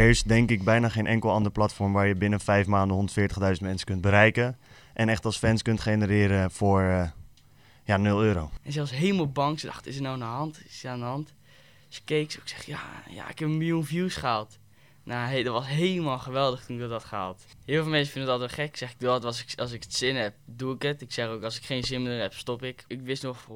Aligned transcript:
Er 0.00 0.08
is 0.08 0.22
denk 0.22 0.50
ik 0.50 0.64
bijna 0.64 0.88
geen 0.88 1.06
enkel 1.06 1.30
ander 1.30 1.52
platform 1.52 1.92
waar 1.92 2.06
je 2.06 2.14
binnen 2.14 2.40
vijf 2.40 2.66
maanden 2.66 3.08
140.000 3.10 3.36
mensen 3.60 3.86
kunt 3.86 4.00
bereiken. 4.00 4.58
En 4.94 5.08
echt 5.08 5.24
als 5.24 5.38
fans 5.38 5.62
kunt 5.62 5.80
genereren 5.80 6.50
voor 6.50 6.82
uh, 6.82 7.10
ja, 7.84 7.96
0 7.96 8.22
euro. 8.22 8.50
En 8.62 8.72
zelfs 8.72 8.90
helemaal 8.90 9.30
bang. 9.30 9.60
Ze 9.60 9.66
dacht, 9.66 9.86
is 9.86 9.96
er 9.96 10.02
nou 10.02 10.14
aan 10.14 10.20
de 10.20 10.26
hand? 10.26 10.62
Is 10.68 10.84
er 10.84 10.90
aan 10.90 10.98
de 10.98 11.04
hand? 11.04 11.34
Ze 11.88 12.04
keek, 12.04 12.32
ik 12.32 12.48
zeg, 12.48 12.66
ja, 12.66 12.80
ja, 13.10 13.28
ik 13.28 13.38
heb 13.38 13.48
een 13.48 13.56
miljoen 13.56 13.84
views 13.84 14.16
gehaald. 14.16 14.58
Nou, 15.04 15.28
hey, 15.28 15.42
dat 15.42 15.52
was 15.52 15.66
helemaal 15.66 16.18
geweldig 16.18 16.64
toen 16.64 16.76
ik 16.76 16.82
dat 16.82 16.90
had 16.90 17.04
gehaald. 17.04 17.44
Heel 17.64 17.82
veel 17.82 17.90
mensen 17.90 18.12
vinden 18.12 18.30
dat 18.30 18.38
wel 18.38 18.66
gek. 18.66 18.76
Zeg, 18.76 18.90
ik 18.90 19.00
doe 19.00 19.10
als 19.10 19.42
ik, 19.42 19.58
als 19.58 19.72
ik 19.72 19.82
het 19.82 19.94
zin 19.94 20.16
heb, 20.16 20.34
doe 20.46 20.74
ik 20.74 20.82
het. 20.82 21.00
Ik 21.00 21.12
zeg 21.12 21.28
ook, 21.28 21.42
als 21.42 21.56
ik 21.56 21.64
geen 21.64 21.84
zin 21.84 22.02
meer 22.02 22.20
heb, 22.20 22.34
stop 22.34 22.62
ik. 22.62 22.84
Ik 22.86 23.00
wist 23.00 23.22
nog, 23.22 23.46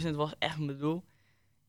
100.000 0.00 0.10
was 0.10 0.32
echt 0.38 0.58
mijn 0.58 0.78
doel. 0.78 1.04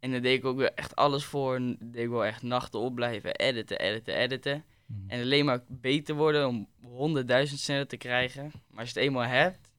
En 0.01 0.11
daar 0.11 0.21
deed 0.21 0.37
ik 0.37 0.45
ook 0.45 0.57
weer 0.57 0.73
echt 0.73 0.95
alles 0.95 1.25
voor. 1.25 1.55
En 1.55 1.77
deed 1.79 2.03
ik 2.03 2.09
wel 2.09 2.25
echt 2.25 2.41
nachten 2.41 2.79
opblijven, 2.79 3.35
editen, 3.35 3.79
editen, 3.79 4.15
editen. 4.15 4.63
Mhm. 4.85 4.99
En 5.09 5.21
alleen 5.21 5.45
maar 5.45 5.63
beter 5.67 6.15
worden 6.15 6.47
om 6.47 6.67
100.000 6.81 7.59
sneller 7.59 7.87
te 7.87 7.97
krijgen. 7.97 8.43
Maar 8.43 8.79
als 8.79 8.89
je 8.91 8.99
het 8.99 9.07
eenmaal 9.07 9.23
hebt, 9.23 9.69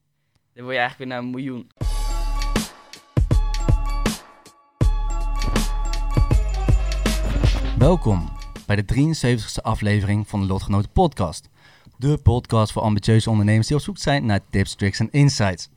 dan 0.53 0.63
word 0.63 0.75
je 0.75 0.81
eigenlijk 0.81 0.97
weer 0.97 1.07
naar 1.07 1.17
een 1.17 1.29
miljoen. 1.29 1.71
Welkom 7.77 8.29
bij 8.65 8.75
de 8.75 8.83
73ste 8.83 9.61
aflevering 9.61 10.27
van 10.27 10.39
de 10.39 10.47
Lotgenoten 10.47 10.91
Podcast. 10.91 11.49
De 11.97 12.17
podcast 12.17 12.71
voor 12.71 12.81
ambitieuze 12.81 13.29
ondernemers 13.29 13.67
die 13.67 13.77
op 13.77 13.83
zoek 13.83 13.97
zijn 13.97 14.25
naar 14.25 14.49
tips, 14.49 14.75
tricks 14.75 14.99
en 14.99 15.11
insights. 15.11 15.69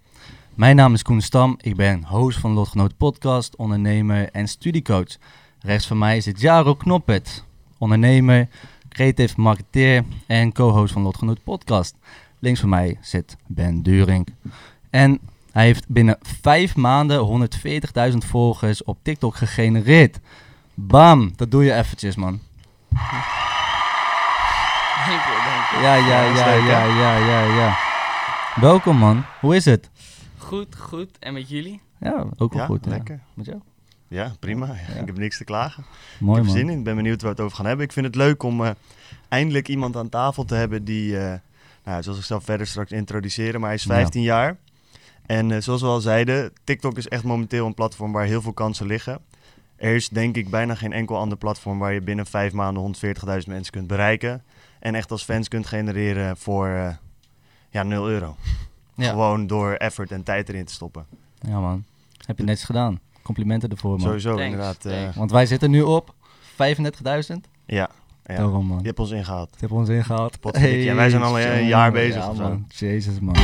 Mijn 0.56 0.76
naam 0.76 0.94
is 0.94 1.02
Koen 1.02 1.20
Stam, 1.20 1.56
ik 1.60 1.76
ben 1.76 2.04
host 2.04 2.38
van 2.38 2.50
de 2.50 2.56
Lotgenoten 2.56 2.96
Podcast, 2.96 3.56
ondernemer 3.56 4.28
en 4.32 4.48
studiecoach. 4.48 5.16
Rechts 5.60 5.86
van 5.86 5.98
mij 5.98 6.20
zit 6.20 6.40
Jaro 6.40 6.74
Knoppet, 6.74 7.44
ondernemer, 7.78 8.48
creative 8.88 9.40
marketeer 9.40 10.04
en 10.26 10.52
co-host 10.52 10.92
van 10.92 11.02
Lotgenoten 11.02 11.42
Podcast. 11.42 11.94
Links 12.38 12.60
van 12.60 12.68
mij 12.68 12.98
zit 13.00 13.36
Ben 13.46 13.82
During. 13.82 14.26
En 14.90 15.20
hij 15.52 15.64
heeft 15.64 15.88
binnen 15.88 16.18
vijf 16.40 16.76
maanden 16.76 17.48
140.000 18.12 18.16
volgers 18.18 18.84
op 18.84 18.98
TikTok 19.02 19.36
gegenereerd. 19.36 20.18
Bam, 20.74 21.32
dat 21.36 21.50
doe 21.50 21.64
je 21.64 21.74
eventjes, 21.74 22.16
man. 22.16 22.40
Dank 22.90 23.02
je, 25.06 25.42
dank 25.46 25.70
je. 25.70 25.78
Ja, 25.82 25.94
ja, 25.94 26.22
ja, 26.22 26.52
ja, 26.52 26.84
ja, 26.84 27.16
ja, 27.16 27.40
ja. 27.56 27.76
Welkom, 28.60 28.96
man. 28.96 29.24
Hoe 29.40 29.56
is 29.56 29.64
het? 29.64 29.90
Goed, 30.46 30.76
goed. 30.76 31.18
En 31.18 31.32
met 31.32 31.48
jullie? 31.48 31.80
Ja, 32.00 32.26
ook 32.36 32.52
wel 32.52 32.60
Ja, 32.62 32.66
goed. 32.66 32.84
ja. 32.84 32.90
lekker. 32.90 33.20
Met 33.34 33.46
jou? 33.46 33.58
Ja, 34.08 34.32
prima. 34.40 34.66
Ik 35.00 35.06
heb 35.06 35.18
niks 35.18 35.36
te 35.36 35.44
klagen. 35.44 35.84
Mooi, 36.20 36.40
ik 36.40 36.46
heb 36.46 36.54
er 36.54 36.58
man. 36.60 36.66
zin 36.66 36.68
in. 36.74 36.78
Ik 36.78 36.84
ben 36.84 36.96
benieuwd 36.96 37.22
waar 37.22 37.30
we 37.30 37.36
het 37.36 37.44
over 37.44 37.56
gaan 37.56 37.66
hebben. 37.66 37.84
Ik 37.86 37.92
vind 37.92 38.06
het 38.06 38.14
leuk 38.14 38.42
om 38.42 38.64
eh, 38.64 38.70
eindelijk 39.28 39.68
iemand 39.68 39.96
aan 39.96 40.08
tafel 40.08 40.44
te 40.44 40.54
hebben 40.54 40.84
die, 40.84 41.18
eh, 41.18 41.34
nou, 41.84 42.02
zoals 42.02 42.18
ik 42.18 42.24
zelf 42.24 42.44
verder 42.44 42.66
straks 42.66 42.90
introduceren, 42.90 43.60
maar 43.60 43.68
hij 43.68 43.78
is 43.78 43.84
Ja. 43.84 43.94
15 43.94 44.22
jaar. 44.22 44.56
En 45.26 45.50
eh, 45.50 45.60
zoals 45.60 45.80
we 45.80 45.86
al 45.86 46.00
zeiden, 46.00 46.52
TikTok 46.64 46.96
is 46.96 47.08
echt 47.08 47.24
momenteel 47.24 47.66
een 47.66 47.74
platform 47.74 48.12
waar 48.12 48.24
heel 48.24 48.42
veel 48.42 48.52
kansen 48.52 48.86
liggen. 48.86 49.20
Er 49.76 49.94
is 49.94 50.08
denk 50.08 50.36
ik 50.36 50.50
bijna 50.50 50.74
geen 50.74 50.92
enkel 50.92 51.16
ander 51.16 51.38
platform 51.38 51.78
waar 51.78 51.92
je 51.92 52.00
binnen 52.00 52.26
vijf 52.26 52.52
maanden 52.52 52.82
140.000 52.82 53.46
mensen 53.46 53.72
kunt 53.72 53.86
bereiken. 53.86 54.42
En 54.80 54.94
echt 54.94 55.10
als 55.10 55.24
fans 55.24 55.48
kunt 55.48 55.66
genereren 55.66 56.36
voor 56.36 56.68
eh, 56.68 56.94
ja, 57.70 57.82
0 57.82 58.08
euro. 58.08 58.36
Ja. 58.96 59.10
Gewoon 59.10 59.46
door 59.46 59.72
effort 59.72 60.10
en 60.10 60.22
tijd 60.22 60.48
erin 60.48 60.64
te 60.64 60.72
stoppen. 60.72 61.06
ja, 61.40 61.60
man. 61.60 61.84
Heb 62.26 62.38
je 62.38 62.44
netjes 62.44 62.64
gedaan. 62.66 63.00
Complimenten 63.22 63.70
ervoor, 63.70 63.90
man. 63.90 64.00
Sowieso 64.00 64.28
Thanks, 64.36 64.44
inderdaad. 64.44 64.84
eh. 64.84 65.16
Want 65.16 65.30
wij 65.30 65.46
zitten 65.46 65.70
nu 65.70 65.82
op 65.82 66.14
35.000. 66.52 66.56
ja, 67.66 67.88
ja. 68.24 68.36
Daarom, 68.36 68.66
man. 68.66 68.78
je 68.80 68.86
hebt 68.86 68.98
ons 68.98 69.10
ingehaald. 69.10 69.48
Je 69.50 69.56
hebt 69.60 69.72
ons 69.72 69.88
ingehaald. 69.88 70.38
En 70.52 70.96
wij 70.96 71.10
zijn 71.10 71.22
al 71.22 71.40
een 71.40 71.66
jaar 71.66 71.92
bezig 71.92 72.22
Ja, 72.22 72.30
of 72.30 72.36
zo. 72.36 72.42
man. 72.42 72.66
Jezus, 72.68 73.20
man. 73.20 73.36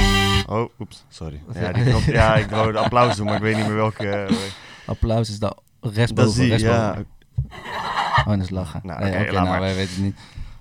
Oh, 0.48 0.70
oeps, 0.80 1.04
sorry. 1.08 1.40
Ja, 1.54 1.72
die 1.72 1.84
knop, 1.84 2.02
ja, 2.02 2.34
ik 2.36 2.50
wou 2.50 2.72
de 2.72 2.78
applaus 2.78 3.16
doen, 3.16 3.26
maar 3.26 3.34
ik 3.34 3.40
weet 3.42 3.56
niet 3.56 3.66
meer 3.66 3.74
welke. 3.74 4.08
eh, 4.08 4.36
Applaus 4.86 5.28
is 5.30 5.38
daar 5.38 5.54
rechtsboven. 5.80 6.14
dat 6.24 6.32
zie 6.32 6.44
je, 6.44 6.50
rechtsboven. 6.50 7.06
ja. 7.50 8.22
Oh, 8.22 8.26
dat 8.28 8.38
is 8.40 8.50
lachen. 8.50 8.80
Nou, 8.84 9.00
Nee, 9.00 9.12
oké, 9.12 9.22
laat 9.24 9.32
nou, 9.32 9.48
maar. 9.48 9.60
wij 9.60 9.74
weten 9.74 9.94
het 9.94 10.02
niet. 10.02 10.16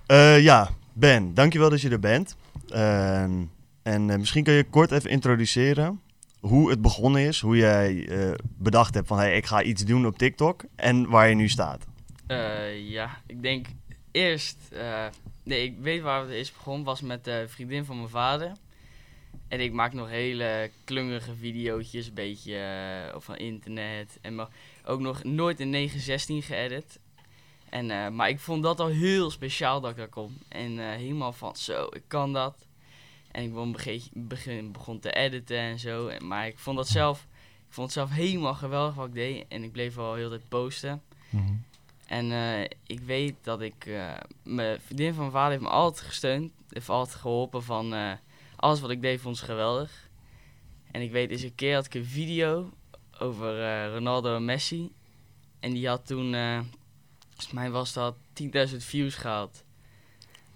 Eh, 0.06 0.40
ja, 0.42 0.70
Ben, 0.94 1.34
dankjewel 1.34 1.70
dat 1.70 1.82
je 1.82 1.90
er 1.90 2.00
bent. 2.00 2.36
Ehm, 2.70 3.32
en 3.84 4.10
eh, 4.10 4.18
misschien 4.18 4.44
kun 4.44 4.54
je 4.54 4.64
kort 4.64 4.92
even 4.92 5.10
introduceren 5.10 6.02
hoe 6.40 6.70
het 6.70 6.82
begonnen 6.82 7.22
is, 7.22 7.40
hoe 7.40 7.58
jij 7.58 8.08
eh, 8.08 8.34
bedacht 8.58 8.94
hebt 8.94 9.08
van 9.08 9.18
hey, 9.18 9.36
ik 9.36 9.46
ga 9.46 9.64
iets 9.64 9.86
doen 9.86 10.06
op 10.06 10.18
TikTok 10.18 10.64
en 10.76 11.10
waar 11.10 11.30
je 11.30 11.36
nu 11.36 11.50
staat. 11.50 11.86
Eh, 12.28 12.90
ja, 12.90 13.22
ik 13.26 13.42
denk 13.42 13.68
eerst... 14.12 14.58
nee, 15.44 15.64
ik 15.64 15.78
weet 15.80 16.02
waar 16.02 16.22
het 16.22 16.30
is 16.30 16.54
begonnen. 16.54 16.84
was 16.86 17.02
met 17.02 17.24
de 17.24 17.46
vriendin 17.48 17.86
van 17.86 17.98
mijn 17.98 18.10
vader. 18.10 18.52
En 19.48 19.60
ik 19.60 19.74
maak 19.74 19.94
nog 19.94 20.10
hele 20.10 20.72
klungerige 20.84 21.36
videootjes, 21.36 22.08
een 22.08 22.14
beetje 22.14 22.60
van 23.18 23.38
internet. 23.38 24.18
En 24.22 24.48
ook 24.86 25.00
nog 25.00 25.24
nooit 25.24 25.60
in 25.60 25.70
916 25.70 26.42
geëdit. 26.42 27.00
En, 27.70 28.16
maar 28.16 28.30
ik 28.30 28.40
vond 28.40 28.64
dat 28.64 28.80
al 28.80 28.88
heel 28.88 29.32
speciaal 29.32 29.82
dat 29.82 29.92
ik 29.92 29.98
daar 29.98 30.08
kon. 30.08 30.38
En 30.48 30.80
helemaal 30.80 31.34
van, 31.34 31.56
zo, 31.56 31.88
ik 31.92 32.04
kan 32.08 32.34
dat. 32.34 32.66
En 33.32 33.44
ik 33.44 33.54
begon, 33.54 33.76
begin, 34.14 34.72
begon 34.72 35.00
te 35.00 35.12
editen 35.12 35.58
en 35.58 35.80
zo. 35.80 36.08
En, 36.08 36.28
maar 36.28 36.48
ik 36.48 36.60
vond 36.60 36.78
dat 36.78 36.88
zelf, 36.88 37.28
ik 37.68 37.74
vond 37.74 37.88
het 37.88 37.96
zelf 37.96 38.12
helemaal 38.12 38.54
geweldig 38.54 38.96
wat 38.96 39.08
ik 39.08 39.14
deed. 39.14 39.46
En 39.48 39.64
ik 39.64 39.72
bleef 39.72 39.98
al 39.98 40.14
heel 40.14 40.30
de 40.30 40.38
tijd 40.38 40.50
posten. 40.50 41.02
Mhm. 41.30 41.54
En 42.06 42.32
eh, 42.32 42.64
ik 42.88 43.00
weet 43.00 43.36
dat 43.42 43.62
ik... 43.62 43.86
eh, 43.86 44.14
mijn 44.44 44.82
vriendin 44.82 45.10
van 45.14 45.20
mijn 45.20 45.32
vader 45.32 45.52
heeft 45.52 45.64
me 45.64 45.70
altijd 45.70 46.08
gesteund. 46.08 46.52
Heeft 46.70 46.90
altijd 46.90 47.16
geholpen 47.18 47.64
van... 47.64 47.94
eh, 47.94 48.12
alles 48.56 48.80
wat 48.80 48.90
ik 48.90 49.02
deed 49.02 49.22
vond 49.22 49.38
ze 49.38 49.46
geweldig. 49.46 50.10
En 50.92 51.02
ik 51.02 51.12
weet 51.12 51.32
eens 51.32 51.42
een 51.42 51.56
keer 51.56 51.76
had 51.76 51.86
ik 51.86 51.94
een 51.94 52.06
video 52.06 52.70
over 53.20 53.86
Ronaldo 53.94 54.36
en 54.36 54.46
Messi. 54.46 54.92
En 55.60 55.72
die 55.72 55.88
had 55.88 56.06
toen... 56.06 56.32
volgens 57.28 57.52
mij 57.52 57.72
was 57.72 57.94
dat 57.94 58.16
10.000 58.70 58.76
views 58.78 59.16
gehaald. 59.16 59.64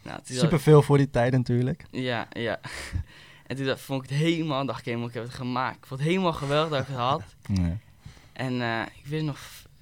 Nou, 0.05 0.19
toen 0.23 0.37
Super 0.37 0.59
veel 0.59 0.81
voor 0.81 0.97
die 0.97 1.09
tijd 1.09 1.31
natuurlijk. 1.31 1.85
ja, 1.91 2.27
ja. 2.31 2.59
en 3.47 3.55
toen 3.55 3.77
vond 3.77 4.03
ik 4.03 4.09
het 4.09 4.19
helemaal, 4.19 4.65
dacht 4.65 4.79
ik 4.79 4.85
helemaal, 4.85 5.07
ik 5.07 5.13
heb 5.13 5.23
het 5.23 5.33
gemaakt. 5.33 5.77
Ik 5.77 5.85
vond 5.85 5.99
het 5.99 6.09
helemaal 6.09 6.33
geweldig 6.33 6.69
dat 6.69 6.79
ik 6.79 6.87
het 6.87 6.97
had. 6.97 7.23
Nee. 7.47 7.77
En 8.33 8.61
eh, 8.61 8.81
ik 8.81 9.05
wist 9.05 9.23
nog, 9.23 9.39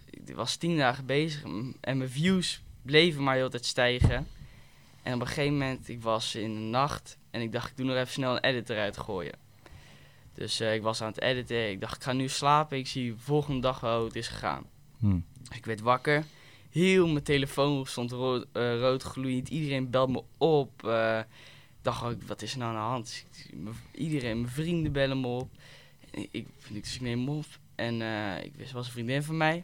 ik 0.09 0.35
was 0.35 0.55
tien 0.55 0.77
dagen 0.77 1.05
bezig 1.05 1.43
en 1.79 1.97
mijn 1.97 2.09
views 2.09 2.61
bleven 2.81 3.23
maar 3.23 3.35
heel 3.35 3.49
tijd 3.49 3.65
stijgen. 3.65 4.27
En 5.03 5.13
op 5.13 5.21
een 5.21 5.27
gegeven 5.27 5.51
moment, 5.51 5.89
ik 5.89 6.01
was 6.01 6.35
in 6.35 6.53
de 6.53 6.59
nacht 6.59 7.17
en 7.31 7.41
ik 7.41 7.51
dacht, 7.51 7.69
ik 7.69 7.77
doe 7.77 7.85
nog 7.85 7.95
even 7.95 8.11
snel 8.11 8.35
een 8.35 8.43
edit 8.43 8.69
eruit 8.69 8.97
gooien. 8.97 9.35
Dus 10.33 10.59
eh, 10.59 10.73
ik 10.73 10.81
was 10.81 11.01
aan 11.01 11.07
het 11.07 11.21
editen, 11.21 11.69
ik 11.69 11.79
dacht, 11.79 11.95
ik 11.95 12.03
ga 12.03 12.13
nu 12.13 12.29
slapen, 12.29 12.77
ik 12.77 12.87
zie 12.87 13.11
de 13.11 13.19
volgende 13.19 13.61
dag 13.61 13.79
wel 13.79 13.97
hoe 13.97 14.07
het 14.07 14.15
is 14.15 14.27
gegaan. 14.27 14.63
Dus 14.99 15.57
ik 15.57 15.65
werd 15.65 15.81
wakker, 15.81 16.23
heel 16.73 17.07
mijn 17.07 17.23
telefoon 17.23 17.85
stond 17.85 18.11
rood, 18.11 18.45
eh, 18.51 18.79
rood 18.79 19.03
gloeiend, 19.03 19.49
iedereen 19.49 19.89
belt 19.89 20.09
me 20.09 20.23
op. 20.37 20.85
eh, 20.87 21.19
ik 21.19 21.89
dacht 21.89 22.03
ook, 22.03 22.23
wat 22.23 22.41
is 22.41 22.51
er 22.51 22.57
nou 22.57 22.69
aan 22.71 22.77
de 22.77 22.89
hand? 22.89 23.05
Dus 23.05 23.25
ik- 23.47 24.01
Iedereen, 24.01 24.41
mijn 24.41 24.53
vrienden 24.53 24.91
bellen 24.91 25.19
me 25.21 25.27
op. 25.27 25.49
Ik, 26.11 26.27
ik, 26.31 26.47
dus 26.69 26.95
ik 26.95 27.01
neem 27.01 27.19
hem 27.19 27.29
op. 27.29 27.45
En 27.75 28.01
eh, 28.01 28.43
ik 28.43 28.51
wist, 28.55 28.71
was 28.71 28.85
een 28.85 28.91
vriendin 28.91 29.23
van 29.23 29.37
mij. 29.37 29.63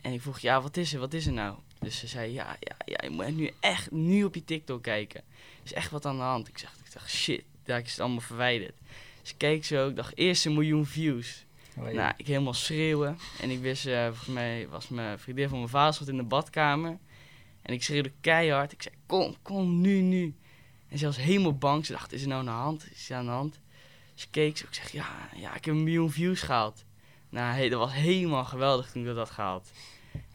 En 0.00 0.12
ik 0.12 0.20
vroeg, 0.22 0.38
ja, 0.38 0.60
wat 0.62 0.76
is 0.76 0.92
er? 0.92 1.00
Wat 1.00 1.12
is 1.14 1.26
er 1.26 1.32
nou? 1.32 1.56
Dus 1.80 1.98
ze 1.98 2.06
zei, 2.06 2.32
ja, 2.32 2.56
ja, 2.60 2.76
ja, 2.84 2.98
je 3.02 3.10
moet 3.10 3.36
nu 3.36 3.50
echt 3.60 3.90
nu 3.90 4.24
op 4.24 4.34
je 4.34 4.44
TikTok 4.44 4.82
kijken. 4.82 5.20
Er 5.20 5.64
is 5.64 5.72
echt 5.72 5.90
wat 5.90 6.06
aan 6.06 6.16
de 6.16 6.22
hand. 6.22 6.48
Ik, 6.48 6.58
zeg, 6.58 6.72
ik 6.84 6.92
dacht, 6.92 7.10
shit, 7.10 7.42
daar 7.64 7.80
is 7.80 7.90
het 7.90 8.00
allemaal 8.00 8.20
verwijderd. 8.20 8.74
Dus 9.20 9.30
ik 9.30 9.38
keek 9.38 9.64
zo, 9.64 9.88
ik 9.88 9.96
dacht, 9.96 10.16
eerst 10.16 10.46
een 10.46 10.52
miljoen 10.54 10.86
views. 10.86 11.44
Nou, 11.76 12.12
ik 12.16 12.26
helemaal 12.26 12.54
schreeuwen. 12.54 13.18
En 13.40 13.50
ik 13.50 13.60
wist, 13.60 13.86
eh, 13.86 14.06
volgens 14.06 14.26
mij 14.26 14.68
was 14.68 14.88
mijn 14.88 15.18
vriendin 15.18 15.48
van 15.48 15.58
mijn 15.58 15.70
vader 15.70 15.94
stond 15.94 16.08
in 16.08 16.16
de 16.16 16.22
badkamer. 16.22 16.98
En 17.62 17.74
ik 17.74 17.82
schreeuwde 17.82 18.12
keihard. 18.20 18.72
Ik 18.72 18.82
zei, 18.82 18.94
kom, 19.06 19.36
kom, 19.42 19.80
nu, 19.80 20.00
nu. 20.00 20.34
En 20.88 20.98
ze 20.98 21.06
was 21.06 21.16
helemaal 21.16 21.56
bang. 21.56 21.86
Ze 21.86 21.92
dacht, 21.92 22.12
is 22.12 22.22
er 22.22 22.28
nou 22.28 22.40
aan 22.40 22.46
de 22.46 22.50
hand? 22.50 22.90
Is 22.90 23.10
er 23.10 23.16
aan 23.16 23.24
de 23.24 23.30
hand? 23.30 23.60
Ze 24.14 24.26
keek 24.30 24.56
zo. 24.56 24.66
Ik 24.66 24.74
zeg, 24.74 24.92
ja, 24.92 25.28
ja, 25.36 25.54
ik 25.54 25.64
heb 25.64 25.74
een 25.74 25.82
miljoen 25.82 26.10
views 26.10 26.42
gehaald. 26.42 26.84
Nou, 27.28 27.54
hey, 27.54 27.68
dat 27.68 27.78
was 27.78 27.92
helemaal 27.92 28.44
geweldig 28.44 28.90
toen 28.90 29.02
ik 29.02 29.08
dat 29.08 29.16
had 29.16 29.30
gehaald. 29.30 29.70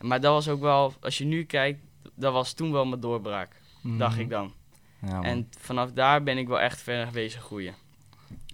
Maar 0.02 0.22
dat 0.22 0.34
was 0.34 0.48
ook 0.48 0.62
wel, 0.62 0.94
als 1.00 1.18
je 1.18 1.26
nu 1.26 1.44
kijkt, 1.44 1.80
dat 2.16 2.34
was 2.34 2.54
toen 2.54 2.72
wel 2.72 2.86
mijn 2.86 3.02
doorbraak. 3.02 3.62
Mhm. 3.82 3.98
Dacht 3.98 4.18
ik 4.18 4.30
dan. 4.30 4.54
Ja. 5.02 5.22
En 5.22 5.50
vanaf 5.60 5.92
daar 5.92 6.24
ben 6.24 6.38
ik 6.38 6.48
wel 6.48 6.60
echt 6.60 6.82
verder 6.82 7.08
geweest 7.08 7.38
groeien. 7.38 7.76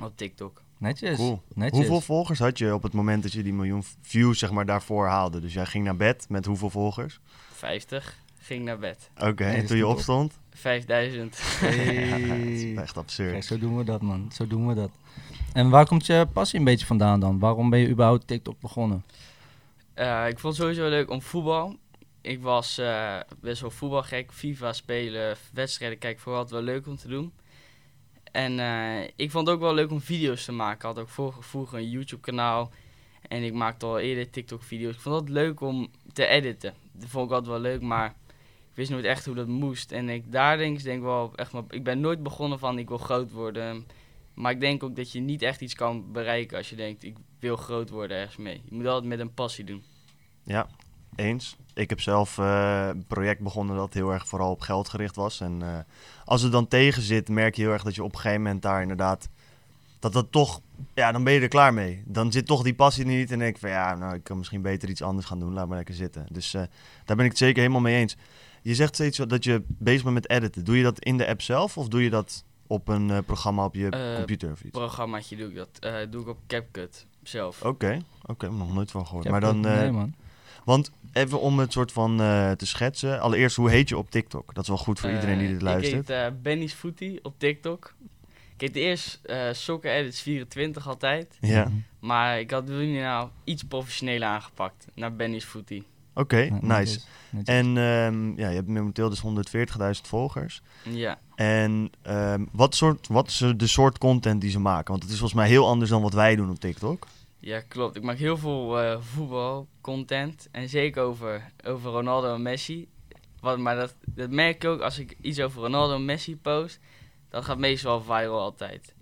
Op 0.02 0.18
TikTok. 0.18 0.63
Netjes. 0.84 1.18
Cool. 1.18 1.42
Netjes. 1.54 1.78
Hoeveel 1.80 2.02
volgers 2.02 2.40
had 2.40 2.58
je 2.58 2.74
op 2.74 2.84
het 2.84 2.94
moment 2.94 3.24
dat 3.24 3.32
je 3.34 3.44
die 3.44 3.54
miljoen 3.54 3.84
views 4.02 4.40
zeg 4.40 4.52
maar, 4.52 4.66
daarvoor 4.66 5.08
haalde? 5.08 5.40
Dus 5.40 5.54
jij 5.54 5.66
ging 5.66 5.84
naar 5.86 5.96
bed 5.96 6.26
met 6.30 6.46
hoeveel 6.46 6.70
volgers? 6.70 7.20
50. 7.54 8.18
Ging 8.40 8.66
naar 8.66 8.80
bed. 8.80 9.10
Oké, 9.22 9.44
Nee, 9.44 9.56
en 9.56 9.66
toen 9.66 9.78
je 9.78 9.88
opstond? 9.88 10.40
5000. 10.52 11.38
Hey. 11.60 12.10
Ja, 12.10 12.28
dat 12.28 12.38
is 12.38 12.64
echt 12.64 12.76
Kijk, 12.76 12.96
absurd. 12.96 13.46
zo 13.46 13.58
doen 13.58 13.78
we 13.78 13.84
dat, 13.84 14.02
man. 14.02 14.32
Zo 14.34 14.48
doen 14.48 14.68
we 14.68 14.74
dat. 14.74 14.90
En 15.54 15.70
waar 15.70 15.86
komt 15.86 16.06
je 16.06 16.28
passie 16.34 16.60
een 16.60 16.66
beetje 16.66 16.86
vandaan 16.86 17.20
dan? 17.20 17.40
Waarom 17.40 17.70
ben 17.70 17.80
je 17.80 17.90
überhaupt 17.90 18.28
TikTok 18.28 18.60
begonnen? 18.60 19.04
Eh, 19.94 20.26
ik 20.28 20.40
vond 20.40 20.54
het 20.58 20.64
sowieso 20.64 20.90
leuk 20.90 21.10
om 21.10 21.22
voetbal. 21.22 21.76
ik 22.22 22.42
was 22.42 22.78
eh, 22.78 23.16
best 23.42 23.62
wel 23.62 23.72
voetbalgek. 23.72 24.32
FIFA 24.34 24.74
spelen, 24.74 25.36
wedstrijden 25.54 25.98
kijken, 25.98 26.22
vooral 26.22 26.42
altijd 26.42 26.64
wel 26.66 26.74
leuk 26.74 26.88
om 26.88 26.98
te 26.98 27.08
doen. 27.08 27.32
En 28.34 28.60
eh, 28.60 29.10
ik 29.16 29.32
vond 29.32 29.48
het 29.48 29.56
ook 29.56 29.62
wel 29.62 29.74
leuk 29.74 29.92
om 29.92 30.02
video's 30.02 30.46
te 30.46 30.52
maken. 30.52 30.76
Ik 30.76 30.82
had 30.82 31.00
ook 31.00 31.10
vroeger, 31.10 31.44
vroeger 31.44 31.78
een 31.78 31.90
YouTube 31.90 32.22
kanaal. 32.22 32.72
En 33.28 33.44
ik 33.44 33.54
maakte 33.54 33.86
al 33.86 34.00
eerder 34.00 34.30
TikTok 34.30 34.64
video's. 34.64 34.94
Ik 34.94 35.00
vond 35.00 35.20
het 35.20 35.30
leuk 35.30 35.62
om 35.62 35.92
te 36.14 36.26
editen. 36.26 36.74
Dat 36.92 37.10
vond 37.10 37.26
ik 37.26 37.32
altijd 37.32 37.52
wel 37.52 37.72
leuk, 37.72 37.82
maar 37.82 38.08
ik 38.70 38.74
wist 38.74 38.90
nooit 38.90 39.06
echt 39.06 39.26
hoe 39.26 39.36
dat 39.36 39.48
moest. 39.48 39.92
En 39.92 40.10
ik, 40.10 40.32
daar 40.32 40.58
denk 40.58 40.78
ik 40.78 40.84
denk 40.84 41.02
wel 41.04 41.32
echt, 41.36 41.52
maar 41.52 41.64
ik 41.70 41.84
ben 41.84 42.00
nooit 42.00 42.24
begonnen 42.24 42.60
van 42.60 42.80
ik 42.80 42.88
wil 42.88 42.98
groot 42.98 43.32
worden. 43.32 43.88
Maar 44.34 44.52
ik 44.52 44.60
denk 44.60 44.84
ook 44.84 44.96
dat 44.96 45.12
je 45.12 45.20
niet 45.20 45.42
echt 45.42 45.62
iets 45.62 45.76
kan 45.76 46.12
bereiken 46.12 46.58
als 46.58 46.70
je 46.70 46.76
denkt 46.76 47.04
ik 47.04 47.16
wil 47.40 47.56
groot 47.56 47.90
worden 47.90 48.18
ergens 48.18 48.38
mee. 48.38 48.62
Je 48.66 48.76
moet 48.76 48.86
altijd 48.86 49.10
met 49.10 49.20
een 49.20 49.34
passie 49.34 49.66
doen. 49.66 49.84
Ja, 50.44 50.68
eens. 51.16 51.56
Ik 51.74 51.90
heb 51.90 52.02
zelf 52.02 52.38
eh, 52.38 52.88
een 52.90 53.06
project 53.08 53.42
begonnen 53.42 53.76
dat 53.76 53.94
heel 53.94 54.12
erg 54.14 54.28
vooral 54.28 54.52
op 54.52 54.62
geld 54.62 54.90
gericht 54.90 55.16
was. 55.16 55.42
En 55.42 55.62
eh, 55.62 55.78
als 56.26 56.42
het 56.42 56.52
dan 56.52 56.68
tegen 56.68 57.02
zit, 57.02 57.30
merk 57.30 57.56
je 57.56 57.62
heel 57.62 57.72
erg 57.72 57.84
dat 57.84 57.96
je 57.96 58.04
op 58.04 58.14
een 58.14 58.20
gegeven 58.20 58.42
moment 58.42 58.62
daar 58.62 58.82
inderdaad... 58.82 59.30
Dat 60.00 60.14
dat 60.14 60.32
toch, 60.32 60.62
ja, 60.94 61.12
dan 61.12 61.24
ben 61.24 61.34
je 61.34 61.40
er 61.40 61.48
klaar 61.48 61.74
mee. 61.74 62.04
Dan 62.06 62.32
zit 62.32 62.46
toch 62.46 62.64
die 62.64 62.74
passie 62.76 63.06
niet 63.06 63.32
en 63.32 63.40
denk 63.40 63.56
ik 63.56 63.62
van 63.62 63.70
ja, 63.70 63.96
nou, 63.96 64.16
ik 64.16 64.24
kan 64.24 64.38
misschien 64.38 64.62
beter 64.62 64.90
iets 64.90 65.02
anders 65.02 65.28
gaan 65.28 65.40
doen. 65.40 65.54
Laat 65.54 65.68
maar 65.68 65.78
lekker 65.78 65.96
zitten. 65.96 66.26
Dus 66.32 66.54
eh, 66.54 66.62
daar 67.06 67.16
ben 67.16 67.26
ik 67.26 67.32
het 67.32 67.40
zeker 67.40 67.62
helemaal 67.62 67.82
mee 67.82 67.96
eens. 68.00 68.16
Je 68.62 68.76
zegt 68.76 68.94
steeds 68.96 69.18
dat 69.18 69.44
je 69.44 69.64
bezig 69.68 70.04
bent 70.04 70.14
met 70.16 70.30
editen. 70.30 70.64
Doe 70.64 70.78
je 70.78 70.84
dat 70.84 71.00
in 71.00 71.18
de 71.18 71.28
app 71.28 71.42
zelf 71.42 71.78
of 71.78 71.88
doe 71.88 72.04
je 72.04 72.10
dat 72.10 72.44
op 72.68 72.88
een 72.88 73.10
eh, 73.12 73.18
programma 73.26 73.66
op 73.66 73.76
je 73.76 74.14
computer 74.16 74.52
of 74.52 74.62
iets? 74.64 74.78
Programmaatje 74.78 75.36
doe 75.36 75.50
ik 75.50 75.56
dat. 75.56 75.70
eh, 75.80 75.94
doe 76.10 76.22
ik 76.22 76.28
op 76.28 76.38
CapCut 76.48 77.06
zelf. 77.24 77.62
Oké, 77.62 78.02
oké, 78.26 78.52
nog 78.52 78.74
nooit 78.74 78.92
van 78.92 79.06
gehoord. 79.08 79.30
Maar 79.30 79.42
dan, 79.42 79.66
eh, 79.66 79.78
nee, 79.80 79.92
man. 79.92 80.14
Want 80.66 80.92
even 81.14 81.40
om 81.40 81.60
het 81.60 81.72
soort 81.72 81.92
van 81.92 82.22
eh, 82.22 82.52
te 82.52 82.66
schetsen. 82.66 83.20
Allereerst, 83.20 83.56
hoe 83.56 83.70
heet 83.70 83.90
je 83.90 83.98
op 83.98 84.12
TikTok? 84.12 84.54
Dat 84.54 84.64
is 84.64 84.70
wel 84.70 84.78
goed 84.78 85.00
voor 85.00 85.10
iedereen 85.10 85.38
die 85.38 85.48
Eh, 85.48 85.54
dit 85.54 85.62
luistert. 85.62 86.02
Ik 86.02 86.08
heet 86.08 86.18
eh, 86.18 86.42
Benny's 86.42 86.74
Footy 86.74 87.20
op 87.22 87.34
TikTok. 87.38 87.94
Ik 88.56 88.62
heet 88.62 88.76
eerst 88.76 89.20
eh 89.24 89.42
Soccer 89.52 89.92
Edits 89.92 90.22
24 90.22 90.88
altijd. 90.88 91.38
Ja. 91.42 91.72
Maar 92.00 92.40
ik 92.40 92.52
had 92.52 92.68
nu 92.68 93.00
nou 93.00 93.30
iets 93.44 93.64
professioneler 93.64 94.28
aangepakt. 94.28 94.88
Naar 94.94 95.16
Benny's 95.16 95.46
Footy. 95.46 95.84
oké, 96.14 96.50
nice. 96.62 97.00
En 97.44 97.66
ehm, 97.78 98.40
ja, 98.40 98.50
je 98.50 98.56
hebt 98.56 98.68
momenteel 98.68 99.10
dus 99.10 99.22
140.000 99.22 100.08
volgers. 100.08 100.62
Ja. 100.84 101.20
En 101.36 101.90
ehm, 102.02 102.46
wat, 102.52 102.76
soort, 102.76 103.08
wat 103.08 103.28
is 103.28 103.38
de 103.58 103.68
soort 103.68 103.98
content 103.98 104.42
die 104.42 104.52
ze 104.52 104.60
maken? 104.60 104.92
Want 104.92 105.04
het 105.04 105.12
is 105.12 105.18
volgens 105.18 105.40
mij 105.40 105.50
heel 105.50 105.68
anders 105.68 105.90
dan 105.90 106.02
wat 106.02 106.14
wij 106.14 106.36
doen 106.36 106.50
op 106.50 106.60
TikTok. 106.60 107.08
Ja, 107.44 107.60
klopt. 107.68 107.96
Ik 107.96 108.04
maak 108.04 108.18
heel 108.18 108.38
veel 108.38 108.80
eh 108.82 108.98
voetbalcontent. 109.02 110.48
En 110.52 110.70
zeker 110.70 111.04
over, 111.04 111.52
over 111.66 111.92
Ronaldo 111.92 112.34
en 112.34 112.42
Messi. 112.42 112.88
Wat, 113.40 113.58
maar 113.58 113.76
dat, 113.76 113.96
dat 114.06 114.30
merk 114.30 114.56
ik 114.64 114.70
ook 114.70 114.82
als 114.82 115.00
ik 115.00 115.18
iets 115.22 115.40
over 115.40 115.62
Ronaldo 115.62 115.96
en 115.96 116.06
Messi 116.06 116.38
post. 116.38 116.80
Dat 117.30 117.46
gaat 117.46 117.58
meestal 117.58 118.02
viral 118.02 118.40
altijd. 118.40 118.94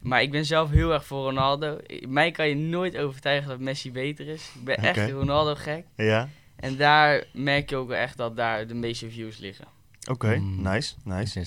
Maar 0.00 0.22
ik 0.22 0.30
ben 0.30 0.44
zelf 0.44 0.70
heel 0.70 0.92
erg 0.92 1.06
voor 1.06 1.24
Ronaldo. 1.24 1.78
Mij 2.08 2.30
kan 2.30 2.48
je 2.48 2.54
nooit 2.54 2.96
overtuigen 2.96 3.48
dat 3.48 3.58
Messi 3.60 3.92
beter 3.92 4.28
is. 4.28 4.50
Ik 4.54 4.64
ben 4.64 4.76
echt 4.76 4.98
Oké. 4.98 5.10
Ronaldo 5.10 5.54
gek. 5.54 5.84
Ja, 5.96 6.28
En 6.56 6.76
daar 6.76 7.24
merk 7.32 7.70
je 7.70 7.76
ook 7.76 7.88
wel 7.88 7.98
echt 7.98 8.16
dat 8.16 8.36
daar 8.36 8.66
de 8.66 8.74
meeste 8.74 9.10
views 9.10 9.38
liggen. 9.38 9.64
oké, 10.10 10.36
Mm. 10.36 10.62
nice, 10.62 10.94
nice. 11.04 11.44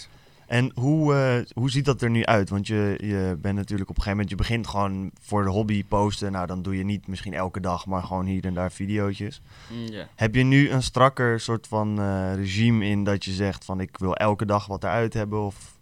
En 0.47 0.71
hoe, 0.75 1.13
eh, 1.13 1.54
hoe 1.65 1.73
ziet 1.73 1.85
dat 1.85 2.01
er 2.01 2.09
nu 2.09 2.25
uit? 2.25 2.49
Want 2.49 2.67
je, 2.67 2.97
je 3.01 3.37
bent 3.41 3.55
natuurlijk 3.55 3.89
op 3.89 3.95
een 3.95 4.01
gegeven 4.03 4.11
moment, 4.11 4.29
je 4.29 4.35
begint 4.35 4.67
gewoon 4.67 5.11
voor 5.21 5.43
de 5.43 5.49
hobby 5.49 5.83
posten. 5.85 6.31
Nou, 6.31 6.47
dan 6.47 6.61
doe 6.61 6.77
je 6.77 6.83
niet 6.83 7.07
misschien 7.07 7.33
elke 7.33 7.59
dag, 7.59 7.85
maar 7.85 8.03
gewoon 8.03 8.25
hier 8.25 8.45
en 8.45 8.53
daar 8.53 8.71
videootjes. 8.71 9.41
Mm, 9.71 9.87
Ja. 9.87 10.07
Heb 10.15 10.35
je 10.35 10.43
nu 10.43 10.69
een 10.69 10.83
strakker 10.83 11.39
soort 11.39 11.67
van 11.67 11.99
eh, 11.99 12.35
regime 12.35 12.85
in 12.85 13.03
dat 13.03 13.25
je 13.25 13.31
zegt 13.31 13.65
van 13.65 13.79
ik 13.79 13.97
wil 13.97 14.15
elke 14.15 14.45
dag 14.45 14.65
wat 14.65 14.83
eruit 14.83 15.13
hebben? 15.13 15.41
Of... 15.41 15.77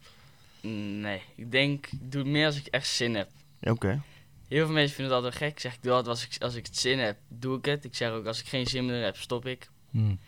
Nee, 0.61 1.21
ik 1.35 1.51
denk, 1.51 1.87
ik 1.87 2.11
doe 2.11 2.21
het 2.21 2.31
meer 2.31 2.45
als 2.45 2.57
ik 2.57 2.65
echt 2.65 2.87
zin 2.87 3.15
heb. 3.15 3.29
Oké, 3.61 4.01
Heel 4.47 4.65
veel 4.65 4.73
mensen 4.73 4.95
vinden 4.95 5.13
dat 5.13 5.21
wel 5.21 5.31
gek. 5.31 5.51
Ik 5.51 5.59
zeg, 5.59 5.73
ik 5.73 5.83
doe 5.83 5.91
altijd 5.91 6.09
als 6.09 6.25
ik, 6.25 6.43
als 6.43 6.55
ik 6.55 6.65
het 6.65 6.77
zin 6.77 6.99
heb, 6.99 7.17
doe 7.27 7.57
ik 7.57 7.65
het. 7.65 7.85
Ik 7.85 7.95
zeg 7.95 8.11
ook, 8.11 8.25
als 8.25 8.39
ik 8.39 8.47
geen 8.47 8.67
zin 8.67 8.85
meer 8.85 9.03
heb, 9.03 9.17
stop 9.17 9.45
ik. 9.45 9.69
Mm. 9.89 10.19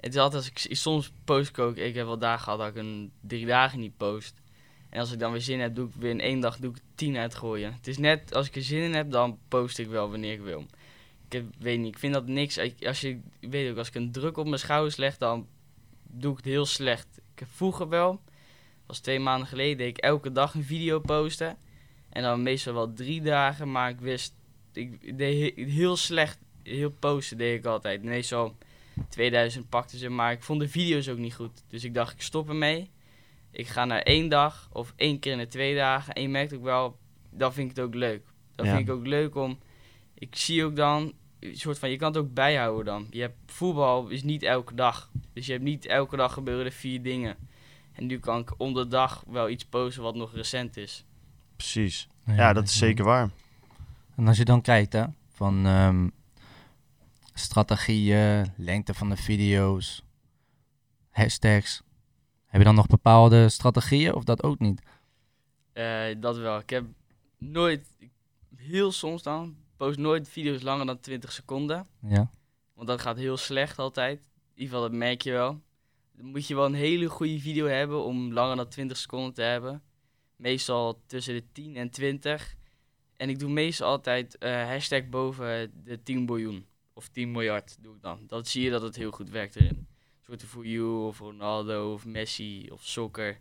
Het 0.00 0.14
is 0.14 0.20
altijd 0.20 0.42
als 0.42 0.66
ik, 0.66 0.76
soms 0.76 1.12
post 1.24 1.48
ik 1.48 1.58
ook, 1.58 1.76
ik 1.76 1.94
heb 1.94 2.06
wel 2.06 2.18
dagen 2.18 2.42
gehad 2.42 2.58
dat 2.58 2.68
ik 2.68 2.76
een 2.76 3.10
drie 3.20 3.46
dagen 3.46 3.80
niet 3.80 3.96
post. 3.96 4.34
En 4.90 5.00
als 5.00 5.12
ik 5.12 5.18
dan 5.18 5.32
weer 5.32 5.40
zin 5.40 5.60
heb, 5.60 5.74
doe 5.74 5.88
ik 5.88 5.94
weer 5.98 6.10
in 6.10 6.20
één 6.20 6.40
dag 6.40 6.58
doe 6.58 6.70
ik 6.70 6.80
tien 6.94 7.16
uitgooien. 7.16 7.72
Het 7.72 7.86
is 7.86 7.98
net, 7.98 8.34
als 8.34 8.46
ik 8.46 8.56
er 8.56 8.62
zin 8.62 8.82
in 8.82 8.94
heb, 8.94 9.10
dan 9.10 9.38
post 9.48 9.78
ik 9.78 9.88
wel 9.88 10.10
wanneer 10.10 10.32
ik 10.32 10.40
wil. 10.40 10.60
Ik 11.26 11.32
heb, 11.32 11.44
weet 11.58 11.78
niet, 11.78 11.88
ik 11.94 11.98
vind 11.98 12.14
dat 12.14 12.26
niks. 12.26 12.56
Ik- 12.56 12.86
Als 12.86 13.00
je, 13.00 13.20
ik 13.40 13.50
weet 13.50 13.70
ook, 13.70 13.76
als 13.76 13.88
ik 13.88 13.94
een 13.94 14.12
druk 14.12 14.36
op 14.36 14.46
mijn 14.46 14.58
schouders 14.58 14.96
leg, 14.96 15.16
dan 15.16 15.46
doe 16.06 16.30
ik 16.30 16.36
het 16.36 16.46
heel 16.46 16.66
slecht. 16.66 17.06
Ik 17.32 17.38
heb 17.38 17.48
vroeger 17.52 17.88
wel, 17.88 18.20
was 18.86 18.98
twee 18.98 19.18
maanden 19.20 19.48
geleden, 19.48 19.76
deed 19.78 19.88
ik 19.88 19.98
elke 19.98 20.32
dag 20.32 20.54
een 20.54 20.64
video 20.64 20.98
posten. 21.00 21.56
En 22.08 22.22
dan 22.22 22.42
meestal 22.42 22.74
wel 22.74 22.92
drie 22.92 23.22
dagen, 23.22 23.70
maar 23.72 23.90
ik 23.90 24.00
wist, 24.00 24.34
ik 24.72 25.18
deed 25.18 25.54
he- 25.56 25.62
heel 25.64 25.96
slecht, 25.96 26.38
heel 26.62 26.90
posten 26.90 27.38
deed 27.38 27.58
ik 27.58 27.64
altijd. 27.64 28.02
Meestal 28.02 28.56
2000 29.08 29.68
pakte 29.68 29.98
ze, 29.98 30.08
maar 30.08 30.32
ik 30.32 30.42
vond 30.42 30.60
de 30.60 30.68
video's 30.68 31.08
ook 31.08 31.18
niet 31.18 31.34
goed. 31.34 31.62
Dus 31.68 31.84
ik 31.84 31.94
dacht, 31.94 32.12
ik 32.12 32.22
stop 32.22 32.48
ermee. 32.48 32.90
Ik 33.58 33.66
ga 33.68 33.84
naar 33.84 34.00
één 34.02 34.28
dag 34.28 34.68
of 34.72 34.92
één 34.96 35.18
keer 35.18 35.32
in 35.32 35.38
de 35.38 35.46
twee 35.48 35.74
dagen. 35.74 36.14
En 36.14 36.22
je 36.22 36.28
merkt 36.28 36.54
ook 36.54 36.62
wel, 36.62 36.98
dan 37.30 37.52
vind 37.52 37.70
ik 37.70 37.76
het 37.76 37.84
ook 37.84 37.94
leuk. 37.94 38.22
Dan 38.54 38.66
Ja. 38.66 38.74
vind 38.76 38.88
ik 38.88 38.94
ook 38.94 39.06
leuk 39.06 39.34
om, 39.34 39.58
ik 40.14 40.36
zie 40.36 40.64
ook 40.64 40.76
dan, 40.76 41.12
een 41.40 41.56
soort 41.56 41.78
van, 41.78 41.90
je 41.90 41.96
kan 41.96 42.08
het 42.08 42.16
ook 42.16 42.34
bijhouden 42.34 42.84
dan. 42.84 43.06
Je 43.10 43.20
hebt, 43.20 43.36
voetbal 43.46 44.08
is 44.08 44.22
niet 44.22 44.42
elke 44.42 44.74
dag. 44.74 45.10
Dus 45.32 45.46
je 45.46 45.52
hebt 45.52 45.64
niet 45.64 45.86
elke 45.86 46.16
dag 46.16 46.32
gebeuren 46.32 46.64
er 46.66 46.72
vier 46.72 47.02
dingen. 47.02 47.36
En 47.92 48.06
nu 48.06 48.18
kan 48.18 48.38
ik 48.40 48.54
om 48.56 48.74
de 48.74 48.88
dag 48.88 49.24
wel 49.26 49.48
iets 49.48 49.64
posten 49.64 50.02
wat 50.02 50.14
nog 50.14 50.34
recent 50.34 50.76
is. 50.76 51.04
precies. 51.56 52.08
Ja, 52.26 52.52
dat 52.52 52.64
is 52.64 52.78
zeker 52.78 53.04
waar. 53.04 53.30
En 54.16 54.28
als 54.28 54.36
je 54.36 54.44
dan 54.44 54.60
kijkt, 54.62 54.92
hè, 54.92 55.04
van 55.28 55.66
ehm, 55.66 56.08
strategieën, 57.34 58.52
lengte 58.56 58.94
van 58.94 59.08
de 59.08 59.16
video's, 59.16 60.02
hashtags. 61.10 61.82
Heb 62.48 62.60
je 62.60 62.66
dan 62.66 62.74
nog 62.74 62.86
bepaalde 62.86 63.48
strategieën 63.48 64.14
of 64.14 64.24
dat 64.24 64.42
ook 64.42 64.58
niet? 64.58 64.82
Eh, 65.72 66.04
dat 66.16 66.36
wel. 66.36 66.58
Ik 66.58 66.70
heb 66.70 66.84
nooit, 67.38 67.94
heel 68.56 68.92
soms 68.92 69.22
dan, 69.22 69.56
post 69.76 69.98
nooit 69.98 70.28
video's 70.28 70.62
langer 70.62 70.86
dan 70.86 71.00
20 71.00 71.32
seconden. 71.32 71.86
Ja. 72.00 72.30
Want 72.74 72.88
dat 72.88 73.00
gaat 73.00 73.16
heel 73.16 73.36
slecht 73.36 73.78
altijd. 73.78 74.18
In 74.18 74.62
ieder 74.62 74.74
geval, 74.74 74.88
dat 74.90 74.98
merk 74.98 75.22
je 75.22 75.30
wel. 75.30 75.60
Dan 76.12 76.26
moet 76.26 76.46
je 76.46 76.54
wel 76.54 76.64
een 76.64 76.74
hele 76.74 77.06
goede 77.06 77.40
video 77.40 77.66
hebben 77.66 78.04
om 78.04 78.32
langer 78.32 78.56
dan 78.56 78.68
20 78.68 78.96
seconden 78.96 79.34
te 79.34 79.42
hebben. 79.42 79.82
Meestal 80.36 81.02
tussen 81.06 81.34
de 81.34 81.44
10 81.52 81.76
en 81.76 81.90
20. 81.90 82.56
En 83.16 83.28
ik 83.28 83.38
doe 83.38 83.50
meestal 83.50 83.88
altijd 83.88 84.38
eh, 84.38 84.64
hashtag 84.64 85.08
boven 85.08 85.72
de 85.84 86.02
10 86.02 86.26
biljoen. 86.26 86.66
Of 86.92 87.08
10 87.08 87.30
miljard 87.30 87.76
doe 87.80 87.94
ik 87.94 88.02
dan. 88.02 88.20
Dan 88.26 88.44
zie 88.44 88.62
je 88.62 88.70
dat 88.70 88.82
het 88.82 88.96
heel 88.96 89.10
goed 89.10 89.30
werkt 89.30 89.56
erin. 89.56 89.87
Soort 90.28 90.44
voor 90.44 90.66
you 90.66 91.06
of 91.06 91.18
Ronaldo 91.18 91.92
of 91.92 92.04
Messi 92.06 92.68
of 92.72 92.80
soccer. 92.82 93.38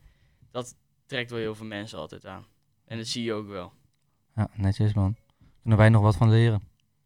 Dat 0.52 0.76
trekt 1.06 1.30
wel 1.32 1.40
heel 1.40 1.56
veel 1.56 1.66
mensen 1.66 2.00
altijd 2.00 2.26
aan. 2.26 2.46
En 2.86 2.98
dat 2.98 3.08
zie 3.08 3.24
je 3.24 3.34
ook 3.34 3.48
wel. 3.48 3.74
ja, 4.36 4.50
netjes 4.56 4.94
man. 4.94 5.16
Kunnen 5.62 5.78
wij 5.80 5.90
nog 5.90 6.02
wat 6.02 6.16
van 6.16 6.30
leren? 6.30 6.62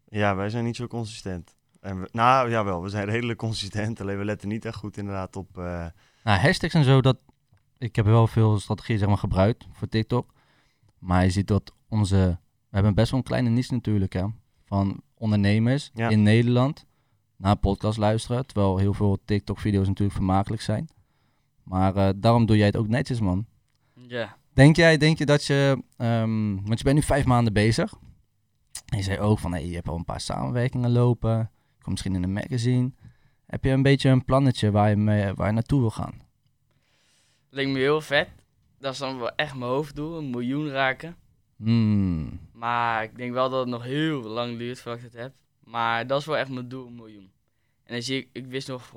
Ja, 0.10 0.36
wij 0.36 0.50
zijn 0.50 0.64
niet 0.64 0.76
zo 0.76 0.88
consistent. 0.88 1.56
En 1.80 2.02
we, 2.02 2.10
nou, 2.12 2.50
jawel, 2.50 2.82
we 2.82 2.90
zijn 2.90 3.10
redelijk 3.16 3.40
consistent. 3.40 4.02
Alleen 4.02 4.18
we 4.18 4.26
letten 4.26 4.48
niet 4.50 4.66
echt 4.66 4.76
goed 4.76 4.98
inderdaad 4.98 5.36
op... 5.36 5.58
eh, 5.58 5.86
Nou, 6.24 6.40
hashtags 6.40 6.74
en 6.74 6.84
zo, 6.84 7.02
dat, 7.02 7.18
ik 7.78 7.96
heb 7.96 8.06
wel 8.06 8.28
veel 8.28 8.60
strategieën 8.60 9.00
zeg 9.00 9.08
maar, 9.08 9.18
gebruikt 9.18 9.68
voor 9.72 9.88
TikTok. 9.88 10.34
Maar 10.98 11.24
je 11.24 11.30
ziet 11.30 11.48
dat 11.48 11.74
onze... 11.90 12.40
We 12.70 12.78
hebben 12.78 12.96
best 12.96 13.12
wel 13.12 13.20
een 13.20 13.26
kleine 13.26 13.50
niche 13.50 13.74
natuurlijk, 13.74 14.14
hè. 14.14 14.26
Van 14.66 15.02
ondernemers 15.14 15.92
Ja. 15.94 16.10
in 16.10 16.24
Nederland 16.24 16.86
naar 17.42 17.56
podcast 17.56 17.98
luisteren. 17.98 18.46
Terwijl 18.46 18.78
heel 18.78 18.94
veel 18.94 19.20
TikTok-video's 19.26 19.88
natuurlijk 19.88 20.18
vermakelijk 20.18 20.62
zijn. 20.62 20.90
Maar 21.64 21.96
eh, 21.96 22.10
daarom 22.16 22.46
doe 22.46 22.58
jij 22.58 22.66
het 22.66 22.76
ook 22.76 22.88
netjes, 22.88 23.20
man. 23.20 23.46
Ja. 23.94 24.38
Denk 24.54 24.76
jij, 24.76 24.98
denk 24.98 25.18
je 25.18 25.26
dat 25.26 25.46
je... 25.46 25.84
ehm, 25.98 26.56
want 26.56 26.78
je 26.78 26.84
bent 26.84 26.96
nu 26.96 27.02
vijf 27.02 27.26
maanden 27.26 27.54
bezig. 27.54 27.94
En 28.86 28.98
je 28.98 29.04
zei 29.04 29.20
ook 29.20 29.40
van, 29.40 29.52
hey, 29.52 29.66
je 29.66 29.76
hebt 29.76 29.88
al 29.88 29.98
een 29.98 30.06
paar 30.06 30.22
samenwerkingen 30.22 30.92
lopen. 30.92 31.38
Je 31.38 31.84
komt 31.84 31.90
misschien 31.90 32.16
in 32.16 32.24
een 32.24 32.34
magazine. 32.34 32.92
Heb 33.46 33.64
je 33.64 33.70
een 33.70 33.82
beetje 33.82 34.10
een 34.10 34.26
plannetje 34.26 34.72
waar 34.72 34.90
je, 34.90 34.96
mee, 34.96 35.34
waar 35.34 35.48
je 35.48 35.54
naartoe 35.54 35.80
wil 35.80 35.92
gaan? 35.92 36.22
Lijkt 37.50 37.72
me 37.72 37.80
heel 37.80 38.02
vet. 38.02 38.30
Dat 38.80 38.94
is 38.94 39.00
dan 39.00 39.20
wel 39.20 39.36
echt 39.36 39.56
mijn 39.56 39.72
hoofddoel, 39.72 40.18
een 40.18 40.30
miljoen 40.30 40.70
raken. 40.70 41.16
Hmm. 41.58 42.40
Maar 42.54 43.04
ik 43.04 43.18
denk 43.18 43.34
wel 43.34 43.50
dat 43.50 43.60
het 43.60 43.70
nog 43.70 43.84
heel 43.84 44.22
lang 44.22 44.58
duurt 44.58 44.80
voordat 44.80 45.04
ik 45.04 45.12
het 45.12 45.22
heb. 45.22 45.34
Maar 45.72 46.08
dat 46.08 46.20
is 46.20 46.26
wel 46.26 46.38
echt 46.38 46.50
mijn 46.50 46.68
doel, 46.68 46.88
een 46.88 46.96
miljoen. 46.96 47.32
En 47.84 47.94
dan 47.94 48.02
zie 48.02 48.18
ik, 48.18 48.30
ik 48.32 48.46
wist 48.46 48.68
nog 48.68 48.92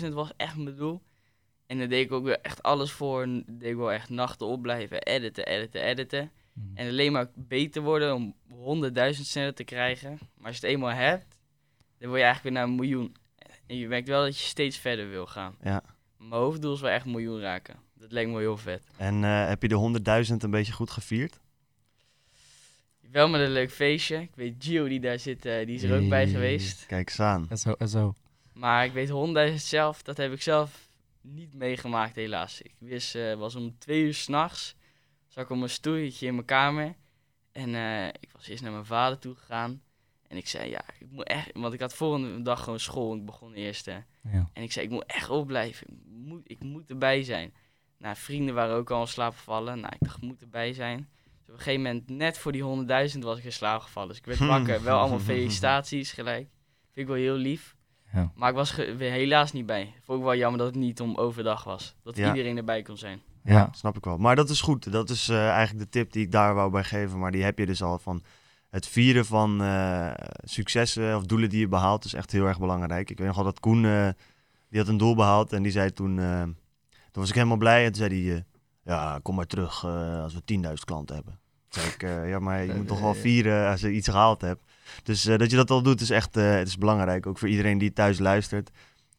100.000 0.00 0.08
was 0.08 0.32
echt 0.36 0.56
mijn 0.56 0.76
doel. 0.76 1.02
En 1.66 1.78
dan 1.78 1.88
deed 1.88 2.04
ik 2.04 2.12
ook 2.12 2.24
weer 2.24 2.40
echt 2.40 2.62
alles 2.62 2.92
voor. 2.92 3.22
En 3.22 3.44
deed 3.48 3.70
ik 3.70 3.76
wel 3.76 3.92
echt 3.92 4.08
nachten 4.08 4.46
opblijven, 4.46 5.02
editen, 5.02 5.46
editen, 5.46 5.82
editen. 5.82 6.30
En 6.74 6.88
alleen 6.88 7.12
maar 7.12 7.30
beter 7.34 7.82
worden 7.82 8.14
om 8.14 8.34
100.000 8.84 9.20
sneller 9.20 9.54
te 9.54 9.64
krijgen. 9.64 10.10
Maar 10.10 10.46
als 10.46 10.56
je 10.56 10.66
het 10.66 10.74
eenmaal 10.74 10.90
hebt, 10.90 11.36
dan 11.98 12.08
wil 12.08 12.16
je 12.16 12.24
eigenlijk 12.24 12.42
weer 12.42 12.52
naar 12.52 12.62
een 12.62 12.74
miljoen. 12.74 13.16
En 13.66 13.76
je 13.76 13.88
merkt 13.88 14.08
wel 14.08 14.22
dat 14.24 14.38
je 14.38 14.44
steeds 14.44 14.76
verder 14.76 15.08
wil 15.08 15.26
gaan. 15.26 15.54
Ja. 15.62 15.82
Mijn 16.18 16.30
hoofddoel 16.30 16.74
is 16.74 16.80
wel 16.80 16.90
echt 16.90 17.04
een 17.04 17.10
miljoen 17.10 17.40
raken. 17.40 17.76
Dat 17.94 18.12
lijkt 18.12 18.28
me 18.28 18.34
wel 18.34 18.44
heel 18.44 18.56
vet. 18.56 18.84
En 18.96 19.24
eh, 19.24 19.48
heb 19.48 19.62
je 19.62 19.68
de 19.68 20.24
100.000 20.28 20.36
een 20.36 20.50
beetje 20.50 20.72
goed 20.72 20.90
gevierd? 20.90 21.40
Wel 23.14 23.28
met 23.28 23.40
een 23.40 23.50
leuk 23.50 23.70
feestje. 23.70 24.20
Ik 24.20 24.34
weet 24.34 24.54
Gio 24.58 24.88
die 24.88 25.00
daar 25.00 25.18
zit, 25.18 25.44
eh, 25.44 25.66
die 25.66 25.74
is 25.74 25.82
er 25.82 26.02
ook 26.02 26.08
bij 26.08 26.28
geweest. 26.28 26.86
Kijk 26.86 27.08
eens 27.08 27.20
aan. 27.20 27.46
En 27.48 27.58
zo, 27.58 27.72
en 27.72 27.88
zo. 27.88 28.14
Maar 28.52 28.84
ik 28.84 28.92
weet 28.92 29.08
100.000 29.08 29.54
zelf, 29.54 30.02
dat 30.02 30.16
heb 30.16 30.32
ik 30.32 30.42
zelf 30.42 30.88
niet 31.20 31.54
meegemaakt 31.54 32.16
helaas. 32.16 32.62
Ik 32.62 32.74
wist, 32.78 33.14
eh 33.14 33.34
was 33.34 33.54
om 33.54 33.78
twee 33.78 34.02
uur 34.02 34.14
s'nachts, 34.14 34.76
zat 35.26 35.44
ik 35.44 35.50
op 35.50 35.56
mijn 35.56 35.70
stoeltje 35.70 36.26
in 36.26 36.34
mijn 36.34 36.46
kamer. 36.46 36.94
En 37.52 37.74
eh, 37.74 38.06
ik 38.06 38.30
was 38.32 38.48
eerst 38.48 38.62
naar 38.62 38.72
mijn 38.72 38.86
vader 38.86 39.18
toe 39.18 39.34
gegaan. 39.34 39.82
En 40.26 40.36
ik 40.36 40.48
zei, 40.48 40.70
ja, 40.70 40.84
ik 40.98 41.10
moet 41.10 41.26
echt, 41.28 41.50
want 41.52 41.74
ik 41.74 41.80
had 41.80 41.94
volgende 41.94 42.42
dag 42.42 42.62
gewoon 42.62 42.80
school. 42.80 43.16
Ik 43.16 43.24
begon 43.24 43.52
eerst, 43.52 43.86
hè. 43.86 43.98
Ja. 44.32 44.50
En 44.52 44.62
ik 44.62 44.72
zei, 44.72 44.86
ik 44.86 44.92
moet 44.92 45.06
echt 45.06 45.30
opblijven. 45.30 45.86
Ik 45.86 45.98
moet, 46.06 46.42
ik 46.44 46.62
moet 46.62 46.90
erbij 46.90 47.22
zijn. 47.22 47.54
Nou, 47.98 48.16
vrienden 48.16 48.54
waren 48.54 48.76
ook 48.76 48.90
al 48.90 49.00
in 49.00 49.06
slaap 49.06 49.34
gevallen. 49.34 49.80
Nou, 49.80 49.92
ik 49.94 50.06
dacht, 50.06 50.16
ik 50.16 50.22
moet 50.22 50.40
erbij 50.40 50.72
zijn. 50.72 51.08
Dus 51.46 51.54
op 51.54 51.58
een 51.58 51.64
gegeven 51.64 51.82
moment, 51.82 52.08
net 52.10 52.38
voor 52.38 52.52
die 52.52 52.62
100.000 53.12 53.18
was 53.18 53.38
ik 53.38 53.44
in 53.44 53.52
slaap 53.52 53.80
gevallen. 53.80 54.08
Dus 54.08 54.18
ik 54.18 54.24
werd 54.26 54.38
wakker. 54.56 54.82
Wel 54.82 54.98
allemaal 54.98 55.18
felicitaties 55.18 56.12
gelijk. 56.12 56.48
Vind 56.92 56.96
ik 56.96 57.06
wel 57.06 57.16
heel 57.16 57.36
lief. 57.36 57.74
Ja. 58.12 58.32
Maar 58.34 58.48
ik 58.50 58.54
was 58.54 58.76
helaas 58.98 59.52
niet 59.52 59.66
bij. 59.66 59.94
Vond 60.02 60.18
ik 60.18 60.24
wel 60.24 60.36
jammer 60.36 60.58
dat 60.58 60.66
het 60.68 60.76
niet 60.76 61.00
om 61.00 61.16
overdag 61.16 61.64
was. 61.64 61.94
Dat 62.02 62.16
Ja. 62.16 62.28
iedereen 62.28 62.56
erbij 62.56 62.82
kon 62.82 62.96
zijn. 62.96 63.20
Ja. 63.44 63.68
Snap 63.72 63.96
ik 63.96 64.04
wel. 64.04 64.16
Maar 64.18 64.36
dat 64.36 64.50
is 64.50 64.60
goed. 64.60 64.92
Dat 64.92 65.10
is 65.10 65.28
eh, 65.28 65.48
eigenlijk 65.48 65.78
de 65.84 65.98
tip 65.98 66.12
die 66.12 66.22
ik 66.24 66.30
daar 66.32 66.54
wou 66.54 66.70
bij 66.70 66.84
geven. 66.84 67.18
Maar 67.18 67.32
die 67.32 67.42
heb 67.42 67.58
je 67.58 67.66
dus 67.66 67.82
al 67.82 67.98
van 67.98 68.22
het 68.70 68.86
vieren 68.86 69.24
van 69.26 69.62
eh, 69.62 70.12
successen 70.44 71.16
of 71.16 71.24
doelen 71.26 71.48
die 71.48 71.60
je 71.60 71.68
behaalt 71.68 72.04
is 72.04 72.14
echt 72.14 72.32
heel 72.32 72.46
erg 72.46 72.58
belangrijk. 72.58 73.10
Ik 73.10 73.18
weet 73.18 73.26
nog 73.26 73.36
wel 73.36 73.44
dat 73.44 73.60
Koen, 73.60 73.84
eh, 73.84 74.08
die 74.68 74.78
had 74.78 74.88
een 74.88 74.96
doel 74.96 75.14
behaald 75.14 75.52
en 75.52 75.62
die 75.62 75.72
zei 75.72 75.92
toen, 75.92 76.18
eh, 76.18 76.42
toen 76.42 76.54
was 77.22 77.28
ik 77.28 77.34
helemaal 77.34 77.56
blij. 77.56 77.84
En 77.84 77.92
toen 77.92 78.08
zei 78.08 78.28
hij, 78.30 78.44
ja, 78.84 79.20
kom 79.22 79.34
maar 79.34 79.46
terug 79.46 79.84
eh, 79.84 80.22
als 80.22 80.34
we 80.34 80.42
10.000 80.66 80.72
klanten 80.84 81.14
hebben. 81.14 81.38
Zei 81.68 81.86
ik, 81.86 82.02
eh, 82.02 82.28
ja, 82.28 82.38
maar 82.38 82.64
je 82.64 82.74
moet 82.74 82.86
toch 82.88 83.00
wel 83.00 83.14
vieren 83.14 83.70
als 83.70 83.80
je 83.80 83.92
iets 83.92 84.08
gehaald 84.08 84.40
hebt. 84.40 84.62
Dus 85.02 85.26
eh, 85.26 85.38
dat 85.38 85.50
je 85.50 85.56
dat 85.56 85.70
al 85.70 85.82
doet 85.82 86.00
is 86.00 86.10
echt 86.10 86.36
eh, 86.36 86.54
het 86.54 86.68
is 86.68 86.78
belangrijk. 86.78 87.26
Ook 87.26 87.38
voor 87.38 87.48
iedereen 87.48 87.78
die 87.78 87.92
thuis 87.92 88.18
luistert. 88.18 88.70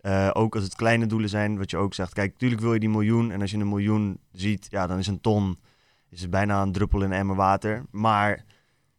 Eh, 0.02 0.30
ook 0.34 0.56
als 0.56 0.64
het 0.64 0.76
kleine 0.76 1.06
doelen 1.06 1.30
zijn, 1.30 1.58
wat 1.58 1.72
je 1.72 1.78
ook 1.78 1.94
zegt. 1.94 2.14
Kijk, 2.14 2.32
natuurlijk 2.32 2.62
wil 2.62 2.74
je 2.74 2.80
die 2.80 2.90
miljoen. 2.90 3.32
En 3.32 3.42
als 3.42 3.52
je 3.52 3.58
een 3.58 3.70
miljoen 3.70 4.20
ziet, 4.32 4.68
ja, 4.70 4.88
dan 4.88 4.98
is 4.98 5.08
een 5.08 5.22
ton 5.22 5.60
is 6.10 6.22
het 6.22 6.30
bijna 6.30 6.62
een 6.62 6.72
druppel 6.72 7.00
in 7.00 7.12
een 7.12 7.18
emmer 7.18 7.36
water. 7.36 7.84
Maar 7.92 8.46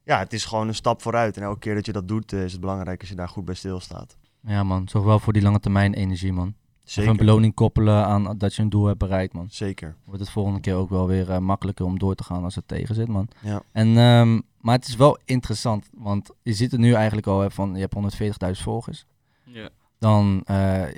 ja, 0.05 0.19
het 0.19 0.33
is 0.33 0.45
gewoon 0.45 0.69
een 0.69 0.75
stap 0.75 1.03
vooruit. 1.03 1.37
En 1.37 1.43
elke 1.43 1.59
keer 1.59 1.75
dat 1.75 1.87
je 1.87 1.93
dat 1.93 2.09
doet, 2.09 2.33
is 2.33 2.53
het 2.53 2.61
belangrijk 2.61 3.01
als 3.01 3.09
je 3.09 3.15
daar 3.15 3.29
goed 3.29 3.45
bij 3.45 3.55
stilstaat. 3.55 4.17
ja, 4.41 4.63
man. 4.63 4.89
Zorg 4.89 5.05
wel 5.05 5.19
voor 5.19 5.33
die 5.33 5.43
lange 5.43 5.61
termijn 5.61 5.95
energie, 5.95 6.33
man. 6.33 6.55
Even 6.87 7.03
een 7.03 7.09
Zeker. 7.09 7.25
beloning 7.25 7.55
koppelen 7.55 8.05
aan 8.05 8.39
dat 8.39 8.55
je 8.55 8.63
een 8.63 8.69
doel 8.69 8.87
hebt 8.87 8.99
bereikt, 8.99 9.33
man. 9.33 9.47
Zeker. 9.51 9.97
Wordt 10.05 10.21
het 10.21 10.31
volgende 10.31 10.61
keer 10.61 10.75
ook 10.75 10.91
wel 10.91 11.07
weer 11.07 11.31
eh, 11.31 11.39
makkelijker 11.39 11.85
om 11.85 11.99
door 11.99 12.15
te 12.15 12.25
gaan 12.25 12.45
als 12.45 12.55
het 12.55 12.69
tegen 12.69 12.95
zit, 12.95 13.09
man. 13.09 13.29
Ja. 13.41 13.63
En, 13.73 13.87
ehm, 13.99 14.41
maar 14.61 14.75
het 14.75 14.89
is 14.89 14.97
wel 14.97 15.19
interessant, 15.25 15.89
want 15.95 16.31
je 16.43 16.53
ziet 16.53 16.71
het 16.71 16.81
nu 16.81 16.93
eigenlijk 16.93 17.27
al, 17.27 17.41
hè, 17.41 17.51
van 17.51 17.75
je 17.75 17.81
hebt 17.81 17.95
140.000 17.95 18.63
volgers. 18.65 19.07
Ja. 19.45 19.69
Dan 19.99 20.43
eh, 20.45 20.93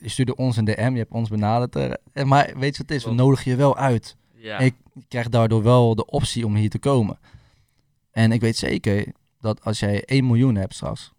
je 0.00 0.08
stuurde 0.08 0.36
ons 0.36 0.56
een 0.56 0.64
DM, 0.64 0.90
je 0.92 0.98
hebt 0.98 1.12
ons 1.12 1.28
benaderd. 1.28 1.76
eh, 1.76 1.90
en 2.12 2.28
maar 2.28 2.44
weet 2.46 2.76
je 2.76 2.82
wat 2.82 2.88
het 2.88 2.90
is? 2.90 3.04
We 3.04 3.12
nodigen 3.12 3.50
je 3.50 3.56
wel 3.56 3.76
uit. 3.76 4.16
Ja. 4.34 4.58
Ik 4.58 4.74
krijg 5.08 5.28
daardoor 5.28 5.62
wel 5.62 5.94
de 5.94 6.06
optie 6.06 6.46
om 6.46 6.54
hier 6.54 6.70
te 6.70 6.78
komen. 6.78 7.18
En 8.10 8.32
ik 8.32 8.40
weet 8.40 8.56
zeker 8.56 9.12
dat 9.40 9.64
als 9.64 9.78
jij 9.78 10.02
1 10.04 10.26
miljoen 10.26 10.54
hebt 10.54 10.74
straks. 10.74 11.12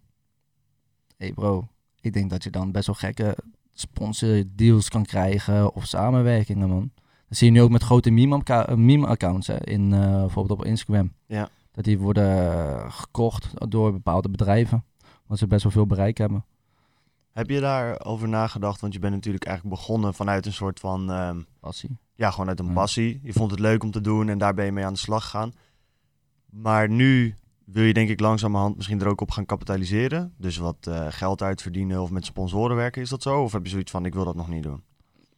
Hé 1.18 1.26
hey 1.26 1.34
bro, 1.34 1.68
ik 2.02 2.14
denk 2.14 2.30
dat 2.30 2.44
je 2.44 2.50
dan 2.50 2.72
best 2.72 2.86
wel 2.86 2.96
gekke 2.96 3.38
sponsordeals 3.80 4.90
kan 4.90 5.06
krijgen 5.06 5.74
of 5.74 5.86
samenwerkingen, 5.86 6.70
man. 6.70 6.92
Dat 7.28 7.38
zie 7.38 7.48
je 7.48 7.54
nu 7.54 7.62
ook 7.62 7.70
met 7.70 7.84
grote 7.84 8.12
meme-accounts 8.76 9.50
in, 9.50 9.94
eh, 9.94 10.20
bijvoorbeeld 10.20 10.60
op 10.60 10.66
Instagram. 10.66 11.14
Ja. 11.26 11.50
Dat 11.72 11.84
die 11.84 12.00
worden 12.00 12.92
gekocht 12.92 13.70
door 13.70 13.92
bepaalde 13.92 14.30
bedrijven. 14.30 14.84
Omdat 15.22 15.38
ze 15.38 15.48
best 15.48 15.64
wel 15.64 15.72
veel 15.72 15.86
bereik 15.86 16.18
hebben. 16.18 16.46
Heb 17.32 17.50
je 17.50 17.60
daarover 17.60 18.28
nagedacht? 18.28 18.82
Want 18.82 18.94
je 18.94 19.00
bent 19.00 19.14
natuurlijk 19.14 19.46
eigenlijk 19.46 19.76
begonnen 19.76 20.14
vanuit 20.14 20.46
een 20.46 20.54
soort 20.54 20.80
van... 20.80 21.12
ehm, 21.12 21.42
Passie. 21.60 21.98
ja, 22.16 22.32
gewoon 22.32 22.48
uit 22.48 22.60
een 22.60 22.74
passie. 22.74 23.20
Je 23.24 23.34
vond 23.34 23.52
het 23.52 23.60
leuk 23.60 23.84
om 23.84 23.92
te 23.92 24.02
doen 24.02 24.30
en 24.30 24.38
daar 24.38 24.54
ben 24.54 24.66
je 24.66 24.72
mee 24.72 24.86
aan 24.86 24.94
de 24.94 25.00
slag 25.00 25.24
gegaan. 25.24 25.54
Maar 26.50 26.90
nu 26.90 27.36
wil 27.66 27.84
je 27.84 27.94
denk 27.94 28.10
ik 28.10 28.20
langzamerhand 28.20 28.76
misschien 28.76 29.02
er 29.02 29.08
ook 29.08 29.22
op 29.22 29.32
gaan 29.32 29.46
kapitaliseren. 29.46 30.34
Dus 30.38 30.58
wat 30.58 30.88
eh, 30.88 31.08
geld 31.10 31.42
uitverdienen 31.42 32.02
of 32.02 32.10
met 32.12 32.26
sponsoren 32.26 32.76
werken. 32.76 33.02
Is 33.02 33.10
dat 33.10 33.22
zo? 33.22 33.42
Of 33.42 33.52
heb 33.52 33.64
je 33.64 33.70
zoiets 33.70 33.92
van, 33.92 34.06
ik 34.06 34.14
wil 34.14 34.26
dat 34.26 34.36
nog 34.36 34.50
niet 34.50 34.64
doen? 34.64 34.84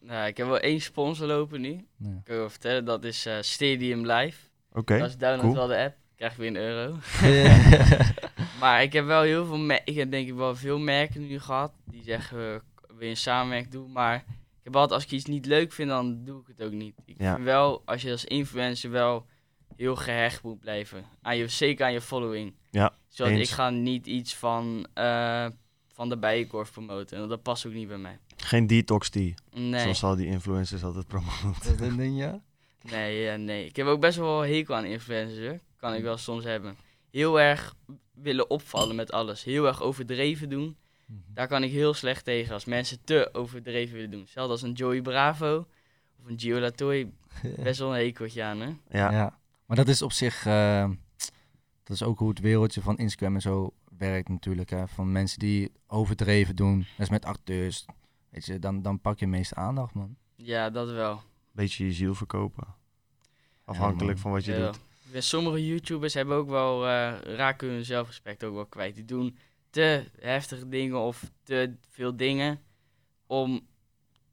Nou, 0.00 0.26
ik 0.28 0.36
heb 0.36 0.46
wel 0.46 0.58
één 0.58 0.80
sponsor 0.80 1.26
lopen 1.26 1.60
nu. 1.60 1.68
Ja. 1.96 2.08
Ik 2.08 2.24
kan 2.24 2.34
je 2.34 2.40
wel 2.40 2.50
vertellen, 2.50 2.84
dat 2.84 3.04
is 3.04 3.26
eh, 3.26 3.34
Stadium 3.40 4.06
Live. 4.06 4.38
Oké, 4.72 5.02
Als 5.02 5.12
je 5.12 5.18
download 5.18 5.40
cool. 5.42 5.54
wel 5.54 5.66
de 5.66 5.78
app, 5.78 5.96
krijg 6.16 6.36
je 6.36 6.40
weer 6.40 6.48
een 6.50 6.56
euro. 6.56 6.96
Maar 8.60 8.82
ik 8.82 8.92
heb 8.92 9.04
wel 9.04 9.22
heel 9.22 9.46
veel, 9.46 9.70
ik 9.84 9.94
heb 9.96 10.10
denk 10.10 10.28
ik 10.28 10.34
wel 10.34 10.56
veel 10.56 10.78
merken 10.78 11.26
nu 11.26 11.38
gehad 11.38 11.72
die 11.84 12.02
zeggen 12.02 12.38
eh, 12.54 12.60
wil 12.88 13.04
je 13.04 13.06
een 13.10 13.16
samenwerking 13.16 13.72
doen, 13.72 13.92
maar 13.92 14.14
ik 14.16 14.64
heb 14.64 14.76
altijd 14.76 14.92
als 14.94 15.04
ik 15.04 15.10
iets 15.10 15.24
niet 15.24 15.46
leuk 15.46 15.72
vind 15.72 15.88
dan 15.88 16.24
doe 16.24 16.40
ik 16.40 16.46
het 16.56 16.66
ook 16.66 16.72
niet. 16.72 16.94
Ik 17.04 17.14
Ja. 17.18 17.32
vind 17.34 17.44
wel 17.44 17.82
als 17.84 18.02
je 18.02 18.10
als 18.10 18.24
influencer 18.24 18.90
wel 18.90 19.26
heel 19.78 19.96
gehecht 19.96 20.42
moet 20.42 20.58
blijven 20.60 21.04
aan 21.22 21.36
je, 21.36 21.48
zeker 21.48 21.84
aan 21.86 21.92
je 21.92 22.00
following. 22.00 22.54
Ja, 22.70 22.94
Zoals 23.08 23.32
eens. 23.32 23.48
ik 23.48 23.54
ga 23.54 23.70
niet 23.70 24.06
iets 24.06 24.34
van 24.36 24.86
eh, 24.94 25.46
van 25.92 26.08
de 26.08 26.16
bijenkorf 26.18 26.72
promoten 26.72 27.18
en 27.22 27.28
dat 27.28 27.42
past 27.42 27.66
ook 27.66 27.72
niet 27.72 27.88
bij 27.88 27.98
mij. 27.98 28.18
Geen 28.36 28.66
detox 28.66 29.08
tea, 29.08 29.32
Nee, 29.54 29.80
zoals 29.80 30.02
al 30.02 30.16
die 30.16 30.26
influencers 30.26 30.84
altijd 30.84 31.06
promoten. 31.06 31.78
Dat 31.78 31.96
ding, 31.96 32.18
ja? 32.18 32.40
nee, 32.92 33.20
ja, 33.20 33.36
nee. 33.36 33.64
Ik 33.66 33.76
heb 33.76 33.86
ook 33.86 34.00
best 34.00 34.18
wel 34.18 34.40
hekel 34.40 34.74
aan 34.74 34.84
influencers, 34.84 35.46
hoor. 35.48 35.58
kan 35.76 35.94
ik 35.94 36.02
wel 36.02 36.16
soms 36.16 36.44
hebben. 36.44 36.76
Heel 37.10 37.40
erg 37.40 37.74
willen 38.14 38.50
opvallen 38.50 38.96
met 38.96 39.12
alles, 39.12 39.44
heel 39.44 39.66
erg 39.66 39.82
overdreven 39.82 40.48
doen. 40.48 40.76
Daar 41.34 41.48
kan 41.48 41.62
ik 41.62 41.70
heel 41.70 41.94
slecht 41.94 42.24
tegen 42.24 42.52
als 42.54 42.64
mensen 42.64 42.98
te 43.04 43.28
overdreven 43.32 43.94
willen 43.94 44.10
doen. 44.10 44.26
Zelfs 44.28 44.50
als 44.50 44.62
een 44.62 44.72
Joey 44.72 45.02
Bravo 45.02 45.66
of 46.20 46.26
een 46.28 46.38
Gio 46.40 46.60
Latoy, 46.60 47.10
best 47.62 47.78
wel 47.78 47.88
een 47.88 47.94
hekeltje 48.00 48.42
aan, 48.42 48.60
hè? 48.60 48.68
Ja, 48.90 49.10
Ja. 49.10 49.37
Maar 49.68 49.76
dat 49.76 49.88
is 49.88 50.02
op 50.02 50.12
zich, 50.12 50.46
eh, 50.46 50.90
dat 51.82 51.96
is 51.96 52.02
ook 52.02 52.18
hoe 52.18 52.28
het 52.28 52.40
wereldje 52.40 52.80
van 52.80 52.98
Instagram 52.98 53.34
en 53.34 53.40
zo 53.40 53.72
werkt 53.98 54.28
natuurlijk. 54.28 54.70
Hè. 54.70 54.88
Van 54.88 55.12
mensen 55.12 55.38
die 55.38 55.72
overdreven 55.86 56.56
doen, 56.56 56.78
dat 56.78 57.06
is 57.06 57.08
met 57.08 57.24
acteurs. 57.24 57.84
Weet 58.30 58.46
je, 58.46 58.58
dan, 58.58 58.82
dan 58.82 59.00
pak 59.00 59.18
je 59.18 59.24
de 59.24 59.30
meeste 59.30 59.54
aandacht, 59.54 59.94
man. 59.94 60.16
Ja, 60.36 60.70
dat 60.70 60.90
wel. 60.90 61.22
beetje 61.52 61.84
je 61.84 61.92
ziel 61.92 62.14
verkopen. 62.14 62.66
Afhankelijk 63.64 64.18
van 64.18 64.30
wat 64.30 64.44
je 64.44 64.52
Ja. 64.52 64.70
doet. 65.12 65.24
Sommige 65.24 65.66
YouTubers 65.66 66.14
hebben 66.14 66.36
ook 66.36 66.48
wel, 66.48 66.86
eh, 66.86 67.14
raken 67.20 67.68
hun 67.68 67.84
zelfrespect 67.84 68.44
ook 68.44 68.54
wel 68.54 68.66
kwijt. 68.66 68.94
Die 68.94 69.04
doen 69.04 69.38
te 69.70 70.04
heftige 70.20 70.68
dingen 70.68 70.98
of 70.98 71.30
te 71.42 71.74
veel 71.90 72.16
dingen 72.16 72.60
om 73.26 73.60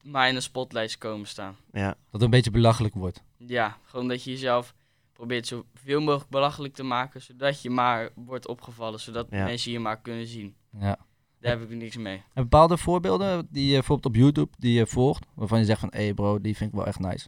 maar 0.04 0.28
in 0.28 0.34
de 0.34 0.42
spotlight 0.42 0.92
te 0.92 0.98
komen 0.98 1.28
staan. 1.28 1.56
Ja, 1.72 1.88
Dat 1.88 1.98
het 2.12 2.22
een 2.22 2.30
beetje 2.30 2.52
belachelijk 2.52 2.94
wordt. 2.94 3.24
Ja, 3.38 3.78
gewoon 3.84 4.08
dat 4.08 4.24
je 4.24 4.32
jezelf 4.32 4.74
probeert 5.16 5.48
zoveel 5.48 6.02
mogelijk 6.02 6.30
belachelijk 6.30 6.74
te 6.74 6.84
maken, 6.84 7.22
zodat 7.22 7.62
je 7.62 7.70
maar 7.70 8.10
wordt 8.16 8.48
opgevallen, 8.48 9.00
zodat 9.00 9.28
Ja. 9.30 9.44
mensen 9.44 9.72
je 9.72 9.80
maar 9.80 10.02
kunnen 10.02 10.28
zien. 10.28 10.56
Ja. 10.80 10.98
Daar 11.40 11.60
heb 11.60 11.70
ik 11.72 11.78
niks 11.78 11.98
mee. 11.98 12.16
En 12.34 12.44
bepaalde 12.44 12.78
voorbeelden 12.78 13.48
die 13.52 13.66
je 13.66 13.74
bijvoorbeeld 13.74 14.06
op 14.16 14.22
YouTube 14.22 14.52
die 14.58 14.74
je 14.74 14.88
volgt, 14.88 15.26
waarvan 15.36 15.60
je 15.60 15.66
zegt 15.66 15.80
van, 15.80 15.90
hé 15.92 16.04
hey 16.04 16.14
bro, 16.14 16.42
die 16.42 16.56
vind 16.56 16.70
ik 16.70 16.76
wel 16.76 16.86
echt 16.86 17.00
nice. 17.00 17.28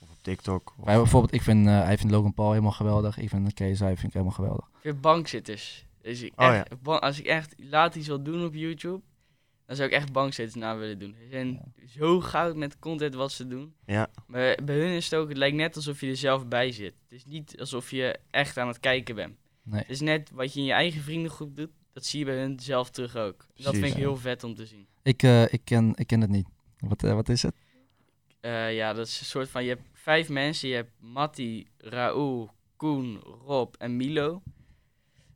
of 0.00 0.10
op 0.10 0.22
TikTok. 0.22 0.74
Of, 0.78 0.84
bijvoorbeeld, 0.84 1.34
ik 1.34 1.42
vind, 1.42 1.66
eh, 1.66 1.82
hij 1.84 1.98
vindt 1.98 2.12
Logan 2.12 2.34
Paul 2.34 2.50
helemaal 2.50 2.72
geweldig. 2.72 3.18
Ik 3.18 3.28
vind 3.28 3.54
KSI 3.54 3.76
vind 3.76 4.02
ik 4.02 4.12
helemaal 4.12 4.34
geweldig. 4.34 4.66
Ik 4.66 4.80
vind 4.80 5.00
bankzitters. 5.00 5.86
Dus 6.02 6.22
ik 6.22 6.32
Oh, 6.36 6.54
echt, 6.54 6.68
als 6.84 7.18
ik 7.18 7.26
echt 7.26 7.54
laat 7.58 7.94
iets 7.94 8.06
wil 8.06 8.22
doen 8.22 8.44
op 8.44 8.54
YouTube, 8.54 9.00
dan 9.66 9.76
zou 9.76 9.88
ik 9.88 9.94
echt 9.94 10.12
bankzitters 10.12 10.62
na 10.62 10.76
willen 10.76 10.98
doen. 10.98 11.14
Ze 11.18 11.28
zijn 11.30 11.74
zo 11.86 12.20
goud 12.20 12.56
met 12.56 12.78
content 12.78 13.14
wat 13.14 13.32
ze 13.32 13.46
doen. 13.46 13.74
Ja. 13.86 14.10
Maar 14.26 14.58
bij 14.64 14.76
hun 14.76 14.90
is 14.90 15.04
het 15.04 15.14
ook, 15.14 15.28
het 15.28 15.36
lijkt 15.36 15.56
net 15.56 15.76
alsof 15.76 16.00
je 16.00 16.08
er 16.08 16.16
zelf 16.16 16.48
bij 16.48 16.72
zit. 16.72 16.94
Het 17.02 17.12
is 17.12 17.24
niet 17.24 17.60
alsof 17.60 17.90
je 17.90 18.18
echt 18.30 18.58
aan 18.58 18.68
het 18.68 18.80
kijken 18.80 19.14
bent. 19.14 19.36
Nee. 19.62 19.80
Het 19.80 19.90
is 19.90 20.00
net 20.00 20.30
wat 20.30 20.54
je 20.54 20.60
in 20.60 20.66
je 20.66 20.72
eigen 20.72 21.02
vriendengroep 21.02 21.56
doet, 21.56 21.70
dat 21.92 22.04
zie 22.04 22.18
je 22.18 22.24
bij 22.24 22.38
hun 22.38 22.60
zelf 22.60 22.90
terug 22.90 23.16
ook. 23.16 23.46
Dat 23.54 23.72
vind 23.72 23.86
ik 23.86 23.92
ja. 23.92 23.98
heel 23.98 24.16
vet 24.16 24.44
om 24.44 24.54
te 24.54 24.66
zien. 24.66 24.86
Ik, 25.02 25.22
eh, 25.22 25.52
ik, 25.52 25.60
ken, 25.64 25.92
ik 25.94 26.06
ken 26.06 26.20
het 26.20 26.30
niet. 26.30 26.46
Wat, 26.78 27.02
eh, 27.02 27.14
wat 27.14 27.28
is 27.28 27.42
het? 27.42 27.54
Eh, 28.40 28.74
ja, 28.74 28.92
dat 28.92 29.06
is 29.06 29.20
een 29.20 29.26
soort 29.26 29.48
van, 29.48 29.62
je 29.62 29.68
hebt 29.68 29.82
vijf 29.92 30.28
mensen. 30.28 30.68
Je 30.68 30.74
hebt 30.74 30.90
Matti, 31.00 31.66
Raoul, 31.78 32.50
Koen, 32.76 33.18
Rob 33.46 33.74
en 33.78 33.96
Milo. 33.96 34.42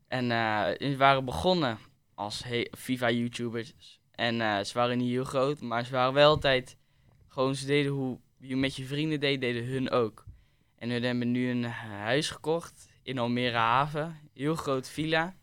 En 0.09 0.31
eh, 0.31 0.89
ze 0.91 0.97
waren 0.97 1.25
begonnen 1.25 1.79
als 2.15 2.45
FIFA-YouTubers. 2.79 3.98
En 4.19 4.41
eh, 4.41 4.65
ze 4.65 4.75
waren 4.75 4.99
niet 4.99 5.11
heel 5.11 5.25
groot, 5.25 5.61
maar 5.61 5.85
ze 5.85 5.93
waren 5.93 6.13
wel 6.13 6.31
altijd... 6.31 6.77
Gewoon, 7.29 7.55
ze 7.55 7.67
deden 7.67 7.93
hoe 7.93 8.19
je 8.39 8.57
met 8.57 8.77
je 8.77 8.85
vrienden 8.85 9.21
deed, 9.21 9.41
deden 9.41 9.65
hun 9.65 9.91
ook. 9.91 10.25
En 10.79 10.91
hun 10.91 11.03
hebben 11.03 11.31
nu 11.31 11.51
een 11.51 11.65
huis 11.65 12.31
gekocht 12.31 12.89
in 13.03 13.19
Almere 13.19 13.57
Haven. 13.57 14.17
Heel 14.35 14.55
groot 14.55 14.89
villa. 14.89 15.35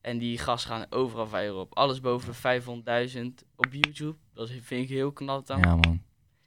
En 0.00 0.18
die 0.18 0.38
gasten 0.38 0.70
gaan 0.70 0.86
overal 0.90 1.26
viral 1.26 1.60
op. 1.60 1.74
Alles 1.74 2.00
boven 2.00 2.32
de 2.32 3.10
500.000 3.42 3.48
op 3.56 3.66
YouTube. 3.70 4.16
Dat 4.34 4.50
vind 4.50 4.82
ik 4.82 4.88
heel 4.88 5.12
knap 5.12 5.46
dan. 5.46 5.60
Ja, 5.60 5.76
man. 5.76 6.02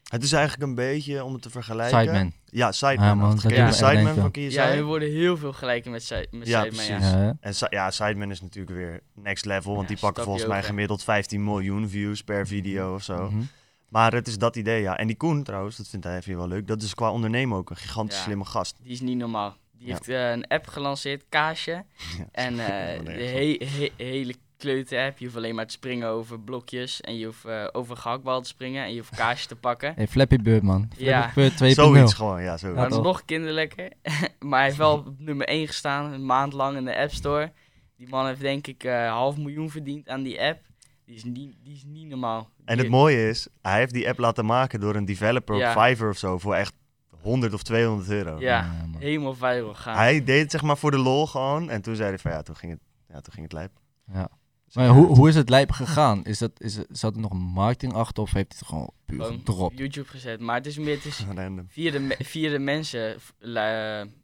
Het 0.10 0.24
is 0.24 0.32
eigenlijk 0.32 0.64
een 0.70 0.76
beetje, 0.76 1.24
om 1.24 1.34
het 1.34 1.42
te 1.42 1.50
vergelijken... 1.50 2.00
Sideman. 2.00 2.32
Ja, 2.46 2.72
Sideman. 2.72 3.06
Ja, 3.06 3.16
man, 3.16 3.40
Ken 3.40 3.66
je 3.66 3.72
Sideman 3.72 4.04
denken. 4.16 4.32
van? 4.34 4.42
Ja, 4.50 4.68
er 4.70 4.84
worden 4.84 5.10
heel 5.12 5.38
veel 5.38 5.54
gelijken 5.54 5.92
met, 5.92 6.04
Side- 6.04 6.28
met 6.32 6.48
Ja, 6.48 6.62
precies. 6.62 6.88
ja. 6.88 6.98
Ja? 7.24 7.38
En 7.40 7.56
Si- 7.56 7.66
ja, 7.70 7.92
Sideman 7.92 8.32
is 8.32 8.42
natuurlijk 8.42 8.76
weer 8.76 9.02
next 9.16 9.46
level, 9.46 9.72
want 9.76 9.88
Ja, 9.88 9.94
die 9.94 10.04
pakken 10.04 10.24
volgens 10.24 10.46
mij 10.46 10.64
gemiddeld 10.64 11.04
15 11.04 11.44
miljoen 11.44 11.90
views 11.90 12.24
per 12.24 12.48
video 12.48 12.94
of 12.94 13.04
zo. 13.04 13.30
Mhm. 13.32 13.42
Maar 13.90 14.14
het 14.14 14.28
is 14.28 14.38
dat 14.38 14.56
idee, 14.56 14.82
ja. 14.82 14.98
En 14.98 15.08
die 15.08 15.16
Koen 15.18 15.44
trouwens, 15.44 15.78
dat 15.78 15.88
vindt 15.88 16.06
hij 16.06 16.22
je 16.26 16.36
wel 16.36 16.48
leuk, 16.48 16.68
dat 16.68 16.82
is 16.82 16.94
qua 16.96 17.12
ondernemen 17.12 17.58
ook 17.58 17.70
een 17.70 17.76
gigantisch 17.76 18.18
Ja. 18.18 18.24
slimme 18.24 18.46
gast. 18.46 18.76
Die 18.84 18.92
is 18.92 19.02
niet 19.02 19.18
normaal. 19.18 19.56
Die 19.78 19.88
Ja. 19.88 19.94
heeft 19.94 20.08
eh, 20.08 20.30
een 20.32 20.48
app 20.48 20.68
gelanceerd, 20.68 21.24
Kaasje. 21.30 21.72
Ja, 22.18 22.26
En 22.32 22.60
eh, 22.60 22.98
de 22.98 23.04
nergens 23.04 23.32
he- 23.32 23.66
he- 23.98 24.04
hele 24.06 24.34
kleuter 24.60 25.06
app. 25.06 25.18
Je 25.18 25.26
hoeft 25.26 25.38
alleen 25.38 25.56
maar 25.56 25.66
te 25.68 25.74
springen 25.74 26.08
over 26.08 26.40
blokjes. 26.40 27.02
En 27.02 27.18
je 27.18 27.26
hoeft 27.26 27.46
eh, 27.46 27.68
over 27.72 27.92
een 27.96 28.02
gehaktbal 28.02 28.42
te 28.42 28.48
springen. 28.48 28.84
En 28.84 28.92
je 28.92 28.98
hoeft 28.98 29.16
Kaasje 29.16 29.48
te 29.48 29.56
pakken. 29.56 29.94
Hey, 29.96 30.08
Flappy 30.08 30.38
Bird, 30.38 30.64
man. 30.64 30.86
Flappy 30.90 31.04
Ja. 31.04 31.32
Bird 31.36 31.64
2.0. 31.64 31.68
Zoiets 31.70 32.14
gewoon, 32.14 32.42
ja, 32.42 32.58
zoiets. 32.58 32.78
Maar 32.80 32.86
het 32.88 32.96
is 32.98 33.02
toch? 33.04 33.06
nog 33.14 33.26
kinderlijker. 33.26 33.92
maar 34.40 34.58
hij 34.58 34.64
heeft 34.68 34.78
wel 34.78 34.94
op 34.98 35.14
nummer 35.18 35.48
1 35.48 35.68
gestaan, 35.68 36.14
een 36.14 36.26
maand 36.26 36.54
lang 36.54 36.78
in 36.78 36.86
de 36.86 36.98
App 36.98 37.12
Store. 37.12 37.52
Die 37.98 38.10
man 38.10 38.26
heeft 38.28 38.42
denk 38.42 38.68
ik 38.68 38.84
eh 38.84 39.10
half 39.12 39.38
miljoen 39.38 39.70
verdiend 39.70 40.10
aan 40.10 40.24
die 40.24 40.42
app. 40.42 40.62
Die 41.06 41.16
is 41.16 41.24
niet, 41.24 41.56
die 41.64 41.74
is 41.76 41.84
niet 41.86 42.08
normaal. 42.08 42.50
En 42.66 42.78
het 42.78 42.90
mooie 42.90 43.30
is, 43.30 43.48
hij 43.62 43.78
heeft 43.80 43.94
die 43.94 44.08
app 44.08 44.20
laten 44.20 44.46
maken 44.46 44.80
door 44.80 44.96
een 44.96 45.06
developer 45.06 45.56
Ja. 45.58 45.74
op 45.76 45.82
Fiverr 45.84 46.10
of 46.10 46.18
zo 46.18 46.38
voor 46.38 46.56
echt 46.56 46.74
100 47.22 47.54
of 47.54 47.64
200 47.64 48.10
euro. 48.10 48.40
Ja, 48.40 48.40
Ja, 48.40 48.86
helemaal 49.00 49.34
viral 49.36 49.74
gaan. 49.74 49.96
Hij 49.96 50.24
deed 50.24 50.42
het 50.42 50.52
zeg 50.52 50.62
maar 50.62 50.78
voor 50.78 50.92
de 50.92 50.98
lol 50.98 51.28
gewoon 51.28 51.70
en 51.70 51.82
toen 51.82 51.96
zei 51.96 52.10
hij 52.10 52.18
van 52.20 52.32
ja, 52.32 52.42
toen 52.42 52.56
ging 52.56 52.72
het, 52.72 52.82
ja, 53.08 53.22
toen 53.22 53.34
ging 53.34 53.44
het 53.44 53.54
lijp. 53.54 53.72
Ja. 54.14 54.30
Maar 54.74 54.86
ja, 54.86 54.92
hoe, 54.92 55.06
hoe 55.06 55.28
is 55.30 55.36
het 55.36 55.50
lijp 55.50 55.72
gegaan? 55.72 56.24
Is 56.24 56.38
dat, 56.38 56.52
is, 56.62 56.78
zat 56.90 57.16
er 57.16 57.22
nog 57.22 57.32
een 57.32 57.38
marketing 57.38 57.94
achter 57.94 58.24
of 58.24 58.32
heeft 58.32 58.52
hij 58.52 58.58
het 58.60 58.68
gewoon 58.68 58.92
puur 59.06 59.24
gedropt? 59.24 59.78
YouTube 59.78 60.08
gezet. 60.08 60.40
Maar 60.40 60.56
het 60.56 60.66
is 60.66 60.78
meer 60.78 60.96
het 60.96 61.06
is 61.06 61.26
via, 61.68 61.92
de, 61.92 62.16
via 62.20 62.50
de 62.50 62.60
mensen, 62.60 63.18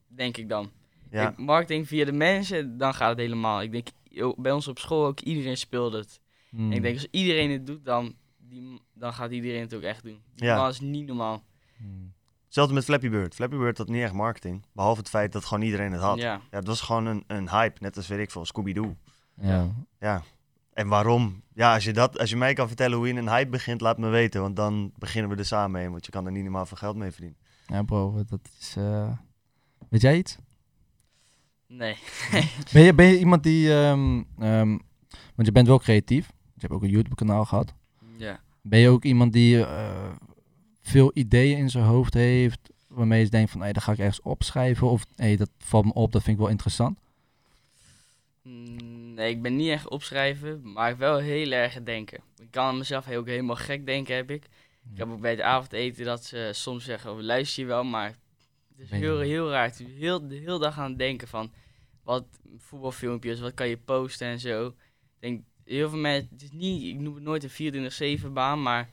denk 0.07 0.37
ik 0.37 0.49
dan. 0.49 0.71
Ja, 1.09 1.33
marketing 1.37 1.87
via 1.87 2.05
de 2.05 2.11
mensen, 2.11 2.77
dan 2.77 2.93
gaat 2.93 3.09
het 3.09 3.19
helemaal. 3.19 3.61
Ik 3.61 3.71
denk, 3.71 3.87
bij 4.37 4.51
ons 4.51 4.67
op 4.67 4.79
school 4.79 5.05
ook, 5.05 5.19
iedereen 5.19 5.57
speelt 5.57 5.93
het. 5.93 6.19
Hmm. 6.49 6.71
En 6.71 6.75
ik 6.75 6.81
denk, 6.81 6.95
als 6.95 7.07
iedereen 7.11 7.51
het 7.51 7.67
doet, 7.67 7.85
dan, 7.85 8.15
die, 8.37 8.81
dan 8.93 9.13
gaat 9.13 9.31
iedereen 9.31 9.61
het 9.61 9.73
ook 9.73 9.81
echt 9.81 10.03
doen. 10.03 10.19
Ja. 10.35 10.57
man 10.57 10.69
is 10.69 10.79
niet 10.79 11.07
normaal. 11.07 11.43
Hmm. 11.77 12.13
hetzelfde 12.45 12.73
met 12.73 12.83
Flappy 12.83 13.09
Bird. 13.09 13.35
Flappy 13.35 13.55
Bird 13.55 13.77
had 13.77 13.87
niet 13.87 14.01
echt 14.01 14.13
marketing, 14.13 14.65
behalve 14.73 14.99
het 14.99 15.09
feit 15.09 15.31
dat 15.31 15.45
gewoon 15.45 15.63
iedereen 15.63 15.91
het 15.91 16.01
had. 16.01 16.17
Ja, 16.17 16.41
Ja. 16.51 16.57
het 16.57 16.67
was 16.67 16.81
gewoon 16.81 17.05
een, 17.05 17.23
een 17.27 17.49
hype, 17.49 17.77
net 17.81 17.97
als 17.97 18.07
weet 18.07 18.19
ik 18.19 18.31
veel, 18.31 18.45
Scooby-Doo. 18.45 18.95
Ja. 19.41 19.71
Ja. 19.99 20.23
En 20.75 20.87
waarom? 20.87 21.41
Ja, 21.53 21.73
als 21.73 21.83
je, 21.83 21.93
dat, 21.93 22.19
als 22.19 22.29
je 22.29 22.35
mij 22.37 22.53
kan 22.53 22.67
vertellen 22.67 22.97
hoe 22.97 23.07
je 23.07 23.13
een 23.13 23.29
hype 23.29 23.49
begint, 23.49 23.81
laat 23.81 23.97
me 23.97 24.07
weten. 24.09 24.41
Want 24.41 24.55
dan 24.55 24.91
beginnen 24.97 25.31
we 25.31 25.37
er 25.37 25.45
samen 25.45 25.71
mee. 25.71 25.89
Want 25.89 26.05
je 26.05 26.11
kan 26.11 26.25
er 26.25 26.31
niet 26.31 26.43
normaal 26.43 26.65
veel 26.65 26.77
geld 26.77 26.95
mee 26.95 27.11
verdienen. 27.11 27.37
ja, 27.67 27.83
bro, 27.83 28.23
dat 28.27 28.39
is... 28.59 28.75
eh, 28.77 29.11
Weet 29.89 30.01
jij 30.01 30.17
iets? 30.17 30.37
Nee. 31.67 31.95
Ben 32.73 32.81
je, 32.83 32.93
ben 32.93 33.05
je 33.05 33.19
iemand 33.19 33.43
die... 33.43 33.73
ehm, 33.73 34.23
ehm, 34.39 34.69
want 35.35 35.47
je 35.47 35.51
bent 35.51 35.67
wel 35.67 35.79
creatief. 35.79 36.27
Je 36.27 36.61
hebt 36.61 36.73
ook 36.73 36.83
een 36.83 36.89
YouTube-kanaal 36.89 37.45
gehad. 37.45 37.73
Ja. 38.17 38.39
Ben 38.61 38.79
je 38.79 38.89
ook 38.89 39.03
iemand 39.03 39.33
die 39.33 39.65
eh, 39.65 40.11
veel 40.81 41.11
ideeën 41.13 41.57
in 41.57 41.69
zijn 41.69 41.85
hoofd 41.85 42.13
heeft... 42.13 42.69
waarmee 42.87 43.23
je 43.23 43.29
denkt 43.29 43.51
van, 43.51 43.61
hey, 43.61 43.73
dat 43.73 43.83
ga 43.83 43.91
ik 43.91 43.97
ergens 43.97 44.21
opschrijven... 44.21 44.87
of 44.89 45.05
hey, 45.15 45.35
dat 45.35 45.49
valt 45.57 45.85
me 45.85 45.93
op, 45.93 46.11
dat 46.11 46.23
vind 46.23 46.35
ik 46.35 46.41
wel 46.41 46.51
interessant? 46.51 46.99
Mm, 48.41 49.04
Nee, 49.15 49.29
ik 49.29 49.41
ben 49.41 49.55
niet 49.55 49.69
echt 49.69 49.89
opschrijven, 49.89 50.71
maar 50.71 50.91
ik 50.91 50.97
wel 50.97 51.17
heel 51.17 51.51
erg 51.51 51.83
denken. 51.83 52.19
Ik 52.37 52.51
kan 52.51 52.65
aan 52.65 52.77
mezelf 52.77 53.05
heel, 53.05 53.23
helemaal 53.23 53.55
gek 53.55 53.85
denken, 53.85 54.15
heb 54.15 54.31
ik. 54.31 54.43
Ik 54.91 54.97
heb 54.97 55.09
ook 55.09 55.21
bij 55.21 55.31
het 55.31 55.41
avondeten 55.41 56.05
dat 56.05 56.25
ze 56.25 56.49
soms 56.53 56.83
zeggen, 56.83 57.11
oh, 57.11 57.19
luister 57.19 57.63
je 57.63 57.69
wel, 57.69 57.83
maar 57.83 58.17
het 58.69 58.79
is 58.79 58.89
heel, 58.89 59.19
heel 59.19 59.49
raar. 59.49 59.65
Het 59.65 59.79
is 59.79 59.93
heel, 59.99 60.27
de 60.27 60.35
hele 60.35 60.59
dag 60.59 60.79
aan 60.79 60.89
het 60.89 60.99
denken 60.99 61.27
van, 61.27 61.53
wat 62.03 62.25
voetbalfilmpjes, 62.57 63.39
wat 63.39 63.53
kan 63.53 63.67
je 63.67 63.77
posten 63.77 64.27
en 64.27 64.39
zo. 64.39 64.67
Ik 64.67 64.75
denk, 65.19 65.43
heel 65.63 65.89
veel 65.89 65.99
mensen, 65.99 66.29
het 66.31 66.41
is 66.41 66.51
niet, 66.51 66.83
ik 66.83 66.99
noem 66.99 67.15
het 67.15 67.23
nooit 67.23 67.59
een 67.59 68.19
24-7 68.21 68.31
baan, 68.31 68.61
maar 68.61 68.89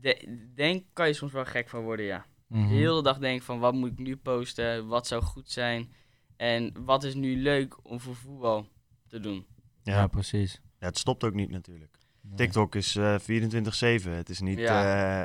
de, 0.00 0.48
denk 0.54 0.84
kan 0.92 1.06
je 1.06 1.12
soms 1.12 1.32
wel 1.32 1.44
gek 1.44 1.68
van 1.68 1.82
worden, 1.82 2.06
ja. 2.06 2.26
Mhm. 2.46 2.68
De 2.68 2.74
hele 2.74 3.02
dag 3.02 3.18
denk 3.18 3.42
van, 3.42 3.58
wat 3.58 3.74
moet 3.74 3.90
ik 3.90 3.98
nu 3.98 4.16
posten, 4.16 4.86
wat 4.86 5.06
zou 5.06 5.22
goed 5.22 5.50
zijn 5.50 5.92
en 6.36 6.84
wat 6.84 7.04
is 7.04 7.14
nu 7.14 7.36
leuk 7.36 7.76
om 7.82 8.00
voor 8.00 8.16
voetbal 8.16 8.68
te 9.12 9.20
doen. 9.20 9.46
Ja, 9.82 9.94
Ja. 9.94 10.06
precies. 10.06 10.60
Ja, 10.78 10.86
het 10.86 10.98
stopt 10.98 11.24
ook 11.24 11.34
niet 11.34 11.50
natuurlijk. 11.50 11.98
Nee. 12.20 12.36
TikTok 12.36 12.74
is 12.74 12.96
eh 12.96 13.18
24-7. 13.18 14.10
Het 14.10 14.28
is 14.28 14.40
niet 14.40 14.58
eh, 14.58 15.22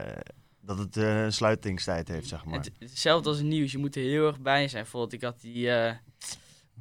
dat 0.62 0.78
het 0.78 0.98
eh, 0.98 1.24
een 1.24 1.34
sluitingstijd 1.34 2.08
heeft, 2.08 2.28
zeg 2.28 2.46
maar. 2.46 2.58
Het, 2.58 2.72
hetzelfde 2.80 3.30
als 3.30 3.38
het 3.38 3.48
nieuws, 3.48 3.72
je 3.72 3.78
moet 3.78 3.96
er 3.96 4.02
heel 4.02 4.28
erg 4.28 4.40
bij 4.40 4.68
zijn. 4.68 4.82
Bijvoorbeeld, 4.84 5.14
ik 5.14 5.22
had 5.22 5.42
die 5.42 5.72
eh, 5.72 5.96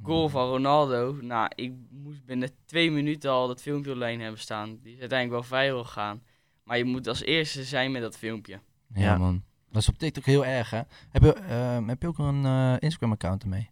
goal 0.02 0.28
van 0.28 0.48
Ronaldo. 0.48 1.18
Nou, 1.20 1.50
ik 1.54 1.72
moest 1.90 2.24
binnen 2.24 2.50
twee 2.64 2.90
minuten 2.90 3.30
al 3.30 3.46
dat 3.46 3.62
filmpje 3.62 3.92
online 3.92 4.22
hebben 4.22 4.40
staan. 4.40 4.78
Die 4.82 4.94
is 4.94 5.00
uiteindelijk 5.00 5.48
wel 5.50 5.60
viral 5.60 5.84
gegaan. 5.84 6.22
Maar 6.64 6.78
je 6.78 6.84
moet 6.84 7.06
als 7.06 7.22
eerste 7.22 7.64
zijn 7.64 7.92
met 7.92 8.02
dat 8.02 8.18
filmpje. 8.18 8.60
Ja, 8.94 9.00
Ja. 9.00 9.18
man. 9.18 9.44
Dat 9.70 9.82
is 9.82 9.88
op 9.88 9.98
TikTok 9.98 10.24
heel 10.24 10.44
erg, 10.46 10.70
hè? 10.70 10.80
Heb 11.10 11.22
je, 11.22 11.32
ehm, 11.32 11.88
heb 11.88 12.02
je 12.02 12.08
ook 12.08 12.18
een 12.18 12.44
eh, 12.44 12.74
Instagram-account 12.78 13.42
ermee? 13.42 13.70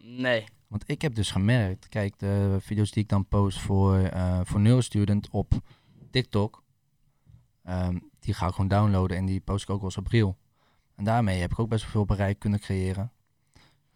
Nee. 0.00 0.44
Want 0.68 0.90
ik 0.90 1.02
heb 1.02 1.14
dus 1.14 1.30
gemerkt, 1.30 1.88
kijk, 1.88 2.18
de 2.18 2.56
video's 2.60 2.90
die 2.90 3.02
ik 3.02 3.08
dan 3.08 3.26
post 3.26 3.58
voor, 3.60 3.96
eh 3.98 4.40
voor 4.44 4.60
Neurostudent 4.60 5.28
op 5.30 5.52
TikTok, 6.10 6.62
ehm, 7.64 7.98
die 8.20 8.34
ga 8.34 8.46
ik 8.46 8.52
gewoon 8.54 8.68
downloaden 8.68 9.16
en 9.16 9.26
die 9.26 9.40
post 9.40 9.62
ik 9.62 9.70
ook 9.70 9.76
wel 9.80 9.84
eens 9.88 9.96
op 9.98 10.06
Reel. 10.06 10.36
En 10.94 11.04
daarmee 11.04 11.40
heb 11.40 11.50
ik 11.50 11.58
ook 11.58 11.68
best 11.68 11.82
wel 11.82 11.90
veel 11.92 12.04
bereik 12.04 12.38
kunnen 12.38 12.60
creëren. 12.60 13.12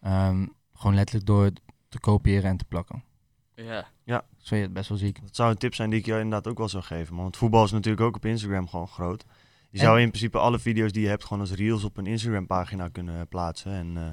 Ehm, 0.00 0.46
gewoon 0.72 0.94
letterlijk 0.94 1.26
door 1.26 1.44
het 1.44 1.61
te 1.88 2.00
kopiëren 2.00 2.50
en 2.50 2.56
te 2.56 2.64
plakken. 2.64 3.04
Ja. 4.04 4.24
Zo 4.38 4.56
je 4.56 4.62
het 4.62 4.72
best 4.72 4.88
wel 4.88 4.98
ziek. 4.98 5.20
Dat 5.20 5.37
zou 5.37 5.50
een 5.50 5.56
tip 5.56 5.74
zijn 5.74 5.90
die 5.90 5.98
ik 5.98 6.06
jou 6.06 6.20
inderdaad 6.20 6.48
ook 6.52 6.58
wel 6.58 6.68
zou 6.68 6.82
geven. 6.82 7.14
man. 7.14 7.22
Want 7.22 7.37
voetbal 7.37 7.64
is 7.64 7.70
natuurlijk 7.70 8.02
ook 8.02 8.16
op 8.16 8.24
Instagram 8.24 8.68
gewoon 8.68 8.88
groot. 8.88 9.24
Je 9.70 9.78
En- 9.78 9.85
zou 9.85 10.00
in 10.00 10.08
principe 10.08 10.38
alle 10.38 10.58
video's 10.58 10.92
die 10.92 11.02
je 11.02 11.08
hebt 11.08 11.24
gewoon 11.24 11.40
als 11.40 11.52
reels 11.52 11.85
op 11.85 11.96
een 11.96 12.06
Instagram 12.06 12.46
pagina 12.46 12.88
kunnen 12.88 13.28
plaatsen. 13.28 13.72
En, 13.72 13.96
eh, 13.96 14.11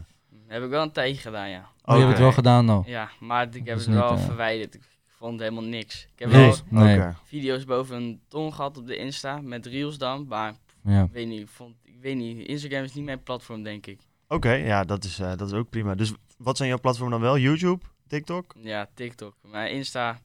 Heb 0.50 0.64
ik 0.64 0.70
wel 0.70 0.82
een 0.84 0.92
tijdje 0.92 1.22
gedaan, 1.22 1.50
ja. 1.50 1.70
Oh, 1.86 1.94
je 1.96 2.00
hebt 2.02 2.12
het 2.12 2.20
wel 2.22 2.32
gedaan 2.32 2.66
nou. 2.66 2.84
Ja, 2.90 3.10
maar 3.20 3.56
ik 3.56 3.66
heb 3.68 3.78
het 3.78 3.86
wel 3.86 4.12
niet, 4.12 4.20
eh, 4.20 4.26
verwijderd. 4.26 4.76
Ik 4.76 4.82
vond 5.08 5.40
helemaal 5.40 5.64
niks. 5.64 6.04
Ik 6.14 6.20
heb 6.20 6.30
Nee. 6.32 6.54
wel 6.70 6.84
Nee. 6.84 7.02
Video's 7.24 7.66
boven 7.66 7.96
een 7.96 8.22
ton 8.28 8.54
gehad 8.54 8.78
op 8.78 8.88
de 8.88 8.98
Insta, 8.98 9.42
met 9.42 9.66
reels 9.66 9.98
dan. 9.98 10.26
Maar 10.28 10.54
Ja. 10.84 11.04
ik 11.04 11.12
weet 11.12 11.28
niet, 11.28 11.42
ik, 11.42 11.48
vond, 11.48 11.76
ik 11.84 11.96
weet 12.02 12.16
niet, 12.16 12.48
Instagram 12.48 12.84
is 12.84 12.94
niet 12.94 13.06
mijn 13.06 13.24
platform, 13.24 13.64
denk 13.64 13.86
ik. 13.86 14.00
Oké, 14.28 14.52
ja, 14.52 14.84
dat 14.84 15.04
is, 15.04 15.20
eh, 15.20 15.36
dat 15.36 15.48
is 15.48 15.54
ook 15.54 15.70
prima. 15.70 15.96
Dus 15.96 16.14
wat 16.38 16.58
zijn 16.58 16.70
jouw 16.70 16.80
platformen 16.80 17.12
dan 17.20 17.22
wel? 17.30 17.38
YouTube? 17.38 17.86
TikTok? 18.08 18.56
Ja, 18.62 18.90
TikTok. 18.94 19.36
Maar 19.42 19.70
Insta, 19.70 20.20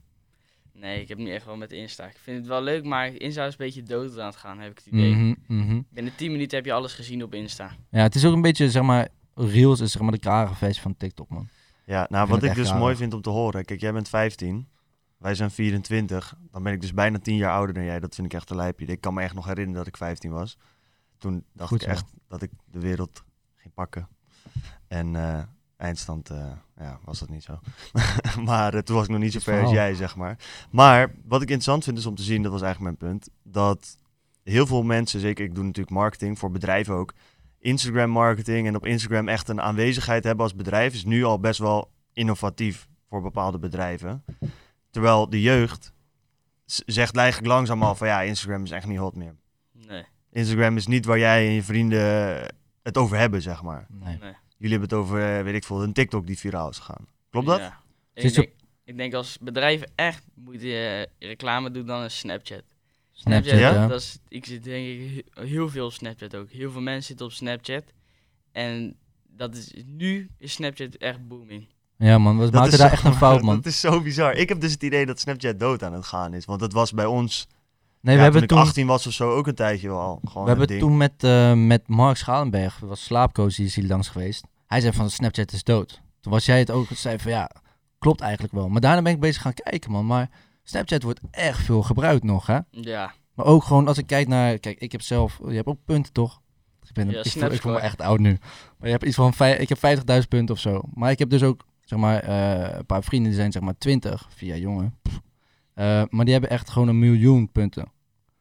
nee, 0.72 1.00
ik 1.00 1.08
heb 1.08 1.18
niet 1.18 1.28
echt 1.28 1.46
wel 1.46 1.56
met 1.56 1.72
Insta. 1.72 2.04
Ik 2.06 2.16
vind 2.22 2.36
het 2.38 2.46
wel 2.46 2.62
leuk, 2.62 2.84
maar 2.84 3.14
Insta 3.14 3.44
is 3.44 3.50
een 3.50 3.56
beetje 3.58 3.82
dood 3.82 4.18
aan 4.18 4.26
het 4.26 4.36
gaan, 4.36 4.58
heb 4.58 4.70
ik 4.70 4.76
het 4.76 4.86
idee. 4.86 5.14
Mhm, 5.14 5.34
mhm. 5.46 5.80
Binnen 5.90 6.14
10 6.16 6.32
minuten 6.32 6.56
heb 6.56 6.66
je 6.66 6.72
alles 6.72 6.94
gezien 6.94 7.22
op 7.22 7.34
Insta. 7.34 7.70
Ja, 7.90 8.00
het 8.02 8.14
is 8.14 8.24
ook 8.24 8.34
een 8.34 8.42
beetje, 8.42 8.70
zeg 8.70 8.82
maar, 8.82 9.08
Reels 9.34 9.80
is 9.80 9.92
zeg 9.92 10.02
maar 10.02 10.12
de 10.12 10.18
karige 10.18 10.54
versie 10.54 10.82
van 10.82 10.96
TikTok, 10.96 11.28
man. 11.28 11.48
Ja, 11.84 12.06
nou 12.10 12.28
wat 12.28 12.42
ik 12.42 12.54
dus 12.54 12.68
raar. 12.68 12.78
mooi 12.78 12.96
vind 12.96 13.14
om 13.14 13.22
te 13.22 13.30
horen. 13.30 13.64
Kijk, 13.64 13.80
jij 13.80 13.92
bent 13.92 14.08
15. 14.08 14.68
Wij 15.18 15.34
zijn 15.34 15.50
24. 15.50 16.34
Dan 16.50 16.62
ben 16.62 16.72
ik 16.72 16.80
dus 16.80 16.94
bijna 16.94 17.18
10 17.18 17.36
jaar 17.36 17.52
ouder 17.52 17.74
dan 17.74 17.84
jij. 17.84 18.00
Dat 18.00 18.14
vind 18.14 18.26
ik 18.26 18.32
echt 18.32 18.50
een 18.50 18.56
lijpje. 18.56 18.86
Ik 18.86 19.00
kan 19.00 19.14
me 19.14 19.22
echt 19.22 19.34
nog 19.34 19.46
herinneren 19.46 19.78
dat 19.78 19.86
ik 19.86 19.96
15 19.96 20.30
was. 20.30 20.58
Toen 21.18 21.44
dacht 21.52 21.68
Goed 21.68 21.82
ik 21.82 21.88
echt 21.88 22.04
dat 22.28 22.42
ik 22.42 22.50
de 22.70 22.78
wereld 22.80 23.24
ging 23.54 23.74
pakken. 23.74 24.08
En 24.88 25.16
eh, 25.16 25.42
eindstand 25.76 26.30
eh, 26.30 26.52
ja, 26.76 26.98
was 27.04 27.18
dat 27.18 27.28
niet 27.28 27.42
zo. 27.42 27.60
maar 28.44 28.74
eh, 28.74 28.80
toen 28.80 28.96
was 28.96 29.04
ik 29.04 29.10
nog 29.10 29.20
niet 29.20 29.32
zo 29.32 29.38
ver 29.38 29.62
als 29.62 29.70
jij, 29.70 29.94
zeg 29.94 30.16
maar. 30.16 30.38
Maar 30.70 31.14
wat 31.24 31.42
ik 31.42 31.48
interessant 31.48 31.84
vind 31.84 31.98
is 31.98 32.06
om 32.06 32.14
te 32.14 32.22
zien, 32.22 32.42
dat 32.42 32.52
was 32.52 32.62
eigenlijk 32.62 32.98
mijn 32.98 33.12
punt, 33.12 33.30
dat 33.42 33.96
heel 34.42 34.66
veel 34.66 34.82
mensen, 34.82 35.20
zeker 35.20 35.44
ik 35.44 35.54
doe 35.54 35.64
natuurlijk 35.64 35.96
marketing 35.96 36.38
voor 36.38 36.50
bedrijven 36.50 36.94
ook, 36.94 37.14
Instagram 37.64 38.10
marketing 38.10 38.66
en 38.66 38.76
op 38.76 38.86
Instagram 38.86 39.28
echt 39.28 39.48
een 39.48 39.60
aanwezigheid 39.60 40.24
hebben 40.24 40.44
als 40.44 40.54
bedrijf 40.54 40.94
is 40.94 41.04
nu 41.04 41.24
al 41.24 41.40
best 41.40 41.58
wel 41.58 41.90
innovatief 42.12 42.88
voor 43.08 43.22
bepaalde 43.22 43.58
bedrijven. 43.58 44.24
Terwijl 44.90 45.30
de 45.30 45.40
jeugd 45.40 45.92
zegt 46.86 47.16
eigenlijk 47.16 47.52
langzaam 47.52 47.82
al 47.82 47.94
van 47.94 48.06
ja, 48.06 48.22
Instagram 48.22 48.64
is 48.64 48.70
echt 48.70 48.86
niet 48.86 48.98
hot 48.98 49.14
meer. 49.14 49.34
Nee, 49.72 50.04
Instagram 50.30 50.76
is 50.76 50.86
niet 50.86 51.04
waar 51.04 51.18
jij 51.18 51.46
en 51.46 51.52
je 51.52 51.62
vrienden 51.62 52.00
het 52.82 52.98
over 52.98 53.16
hebben, 53.16 53.42
zeg 53.42 53.62
maar. 53.62 53.86
Nee. 53.88 54.18
nee. 54.20 54.34
Jullie 54.56 54.78
hebben 54.78 54.88
het 54.88 54.92
over, 54.92 55.36
eh, 55.36 55.42
weet 55.44 55.54
ik 55.54 55.64
veel, 55.64 55.82
een 55.82 55.92
TikTok 55.92 56.26
die 56.26 56.38
viraal 56.38 56.68
is 56.68 56.78
gegaan. 56.78 57.06
Klopt 57.30 57.46
dat? 57.46 57.58
Ja. 57.58 57.80
Ik 58.14 58.22
je 58.22 58.30
denk, 58.30 58.50
ik 58.84 58.96
denk 58.96 59.14
als 59.14 59.38
bedrijven 59.38 59.90
echt 59.94 60.24
moeten 60.34 60.68
eh, 60.68 61.06
reclame 61.18 61.70
doen, 61.70 61.86
dan 61.86 62.04
is 62.04 62.18
Snapchat. 62.18 62.62
Snapchat, 63.24 63.58
Ja? 63.58 63.72
ja. 63.72 63.86
Dat 63.86 64.00
is, 64.00 64.18
ik 64.28 64.46
zit 64.46 64.64
denk 64.64 64.86
ik 64.86 65.24
he- 65.34 65.46
heel 65.46 65.68
veel 65.68 65.86
op 65.86 65.92
Snapchat 65.92 66.36
ook. 66.36 66.50
Heel 66.50 66.70
veel 66.70 66.80
mensen 66.80 67.04
zitten 67.04 67.26
op 67.26 67.32
Snapchat. 67.32 67.84
En 68.52 68.96
dat 69.36 69.54
is, 69.56 69.72
nu 69.86 70.30
is 70.38 70.52
Snapchat 70.52 70.94
echt 70.94 71.28
booming. 71.28 71.66
Ja 71.96 72.18
man, 72.18 72.38
we 72.38 72.44
is 72.44 72.50
daar 72.50 72.70
zo- 72.70 72.84
echt 72.84 73.04
een 73.04 73.14
fout 73.24 73.42
man. 73.42 73.54
Dat 73.56 73.66
is 73.66 73.80
zo 73.80 74.00
bizar. 74.02 74.32
Ik 74.34 74.48
heb 74.48 74.60
dus 74.60 74.72
het 74.72 74.82
idee 74.82 75.06
dat 75.06 75.20
Snapchat 75.20 75.58
dood 75.60 75.82
aan 75.82 75.92
het 75.92 76.04
gaan 76.04 76.34
is. 76.34 76.44
Want 76.44 76.60
dat 76.60 76.72
was 76.72 76.92
bij 76.92 77.04
ons, 77.06 77.46
Nee, 78.00 78.12
ja, 78.14 78.18
we 78.18 78.22
hebben 78.22 78.40
toen 78.40 78.48
toen, 78.48 78.58
ik 78.58 78.64
18 78.66 78.86
was 78.86 79.06
of 79.06 79.12
zo, 79.12 79.30
ook 79.30 79.46
een 79.46 79.54
tijdje 79.54 79.88
wel. 79.88 80.20
Gewoon 80.28 80.42
we 80.42 80.48
hebben 80.48 80.66
ding. 80.66 80.80
toen 80.80 80.96
met, 80.96 81.12
eh, 81.24 81.52
met 81.52 81.88
Mark 81.88 82.16
Schalenberg, 82.16 82.78
was 82.78 83.04
slaapcoach, 83.04 83.54
die 83.54 83.66
is 83.66 83.74
hier 83.74 83.86
langs 83.86 84.08
geweest. 84.08 84.44
Hij 84.66 84.80
zei 84.80 84.92
van 84.92 85.10
Snapchat 85.10 85.52
is 85.52 85.62
dood. 85.64 86.00
Toen 86.20 86.32
was 86.32 86.44
jij 86.44 86.58
het 86.58 86.70
ook, 86.70 86.86
zei 86.94 87.18
van 87.18 87.30
ja, 87.30 87.50
klopt 87.98 88.20
eigenlijk 88.20 88.52
wel. 88.54 88.68
Maar 88.68 88.80
daarna 88.80 89.02
ben 89.02 89.12
ik 89.12 89.20
bezig 89.20 89.42
gaan 89.42 89.54
kijken 89.54 89.90
man. 89.90 90.06
Maar 90.06 90.30
Snapchat 90.64 91.02
wordt 91.02 91.20
echt 91.30 91.64
veel 91.64 91.82
gebruikt 91.82 92.24
nog 92.24 92.46
hè. 92.46 92.58
Ja, 92.70 93.12
Maar 93.34 93.46
ook 93.46 93.64
gewoon 93.64 93.88
als 93.88 93.98
ik 93.98 94.06
kijk 94.06 94.28
naar, 94.28 94.58
kijk 94.58 94.78
ik 94.78 94.92
heb 94.92 95.02
zelf, 95.02 95.38
je 95.48 95.54
hebt 95.54 95.66
ook 95.66 95.78
punten 95.84 96.12
toch? 96.12 96.42
Ik, 96.88 96.92
ben, 96.92 97.10
Ja, 97.10 97.18
ik, 97.24 97.30
voel, 97.30 97.50
ik 97.52 97.60
voel 97.60 97.72
me 97.72 97.78
echt 97.78 98.00
oud 98.00 98.18
nu. 98.18 98.38
Maar 98.78 98.88
je 98.88 98.90
hebt 98.90 99.04
iets 99.04 99.16
van, 99.16 99.32
ik 99.58 99.68
heb 99.68 99.78
50.000 100.22 100.28
punten 100.28 100.54
of 100.54 100.60
zo. 100.60 100.82
Maar 100.94 101.10
ik 101.10 101.18
heb 101.18 101.30
dus 101.30 101.42
ook, 101.42 101.64
zeg 101.84 101.98
maar, 101.98 102.18
eh, 102.20 102.76
een 102.78 102.86
paar 102.86 103.02
vrienden 103.04 103.30
die 103.30 103.40
zijn 103.40 103.52
zeg 103.52 103.62
maar 103.62 103.78
20, 103.78 104.26
via 104.30 104.54
jongen. 104.56 104.98
Eh, 105.74 106.02
maar 106.08 106.24
die 106.24 106.32
hebben 106.32 106.50
echt 106.50 106.70
gewoon 106.70 106.88
een 106.88 106.98
miljoen 106.98 107.52
punten. 107.52 107.92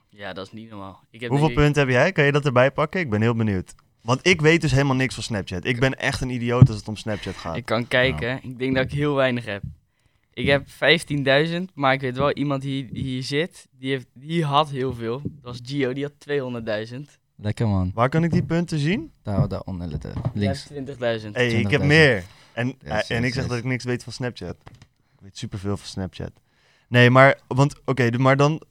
ja, 0.10 0.34
dat 0.34 0.46
is 0.46 0.52
niet 0.52 0.70
normaal. 0.70 1.00
Ik 1.12 1.20
heb 1.22 1.30
Hoeveel 1.30 1.50
ik- 1.50 1.56
punten 1.56 1.82
heb 1.82 1.92
jij? 1.92 2.12
Kan 2.12 2.26
je 2.26 2.32
dat 2.32 2.46
erbij 2.46 2.72
pakken? 2.72 3.00
Ik 3.00 3.10
ben 3.10 3.22
heel 3.22 3.36
benieuwd. 3.36 3.76
Want 4.02 4.28
ik 4.28 4.42
weet 4.42 4.62
dus 4.62 4.72
helemaal 4.72 4.96
niks 4.96 5.14
van 5.14 5.24
Snapchat. 5.24 5.66
Ik 5.66 5.80
ben 5.80 5.94
echt 6.00 6.22
een 6.22 6.30
idioot 6.30 6.68
als 6.68 6.78
het 6.78 6.88
om 6.88 6.96
Snapchat 6.96 7.36
gaat. 7.36 7.56
Ik 7.56 7.66
kan 7.66 7.88
kijken. 7.88 8.40
Ik 8.44 8.60
denk 8.60 8.76
dat 8.76 8.84
ik 8.86 8.92
heel 8.92 9.16
weinig 9.16 9.46
heb. 9.46 9.64
Ik 10.34 10.46
heb 10.48 10.68
15.000, 10.68 11.54
maar 11.74 11.94
ik 11.94 12.02
weet 12.02 12.18
wel 12.18 12.32
iemand 12.32 12.62
die 12.62 12.90
hier 12.94 13.24
zit. 13.24 13.68
Die, 13.80 13.90
heeft, 13.90 14.08
die 14.14 14.46
had 14.46 14.70
heel 14.70 14.94
veel. 14.94 15.22
Dat 15.24 15.32
was 15.42 15.60
Gio, 15.64 15.94
die 15.94 16.04
had 16.04 16.14
200.000. 16.94 17.00
Lekker 17.36 17.68
man. 17.68 17.92
Waar 17.94 18.10
kan 18.10 18.24
ik 18.24 18.32
die 18.32 18.44
punten 18.44 18.80
zien? 18.80 19.12
Daar, 19.24 19.48
daaronder. 19.48 19.90
Die 19.90 20.00
Links. 20.34 20.70
heeft 20.70 21.24
20.000. 21.26 21.32
Hey, 21.32 21.48
ik 21.52 21.70
heb 21.72 21.82
20.000. 21.82 21.88
meer. 21.88 22.24
En, 22.54 22.68
Yes, 22.68 23.08
en 23.10 23.18
yes, 23.18 23.28
ik 23.28 23.34
zeg 23.34 23.44
yes. 23.44 23.48
dat 23.48 23.58
ik 23.58 23.64
niks 23.64 23.84
weet 23.84 24.04
van 24.04 24.14
Snapchat. 24.14 24.56
Ik 25.14 25.20
weet 25.20 25.38
superveel 25.38 25.78
van 25.78 25.88
Snapchat. 25.88 26.32
Nee, 26.88 27.10
maar, 27.10 27.40
want, 27.48 27.76
oké, 27.86 28.18
maar 28.18 28.38
dan 28.38 28.62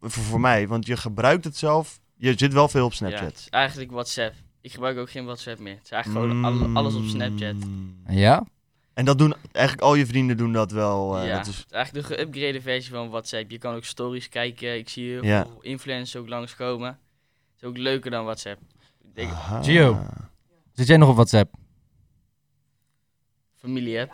voor, 0.00 0.22
voor 0.22 0.40
mij, 0.40 0.68
want 0.68 0.86
je 0.86 0.96
gebruikt 0.96 1.44
het 1.44 1.56
zelf. 1.56 2.00
Je 2.16 2.34
zit 2.36 2.52
wel 2.52 2.68
veel 2.68 2.84
op 2.84 2.90
Ja, 2.90 2.96
Snapchat. 2.96 3.20
het 3.30 3.38
is 3.38 3.48
eigenlijk 3.48 3.90
WhatsApp. 3.90 4.34
Ik 4.60 4.72
gebruik 4.72 4.98
ook 4.98 5.10
geen 5.10 5.24
WhatsApp 5.24 5.58
meer. 5.58 5.74
Het 5.74 5.84
is 5.84 5.90
eigenlijk 5.90 6.24
gewoon 6.30 6.44
al- 6.44 6.82
alles 6.82 6.94
op 6.94 7.04
Snapchat. 7.04 7.54
Mm. 7.54 7.96
Ja? 8.08 8.44
En 8.96 9.04
dat 9.04 9.18
doen, 9.18 9.34
eigenlijk 9.52 9.86
al 9.86 9.94
je 9.94 10.06
vrienden 10.06 10.36
doen 10.36 10.52
dat 10.52 10.70
wel. 10.70 11.18
eh, 11.18 11.26
ja, 11.26 11.36
dat 11.36 11.46
is, 11.46 11.56
het 11.56 11.66
is 11.66 11.72
eigenlijk 11.72 12.06
de 12.08 12.14
geüpgrade 12.14 12.62
versie 12.62 12.90
van 12.92 13.08
WhatsApp. 13.10 13.50
Je 13.50 13.58
kan 13.58 13.74
ook 13.74 13.84
stories 13.84 14.28
kijken. 14.28 14.76
Ik 14.78 14.88
zie 14.88 15.10
heel 15.10 15.24
Ja. 15.24 15.42
veel 15.42 15.58
influencers 15.62 16.16
ook 16.16 16.28
langskomen. 16.28 16.88
Het 16.88 17.62
is 17.62 17.68
ook 17.68 17.76
leuker 17.76 18.10
dan 18.10 18.24
WhatsApp. 18.24 18.60
Ik. 19.14 19.28
Gio. 19.62 19.98
Zit 20.72 20.86
jij 20.86 20.96
nog 20.96 21.08
op 21.08 21.14
WhatsApp? 21.14 21.54
familie 23.56 24.00
app. 24.00 24.12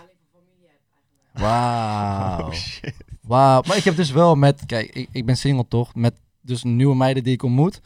Wauw. 1.32 2.38
Oh, 2.46 2.52
shit. 2.52 2.94
Wauw. 3.20 3.62
Maar 3.66 3.76
ik 3.76 3.84
heb 3.84 3.96
dus 3.96 4.10
wel 4.10 4.34
met, 4.34 4.66
kijk, 4.66 4.94
ik, 4.94 5.08
ik 5.12 5.26
ben 5.26 5.36
single 5.36 5.68
toch? 5.68 5.94
Met 5.94 6.14
dus 6.40 6.62
nieuwe 6.62 6.96
meiden 6.96 7.22
die 7.22 7.32
ik 7.32 7.42
ontmoet. 7.42 7.80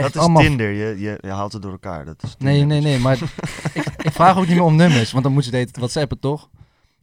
Dat 0.00 0.14
is 0.14 0.20
allemaal 0.20 0.42
Tinder, 0.42 0.70
je, 0.70 1.00
je, 1.00 1.18
je 1.20 1.28
haalt 1.30 1.52
het 1.52 1.62
door 1.62 1.72
elkaar. 1.72 2.04
Dat 2.04 2.22
is 2.22 2.36
Nee, 2.38 2.58
Tinder. 2.58 2.80
nee, 2.80 2.92
nee, 2.92 2.98
maar 3.00 3.18
ik, 3.74 3.84
ik 4.02 4.12
vraag 4.12 4.36
ook 4.36 4.46
niet 4.46 4.54
meer 4.56 4.64
om 4.64 4.76
nummers, 4.76 5.12
want 5.12 5.24
dan 5.24 5.32
moet 5.32 5.44
je 5.44 5.50
de 5.50 5.56
hele 5.56 5.70
tijd 5.70 5.78
whatsappen, 5.84 6.18
toch? 6.18 6.50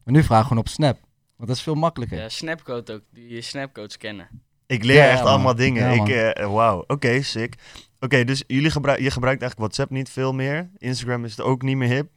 Maar 0.04 0.14
nu 0.14 0.24
vraag 0.24 0.40
ik 0.42 0.48
gewoon 0.48 0.64
op 0.64 0.68
Snap, 0.70 0.98
want 1.36 1.48
dat 1.50 1.58
is 1.58 1.64
veel 1.64 1.76
makkelijker. 1.76 2.18
Ja, 2.20 2.30
Snapcode 2.30 2.94
ook. 2.94 3.02
Die 3.14 3.30
je 3.34 3.42
Snapcode 3.42 3.92
scannen. 3.92 4.28
Ik 4.66 4.84
leer 4.84 4.96
Ja, 4.96 5.10
echt 5.10 5.24
man. 5.24 5.32
allemaal 5.32 5.56
dingen. 5.56 5.96
Ja, 5.96 6.04
ik, 6.04 6.34
eh, 6.38 6.54
Wauw, 6.54 6.84
oké, 6.88 7.22
sick. 7.22 7.56
Oké, 8.00 8.24
dus 8.24 8.44
jullie 8.48 8.72
gebruik, 8.72 9.00
je 9.00 9.12
gebruikt 9.12 9.42
eigenlijk 9.42 9.72
WhatsApp 9.72 9.90
niet 9.98 10.10
veel 10.10 10.34
meer. 10.34 10.70
Instagram 10.78 11.26
is 11.26 11.32
het 11.32 11.42
ook 11.46 11.62
niet 11.62 11.78
meer 11.78 11.90
hip. 11.90 12.10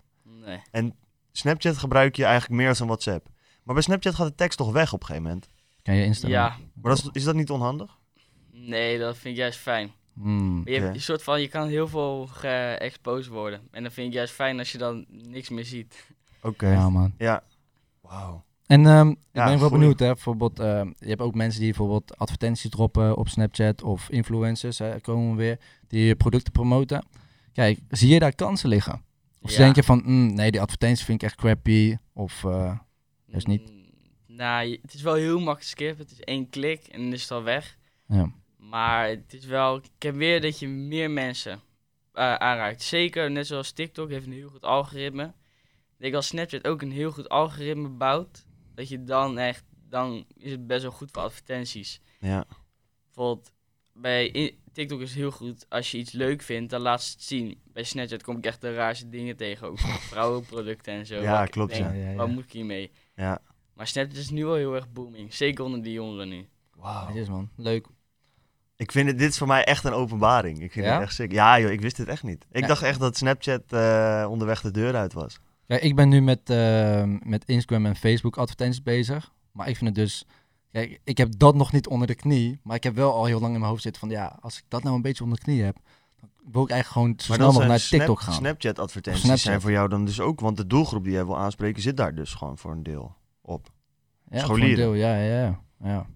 Nee. 0.72 0.92
Snapchat 1.32 1.78
gebruik 1.78 2.16
je 2.16 2.24
eigenlijk 2.24 2.60
meer 2.60 2.68
als 2.68 2.80
een 2.80 2.86
WhatsApp. 2.86 3.26
Maar 3.62 3.74
bij 3.74 3.84
Snapchat 3.84 4.14
gaat 4.14 4.26
de 4.28 4.34
tekst 4.34 4.58
toch 4.58 4.72
weg 4.72 4.92
op 4.92 5.00
een 5.00 5.06
gegeven 5.06 5.28
moment. 5.28 5.48
Kan 5.82 5.94
je 5.94 6.04
instellen? 6.04 6.36
Ja, 6.36 6.56
Maar 6.82 6.94
dat 6.94 6.98
is, 6.98 7.08
is 7.12 7.24
dat 7.24 7.34
niet 7.34 7.50
onhandig? 7.50 7.98
nee, 8.52 8.98
dat 8.98 9.16
vind 9.18 9.34
ik 9.34 9.40
juist 9.40 9.58
fijn. 9.58 9.92
Hmm. 10.14 10.62
Je, 10.64 10.78
hebt 10.80 10.94
een 10.94 11.00
soort 11.00 11.22
van, 11.22 11.40
je 11.40 11.48
kan 11.48 11.68
heel 11.68 11.88
veel 11.88 12.26
geëxposed 12.26 13.26
worden. 13.32 13.60
En 13.70 13.82
dan 13.82 13.92
vind 13.92 14.06
ik 14.08 14.12
juist 14.14 14.32
fijn 14.34 14.58
als 14.58 14.72
je 14.72 14.78
dan 14.78 15.04
niks 15.08 15.48
meer 15.48 15.64
ziet. 15.64 16.06
Oké. 16.42 16.68
Ja, 16.72 16.90
man. 16.90 17.14
Ja. 17.18 17.42
Wauw. 18.00 18.44
En 18.66 18.86
ehm, 18.86 19.08
ik 19.08 19.16
Ja, 19.32 19.44
ben 19.44 19.58
wel 19.58 19.68
goeie. 19.68 19.70
benieuwd, 19.80 19.98
hè. 19.98 20.06
Bijvoorbeeld, 20.06 20.58
ehm, 20.60 20.86
je 20.98 21.08
hebt 21.08 21.20
ook 21.20 21.34
mensen 21.34 21.60
die 21.60 21.68
bijvoorbeeld 21.68 22.18
advertenties 22.18 22.70
droppen 22.70 23.16
op 23.16 23.28
Snapchat 23.28 23.82
of 23.82 24.10
influencers, 24.10 24.78
hè, 24.78 25.00
komen 25.00 25.30
we 25.30 25.36
weer, 25.36 25.58
die 25.88 26.04
je 26.04 26.16
producten 26.16 26.52
promoten. 26.52 27.04
Kijk, 27.52 27.78
zie 27.88 28.08
je 28.12 28.18
daar 28.18 28.34
kansen 28.34 28.68
liggen? 28.68 29.02
Of 29.40 29.50
Ja. 29.50 29.56
denk 29.58 29.74
je 29.74 29.82
van, 29.82 30.02
mm, 30.04 30.34
nee, 30.34 30.50
die 30.50 30.60
advertenties 30.60 31.04
vind 31.04 31.22
ik 31.22 31.28
echt 31.28 31.38
crappy, 31.38 31.96
of... 32.12 32.44
eh, 32.44 32.78
Juist 33.26 33.46
niet. 33.46 33.70
Mm, 33.70 33.80
Nou, 34.36 34.78
het 34.82 34.94
is 34.94 35.02
wel 35.02 35.14
heel 35.14 35.36
makkelijk 35.38 35.62
skippen. 35.64 36.02
Het 36.04 36.12
is 36.12 36.20
één 36.20 36.48
klik 36.48 36.86
en 36.86 37.02
dan 37.02 37.12
is 37.12 37.22
het 37.22 37.30
al 37.30 37.42
weg. 37.42 37.76
ja. 38.06 38.32
Maar 38.68 39.08
het 39.08 39.34
is 39.34 39.44
wel, 39.44 39.76
ik 39.76 40.02
heb 40.02 40.14
weer 40.14 40.40
dat 40.40 40.58
je 40.58 40.68
meer 40.68 41.10
mensen 41.10 41.60
eh, 42.12 42.34
aanraakt. 42.34 42.82
Zeker, 42.82 43.30
net 43.30 43.46
zoals 43.46 43.72
TikTok 43.72 44.10
heeft 44.10 44.26
een 44.26 44.32
heel 44.32 44.48
goed 44.48 44.62
algoritme. 44.62 45.24
Ik 45.24 45.98
denk 45.98 46.14
als 46.14 46.26
Snapchat 46.26 46.66
ook 46.66 46.82
een 46.82 46.92
heel 46.92 47.10
goed 47.10 47.28
algoritme 47.28 47.88
bouwt, 47.88 48.46
dat 48.74 48.88
je 48.88 49.04
dan 49.04 49.38
echt, 49.38 49.64
dan 49.88 50.26
is 50.36 50.50
het 50.50 50.66
best 50.66 50.82
wel 50.82 50.90
goed 50.90 51.10
voor 51.12 51.22
advertenties. 51.22 52.00
Ja. 52.20 52.44
Bijvoorbeeld, 53.04 53.52
bij 53.92 54.54
TikTok 54.72 55.00
is 55.00 55.08
het 55.08 55.18
heel 55.18 55.30
goed, 55.30 55.66
als 55.68 55.90
je 55.90 55.98
iets 55.98 56.12
leuk 56.12 56.42
vindt, 56.42 56.70
dan 56.70 56.80
laat 56.80 57.02
ze 57.02 57.12
het 57.12 57.22
zien. 57.22 57.60
Bij 57.64 57.82
Snapchat 57.82 58.22
kom 58.22 58.36
ik 58.36 58.46
echt 58.46 58.60
de 58.60 58.74
raarste 58.74 59.08
dingen 59.08 59.36
tegen, 59.36 59.66
ook 59.66 59.78
van 59.78 59.90
vrouwenproducten 60.12 60.92
en 60.92 61.06
zo. 61.06 61.20
Ja, 61.20 61.46
klopt, 61.46 61.72
denk, 61.72 61.84
ja. 61.84 61.92
Ja, 61.92 62.10
ja, 62.10 62.16
Wat 62.16 62.28
moet 62.28 62.44
ik 62.44 62.52
hiermee? 62.52 62.90
Ja. 63.14 63.42
Maar 63.74 63.86
Snapchat 63.86 64.16
is 64.16 64.30
nu 64.30 64.44
wel 64.44 64.54
heel 64.54 64.74
erg 64.74 64.92
booming, 64.92 65.34
zeker 65.34 65.64
onder 65.64 65.82
die 65.82 65.92
jongeren 65.92 66.28
nu. 66.28 66.48
Wauw. 66.76 67.06
Het 67.06 67.16
is 67.16 67.28
man, 67.28 67.50
leuk. 67.56 67.86
Ik 68.82 68.92
vind 68.92 69.08
het, 69.08 69.18
dit 69.18 69.30
is 69.30 69.38
voor 69.38 69.46
mij 69.46 69.64
echt 69.64 69.84
een 69.84 69.92
openbaring. 69.92 70.60
Ik 70.62 70.72
vind 70.72 70.86
Ja? 70.86 70.92
het 70.94 71.02
echt 71.02 71.14
sick. 71.14 71.32
Ja 71.32 71.60
joh, 71.60 71.70
ik 71.70 71.80
wist 71.80 71.96
dit 71.96 72.08
echt 72.08 72.22
niet. 72.22 72.46
Ik 72.52 72.60
Ja. 72.60 72.66
dacht 72.66 72.82
echt 72.82 73.00
dat 73.00 73.16
Snapchat 73.16 73.62
eh, 73.68 74.26
onderweg 74.28 74.60
de 74.60 74.70
deur 74.70 74.94
uit 74.96 75.12
was. 75.12 75.38
Ik 75.66 75.96
ben 75.96 76.08
nu 76.08 76.20
met, 76.22 76.50
ehm, 76.50 77.18
met 77.22 77.44
Instagram 77.44 77.86
en 77.86 77.96
Facebook 77.96 78.36
advertenties 78.36 78.82
bezig. 78.82 79.32
Maar 79.52 79.68
ik 79.68 79.76
vind 79.76 79.86
het 79.96 79.98
dus... 79.98 80.26
Kijk, 80.72 81.00
ik 81.04 81.18
heb 81.18 81.38
dat 81.38 81.54
nog 81.54 81.72
niet 81.72 81.86
onder 81.86 82.06
de 82.06 82.14
knie. 82.14 82.60
Maar 82.62 82.76
ik 82.76 82.82
heb 82.82 82.94
wel 82.94 83.12
al 83.14 83.24
heel 83.24 83.40
lang 83.40 83.52
in 83.52 83.58
mijn 83.58 83.70
hoofd 83.70 83.82
zitten 83.82 84.00
van... 84.00 84.10
Ja, 84.10 84.38
als 84.40 84.58
ik 84.58 84.64
dat 84.68 84.82
nou 84.82 84.96
een 84.96 85.02
beetje 85.02 85.22
onder 85.24 85.38
de 85.38 85.44
knie 85.44 85.62
heb... 85.62 85.76
Dan 86.20 86.52
wil 86.52 86.62
ik 86.62 86.70
eigenlijk 86.70 86.86
gewoon 87.00 87.14
zo 87.26 87.32
snel 87.32 87.46
mogelijk 87.46 87.68
naar 87.70 87.88
TikTok 87.88 88.20
gaan. 88.20 88.34
Snapchat 88.34 88.78
advertenties 88.78 89.22
Snapchat. 89.22 89.46
zijn 89.46 89.60
voor 89.60 89.70
jou 89.70 89.88
dan 89.88 90.04
dus 90.04 90.20
ook, 90.20 90.40
want 90.40 90.56
de 90.56 90.66
doelgroep 90.66 91.04
die 91.04 91.12
jij 91.12 91.24
wil 91.24 91.38
aanspreken 91.38 91.82
zit 91.82 91.96
daar 91.96 92.14
dus 92.14 92.34
gewoon 92.34 92.58
voor 92.58 92.70
een 92.72 92.82
deel 92.82 93.14
op. 93.42 93.70
ja, 94.30 94.44
voor 94.46 94.60
een 94.60 94.74
deel, 94.74 94.94
ja, 94.94 95.14
ja, 95.16 95.40
ja. 95.40 95.60
ja. 95.82 96.06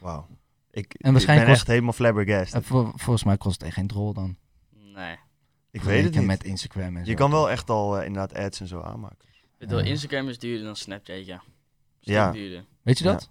Wauw. 0.00 0.26
Ik, 0.76 0.94
En 0.94 1.12
waarschijnlijk 1.12 1.22
ik 1.26 1.26
ben 1.26 1.46
kost- 1.46 1.58
echt 1.58 1.66
helemaal 1.66 1.92
flabbergasted. 1.92 2.54
En 2.54 2.64
voor, 2.64 2.92
volgens 2.94 3.24
mij 3.24 3.36
kost 3.36 3.54
het 3.58 3.62
echt 3.66 3.74
geen 3.76 3.86
drol 3.86 4.12
dan. 4.12 4.36
Nee. 4.70 5.16
ik 5.70 5.82
weet 5.82 6.04
het 6.04 6.14
niet. 6.14 6.24
Met 6.26 6.44
Instagram 6.44 6.96
en 6.96 7.04
zo. 7.04 7.10
Je 7.10 7.16
kan 7.16 7.30
wel 7.30 7.50
echt 7.50 7.70
al 7.70 7.98
eh, 7.98 8.06
inderdaad 8.06 8.34
ads 8.38 8.60
en 8.60 8.66
zo 8.66 8.80
aanmaken. 8.80 9.28
Ik 9.28 9.58
bedoel, 9.58 9.78
Ja. 9.78 9.84
Instagram 9.84 10.28
is 10.28 10.38
duurder 10.38 10.64
dan 10.64 10.76
Snapchat, 10.76 11.26
ja. 11.26 11.42
Ja. 12.00 12.32
duurder. 12.32 12.64
Weet 12.82 12.98
je 12.98 13.04
dat? 13.04 13.30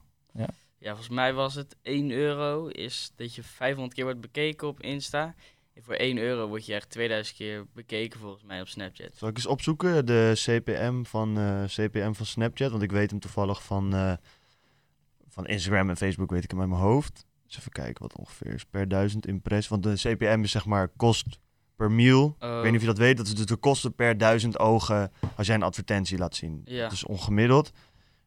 Ja, 0.79 0.91
volgens 0.91 1.15
mij 1.15 1.33
was 1.33 1.55
het 1.55 1.75
1 1.81 2.11
euro, 2.11 2.67
is 2.67 3.11
dat 3.15 3.35
je 3.35 3.43
500 3.43 3.93
keer 3.95 4.03
wordt 4.03 4.21
bekeken 4.21 4.67
op 4.67 4.81
Insta. 4.81 5.35
En 5.73 5.83
voor 5.83 5.93
1 5.93 6.17
euro 6.17 6.47
word 6.47 6.65
je 6.65 6.73
echt 6.73 6.89
2000 6.89 7.37
keer 7.37 7.65
bekeken 7.73 8.19
volgens 8.19 8.43
mij 8.43 8.61
op 8.61 8.67
Snapchat. 8.67 9.09
Zal 9.15 9.27
ik 9.29 9.35
eens 9.35 9.45
opzoeken 9.45 10.05
de 10.05 10.31
CPM 10.35 11.03
van, 11.03 11.37
eh, 11.37 11.63
CPM 11.65 12.13
van 12.13 12.25
Snapchat? 12.25 12.71
Want 12.71 12.83
ik 12.83 12.91
weet 12.91 13.09
hem 13.09 13.19
toevallig 13.19 13.63
van, 13.63 13.93
eh, 13.93 14.13
van 15.27 15.45
Instagram 15.47 15.89
en 15.89 15.97
Facebook, 15.97 16.29
weet 16.31 16.43
ik 16.43 16.51
hem 16.51 16.59
uit 16.59 16.69
mijn 16.69 16.81
hoofd. 16.81 17.25
Dus 17.45 17.57
even 17.57 17.71
kijken 17.71 18.01
wat 18.01 18.17
ongeveer 18.17 18.53
is 18.53 18.65
per 18.65 18.87
duizend 18.87 19.27
impressies. 19.27 19.67
Want 19.67 19.83
de 19.83 19.93
CPM 19.93 20.39
is 20.43 20.51
zeg 20.51 20.65
maar 20.65 20.87
kost 20.87 21.39
per 21.75 21.91
mil. 21.91 22.35
Ik 22.39 22.47
weet 22.47 22.63
niet 22.63 22.75
of 22.75 22.81
je 22.81 22.85
dat 22.85 22.97
weet. 22.97 23.17
Dat 23.17 23.25
is 23.25 23.35
dus 23.35 23.45
de 23.45 23.55
kosten 23.55 23.95
per 23.95 24.17
duizend 24.17 24.59
ogen 24.59 25.11
als 25.35 25.47
jij 25.47 25.55
een 25.55 25.63
advertentie 25.63 26.17
laat 26.17 26.35
zien. 26.35 26.61
Ja. 26.65 26.83
Dat 26.83 26.91
is 26.91 27.03
ongemiddeld. 27.05 27.67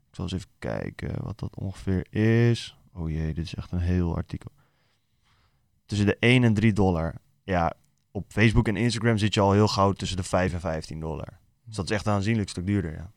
Ik 0.09 0.15
zal 0.15 0.25
eens 0.25 0.33
even 0.33 0.51
kijken 0.59 1.25
wat 1.25 1.39
dat 1.39 1.57
ongeveer 1.57 2.07
is. 2.51 2.77
Oh 2.95 3.11
jee, 3.11 3.35
dit 3.35 3.45
is 3.45 3.55
echt 3.55 3.73
een 3.73 3.79
heel 3.79 4.17
artikel. 4.17 4.51
Tussen 5.87 6.07
de 6.07 6.17
1 6.21 6.45
en 6.45 6.55
3 6.55 6.73
dollar. 6.73 7.15
Ja, 7.45 7.73
op 8.11 8.25
Facebook 8.29 8.69
en 8.69 8.77
Instagram 8.77 9.19
zit 9.19 9.35
je 9.35 9.41
al 9.41 9.53
heel 9.53 9.69
gauw 9.69 9.93
tussen 9.93 10.17
de 10.17 10.23
5 10.23 10.53
en 10.53 10.61
15 10.61 11.01
dollar. 11.01 11.39
Dus 11.65 11.77
dat 11.77 11.85
is 11.85 11.91
echt 11.91 12.07
een 12.07 12.13
aanzienlijk 12.13 12.49
stuk 12.49 12.67
duurder, 12.67 12.93
ja. 12.93 13.13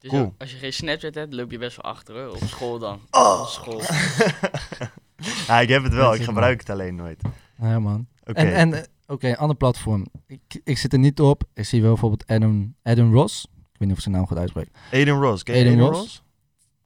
Is 0.00 0.10
Cool. 0.10 0.34
als 0.38 0.50
je 0.50 0.56
geen 0.56 0.72
Snapchat 0.72 1.14
hebt, 1.14 1.32
loop 1.32 1.50
je 1.50 1.58
best 1.58 1.76
wel 1.82 1.92
achter 1.92 2.14
hoor. 2.14 2.30
Op 2.30 2.42
school 2.42 2.78
dan. 2.78 3.00
Oh. 3.10 3.40
Op 3.40 3.46
school. 3.46 3.80
ja, 5.46 5.60
ik 5.60 5.68
heb 5.68 5.82
het 5.82 5.94
wel. 5.94 6.10
Dat 6.10 6.18
Ik 6.18 6.24
gebruik 6.24 6.60
het 6.60 6.70
alleen 6.70 6.94
nooit. 6.94 7.22
Ja, 7.60 7.78
man. 7.78 8.06
Oké. 8.24 8.40
En, 8.40 8.72
en 8.72 8.86
oké, 9.06 9.28
een 9.28 9.36
ander 9.36 9.56
platform. 9.56 10.06
Ik, 10.26 10.60
ik 10.64 10.78
zit 10.78 10.92
er 10.92 10.98
niet 10.98 11.20
op. 11.20 11.44
Ik 11.54 11.64
zie 11.64 11.80
wel 11.80 11.90
bijvoorbeeld 11.90 12.26
Adam, 12.26 12.74
Adam 12.82 13.14
Ross. 13.14 13.44
Ik 13.44 13.78
weet 13.78 13.80
niet 13.80 13.90
of 13.90 13.96
ik 13.96 14.02
zijn 14.02 14.14
naam 14.14 14.26
goed 14.26 14.36
uitspreek. 14.36 14.68
Aiden 14.92 15.20
Ross. 15.20 15.42
Ken 15.42 15.58
je 15.58 15.64
Aiden 15.64 15.86
Ross? 15.86 16.22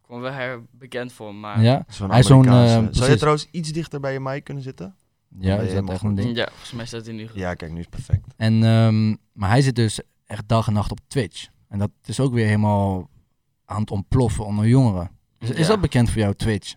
Wel 0.06 0.22
her 0.22 0.62
bekend 0.70 1.12
voor, 1.12 1.34
maar... 1.34 1.62
ja? 1.62 1.86
Hij 2.08 2.18
is 2.18 2.26
zo'n, 2.26 2.46
eh, 2.46 2.86
Zou 2.90 3.10
je 3.10 3.16
trouwens 3.16 3.48
iets 3.50 3.72
dichter 3.72 4.00
bij 4.00 4.12
je 4.12 4.20
mic 4.20 4.44
kunnen 4.44 4.62
zitten? 4.62 4.94
Ja, 5.38 5.56
is 5.56 5.68
je 5.68 5.80
dat 5.80 5.90
echt 5.90 6.02
een 6.02 6.14
ding? 6.14 6.36
Ja, 6.36 6.48
volgens 6.48 6.72
mij 6.72 6.86
staat 6.86 7.06
hij 7.06 7.14
nu 7.14 7.28
goed. 7.28 7.38
Ja, 7.38 7.54
kijk, 7.54 7.72
nu 7.72 7.78
is 7.78 7.86
het 7.90 7.94
perfect. 7.94 8.26
En, 8.36 8.64
ehm, 8.64 9.16
maar 9.32 9.48
hij 9.48 9.62
zit 9.62 9.74
dus 9.74 10.00
echt 10.26 10.48
dag 10.48 10.66
en 10.66 10.72
nacht 10.72 10.90
op 10.90 10.98
Twitch. 11.06 11.48
En 11.68 11.78
dat 11.78 11.90
is 12.04 12.20
ook 12.20 12.32
weer 12.32 12.46
helemaal 12.46 13.10
aan 13.64 13.80
het 13.80 13.90
ontploffen 13.90 14.44
onder 14.44 14.66
jongeren. 14.66 15.10
Is, 15.38 15.50
is 15.50 15.66
dat 15.66 15.80
bekend 15.80 16.10
voor 16.10 16.20
jou, 16.20 16.34
Twitch? 16.34 16.74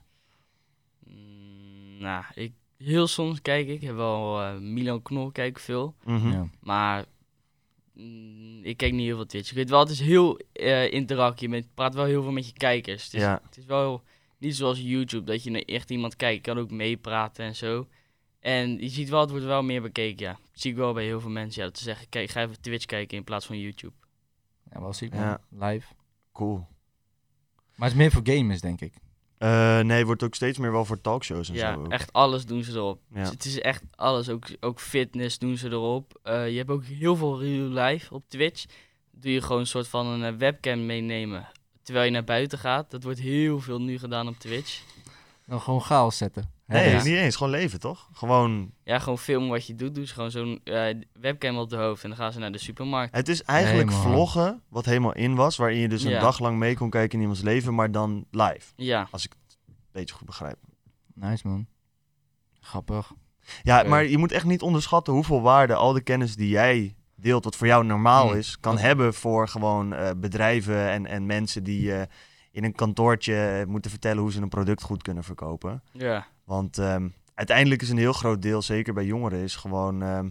Nou, 1.99 2.23
ik, 2.33 2.53
heel 2.77 3.07
soms 3.07 3.41
kijk 3.41 3.67
ik. 3.67 3.73
Ik 3.73 3.81
heb 3.81 3.95
wel 3.95 4.41
eh, 4.41 4.57
Milan 4.57 5.01
Knol 5.01 5.31
kijk 5.31 5.49
ik 5.49 5.59
veel. 5.59 5.95
Mhm. 6.03 6.31
Ja. 6.31 6.49
Maar 6.59 7.05
mm, 7.93 8.63
ik 8.63 8.77
kijk 8.77 8.91
niet 8.93 9.05
heel 9.05 9.15
veel 9.15 9.25
Twitch. 9.25 9.49
Ik 9.49 9.55
weet 9.55 9.69
wel, 9.69 9.79
het 9.79 9.89
is 9.89 9.99
heel 9.99 10.39
eh 10.53 10.91
interactie. 10.93 11.49
Je 11.49 11.65
praat 11.73 11.93
wel 11.93 12.05
heel 12.05 12.23
veel 12.23 12.31
met 12.31 12.45
je 12.47 12.53
kijkers. 12.53 13.03
Het 13.03 13.13
is, 13.13 13.21
Ja. 13.21 13.41
het 13.45 13.57
is 13.57 13.65
wel 13.65 14.03
niet 14.37 14.55
zoals 14.55 14.79
YouTube, 14.81 15.23
dat 15.25 15.43
je 15.43 15.49
naar 15.51 15.61
echt 15.61 15.89
iemand 15.89 16.15
kijkt. 16.15 16.45
Je 16.45 16.53
kan 16.53 16.61
ook 16.63 16.71
meepraten 16.71 17.45
en 17.45 17.55
zo. 17.55 17.87
En 18.39 18.77
je 18.81 18.89
ziet 18.89 19.09
wel, 19.09 19.19
het 19.21 19.29
wordt 19.29 19.45
wel 19.45 19.63
meer 19.63 19.81
bekeken, 19.81 20.25
ja. 20.25 20.31
Dat 20.51 20.61
zie 20.61 20.71
ik 20.71 20.77
wel 20.77 20.93
bij 20.93 21.03
heel 21.03 21.19
veel 21.21 21.29
mensen, 21.29 21.61
ja. 21.61 21.67
Dat 21.67 21.77
ze 21.77 21.83
zeggen, 21.83 22.09
kijk, 22.09 22.29
ga 22.29 22.41
even 22.41 22.61
Twitch 22.61 22.85
kijken 22.85 23.17
in 23.17 23.23
plaats 23.23 23.45
van 23.45 23.59
YouTube. 23.59 23.93
Ja, 24.71 24.79
wel 24.81 24.93
ziek, 24.93 25.13
man. 25.13 25.21
Ja. 25.21 25.41
Live. 25.49 25.93
Cool. 26.33 26.57
Maar 27.75 27.89
het 27.89 27.97
is 27.97 28.03
meer 28.03 28.11
voor 28.11 28.21
gamers, 28.23 28.61
denk 28.61 28.81
ik. 28.81 28.93
Eh, 29.39 29.79
nee, 29.79 30.05
wordt 30.05 30.23
ook 30.23 30.35
steeds 30.35 30.57
meer 30.57 30.71
wel 30.71 30.85
voor 30.85 31.01
talkshows 31.01 31.49
en 31.49 31.55
Ja, 31.55 31.73
zo. 31.73 31.79
ook. 31.79 31.91
echt 31.91 32.13
alles 32.13 32.45
doen 32.45 32.63
ze 32.63 32.71
erop. 32.71 33.01
Ja. 33.13 33.19
Dus 33.19 33.29
het 33.29 33.45
is 33.45 33.59
echt 33.59 33.83
alles, 33.95 34.29
ook, 34.29 34.45
ook 34.59 34.79
fitness 34.79 35.37
doen 35.39 35.57
ze 35.57 35.69
erop. 35.69 36.19
Eh, 36.23 36.49
je 36.49 36.57
hebt 36.57 36.69
ook 36.69 36.83
heel 36.85 37.15
veel 37.15 37.39
real 37.41 37.67
life 37.67 38.13
op 38.13 38.23
Twitch. 38.27 38.65
Doe 39.11 39.31
je 39.31 39.41
gewoon 39.41 39.59
een 39.59 39.67
soort 39.67 39.87
van 39.87 40.05
een 40.07 40.23
eh, 40.33 40.39
webcam 40.39 40.85
meenemen 40.85 41.47
terwijl 41.83 42.05
je 42.07 42.11
naar 42.13 42.23
buiten 42.23 42.57
gaat. 42.59 42.91
Dat 42.91 43.03
wordt 43.03 43.19
heel 43.19 43.59
veel 43.59 43.81
nu 43.81 43.97
gedaan 43.99 44.27
op 44.27 44.35
Twitch. 44.39 44.81
Dan 45.45 45.61
gewoon 45.61 45.81
chaos 45.81 46.17
zetten. 46.17 46.51
Nee, 46.69 46.89
Ja. 46.89 47.03
niet 47.03 47.15
eens. 47.15 47.35
Gewoon 47.35 47.51
leven, 47.51 47.79
toch? 47.79 48.09
Gewoon... 48.13 48.71
Ja, 48.83 48.99
gewoon 48.99 49.17
filmen 49.17 49.49
wat 49.49 49.67
je 49.67 49.75
doet. 49.75 49.95
Doe 49.95 50.05
ze 50.05 50.13
gewoon 50.13 50.31
zo'n 50.31 50.61
webcam 51.19 51.57
op 51.57 51.69
de 51.69 51.75
hoofd 51.75 52.03
en 52.03 52.09
dan 52.09 52.17
gaan 52.17 52.31
ze 52.33 52.39
naar 52.39 52.51
de 52.51 52.57
supermarkt. 52.57 53.15
Het 53.15 53.27
is 53.29 53.43
eigenlijk 53.43 53.91
vloggen, 53.91 54.61
wat 54.69 54.85
helemaal 54.85 55.13
in 55.15 55.35
was, 55.35 55.57
waarin 55.57 55.77
je 55.77 55.89
dus 55.89 56.03
een 56.03 56.09
Ja. 56.11 56.19
dag 56.19 56.39
lang 56.39 56.57
mee 56.57 56.75
kon 56.75 56.89
kijken 56.89 57.13
in 57.15 57.19
iemands 57.21 57.41
leven, 57.41 57.75
maar 57.75 57.91
dan 57.91 58.25
live. 58.31 58.73
Ja, 58.75 59.07
Als 59.11 59.25
ik 59.25 59.31
het 59.47 59.57
een 59.67 59.73
beetje 59.91 60.15
goed 60.15 60.25
begrijp. 60.25 60.57
Nice, 61.13 61.47
man. 61.47 61.67
Grappig. 62.59 63.11
Ja, 63.63 63.83
maar 63.83 64.05
je 64.05 64.17
moet 64.17 64.31
echt 64.31 64.45
niet 64.45 64.61
onderschatten 64.61 65.13
hoeveel 65.13 65.41
waarde 65.41 65.73
al 65.73 65.93
de 65.93 66.01
kennis 66.01 66.35
die 66.35 66.49
jij 66.49 66.95
deelt, 67.15 67.43
wat 67.43 67.55
voor 67.55 67.67
jou 67.67 67.85
normaal 67.85 68.27
Mm. 68.27 68.33
is, 68.35 68.59
kan 68.59 68.73
Dat- 68.75 68.81
hebben 68.83 69.13
voor 69.13 69.47
gewoon 69.47 69.93
eh, 69.93 70.09
bedrijven 70.17 70.89
en, 70.89 71.05
en 71.05 71.25
mensen 71.25 71.63
die 71.63 71.93
eh, 71.93 72.01
in 72.51 72.63
een 72.63 72.75
kantoortje 72.75 73.35
eh, 73.35 73.65
moeten 73.67 73.91
vertellen 73.91 74.21
hoe 74.21 74.31
ze 74.31 74.41
een 74.41 74.49
product 74.49 74.81
goed 74.81 75.01
kunnen 75.01 75.23
verkopen. 75.23 75.83
ja, 75.91 76.27
Want 76.49 76.77
ehm, 76.77 77.07
uiteindelijk 77.33 77.81
is 77.81 77.89
een 77.89 77.97
heel 77.97 78.13
groot 78.13 78.41
deel, 78.41 78.61
zeker 78.61 78.93
bij 78.93 79.05
jongeren, 79.05 79.39
is 79.39 79.55
gewoon. 79.55 80.01
ehm, 80.01 80.29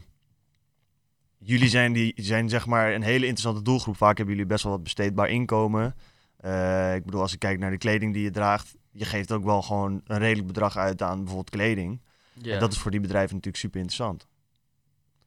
jullie 1.39 1.69
zijn, 1.69 1.93
die, 1.93 2.13
zijn 2.17 2.49
zeg 2.49 2.67
maar 2.67 2.95
een 2.95 3.03
hele 3.03 3.27
interessante 3.27 3.63
doelgroep. 3.63 3.97
Vaak 3.97 4.17
hebben 4.17 4.35
jullie 4.35 4.51
best 4.51 4.63
wel 4.63 4.73
wat 4.73 4.83
besteedbaar 4.83 5.29
inkomen. 5.29 5.95
Eh, 6.37 6.95
ik 6.95 7.05
bedoel, 7.05 7.21
als 7.21 7.33
ik 7.33 7.39
kijk 7.39 7.59
naar 7.59 7.71
de 7.71 7.79
kleding 7.79 8.13
die 8.13 8.23
je 8.23 8.31
draagt, 8.31 8.77
je 8.91 9.05
geeft 9.05 9.33
ook 9.33 9.45
wel 9.45 9.63
gewoon 9.63 10.01
een 10.05 10.19
redelijk 10.19 10.47
bedrag 10.47 10.77
uit 10.77 11.03
aan 11.03 11.17
bijvoorbeeld 11.17 11.51
kleding. 11.51 12.01
ja. 12.33 12.55
En 12.55 12.61
dat 12.61 12.73
is 12.73 12.79
voor 12.79 12.91
die 12.91 13.01
bedrijven 13.01 13.35
natuurlijk 13.35 13.63
super 13.63 13.81
interessant. 13.81 14.27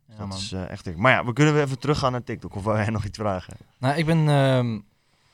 Ja, 0.07 0.17
dat 0.17 0.27
man. 0.27 0.37
is 0.37 0.51
eh, 0.51 0.69
echt. 0.69 0.95
Maar 0.95 1.11
ja, 1.11 1.25
we 1.25 1.33
kunnen 1.33 1.53
we 1.53 1.61
even 1.61 1.79
teruggaan 1.79 2.11
naar 2.11 2.23
TikTok. 2.23 2.55
Of 2.55 2.63
wil 2.63 2.75
jij 2.75 2.89
nog 2.89 3.05
iets 3.05 3.17
vragen? 3.17 3.57
Nou, 3.77 3.97
ik 3.97 4.05
ben... 4.05 4.27
ehm, 4.27 4.79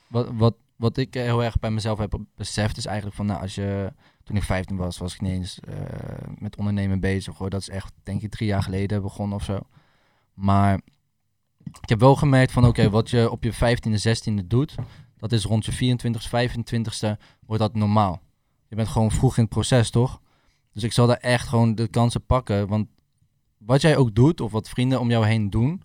wat, 0.08 0.30
wat, 0.34 0.56
wat 0.76 0.98
ik 0.98 1.14
heel 1.14 1.44
erg 1.44 1.60
bij 1.60 1.72
mezelf 1.72 1.98
heb 1.98 2.20
beseft 2.36 2.78
is 2.78 2.86
eigenlijk 2.86 3.16
van... 3.16 3.26
Nou, 3.26 3.42
als 3.42 3.56
je... 3.56 3.94
Toen 4.28 4.36
ik 4.36 4.44
15 4.44 4.78
was, 4.78 4.98
was 4.98 5.14
ik 5.14 5.22
niet 5.22 5.32
eens 5.32 5.60
eh, 5.60 5.76
met 6.40 6.58
ondernemen 6.58 7.00
bezig 7.00 7.38
hoor. 7.38 7.50
Dat 7.50 7.62
is 7.62 7.70
echt, 7.70 7.94
denk 8.04 8.22
ik, 8.22 8.32
drie 8.32 8.48
jaar 8.48 8.64
geleden 8.64 9.02
begonnen 9.02 9.38
of 9.38 9.44
zo. 9.44 9.60
Maar 10.34 10.82
ik 11.82 11.90
heb 11.90 12.00
wel 12.00 12.16
gemerkt 12.16 12.52
van... 12.52 12.66
Oké, 12.66 12.90
wat 12.98 13.10
je 13.10 13.32
op 13.32 13.44
je 13.44 13.54
15e, 13.54 14.42
16e 14.42 14.46
doet... 14.46 14.76
Dat 15.18 15.32
is 15.32 15.44
rond 15.44 15.66
je 15.66 15.98
24e, 15.98 16.28
25e 16.28 17.20
wordt 17.46 17.62
dat 17.62 17.74
normaal. 17.74 18.22
Je 18.68 18.76
bent 18.76 18.88
gewoon 18.88 19.12
vroeg 19.12 19.38
in 19.38 19.44
het 19.44 19.52
proces, 19.52 19.90
toch? 19.90 20.22
Dus 20.74 20.84
ik 20.84 20.92
zal 20.92 21.08
daar 21.08 21.18
echt 21.18 21.48
gewoon 21.48 21.76
de 21.76 21.88
kansen 21.88 22.26
pakken. 22.26 22.68
Want 22.68 22.88
wat 23.58 23.82
jij 23.82 23.98
ook 23.98 24.16
doet, 24.16 24.42
of 24.42 24.52
wat 24.52 24.70
vrienden 24.70 25.00
om 25.00 25.10
jou 25.10 25.26
heen 25.26 25.50
doen... 25.50 25.82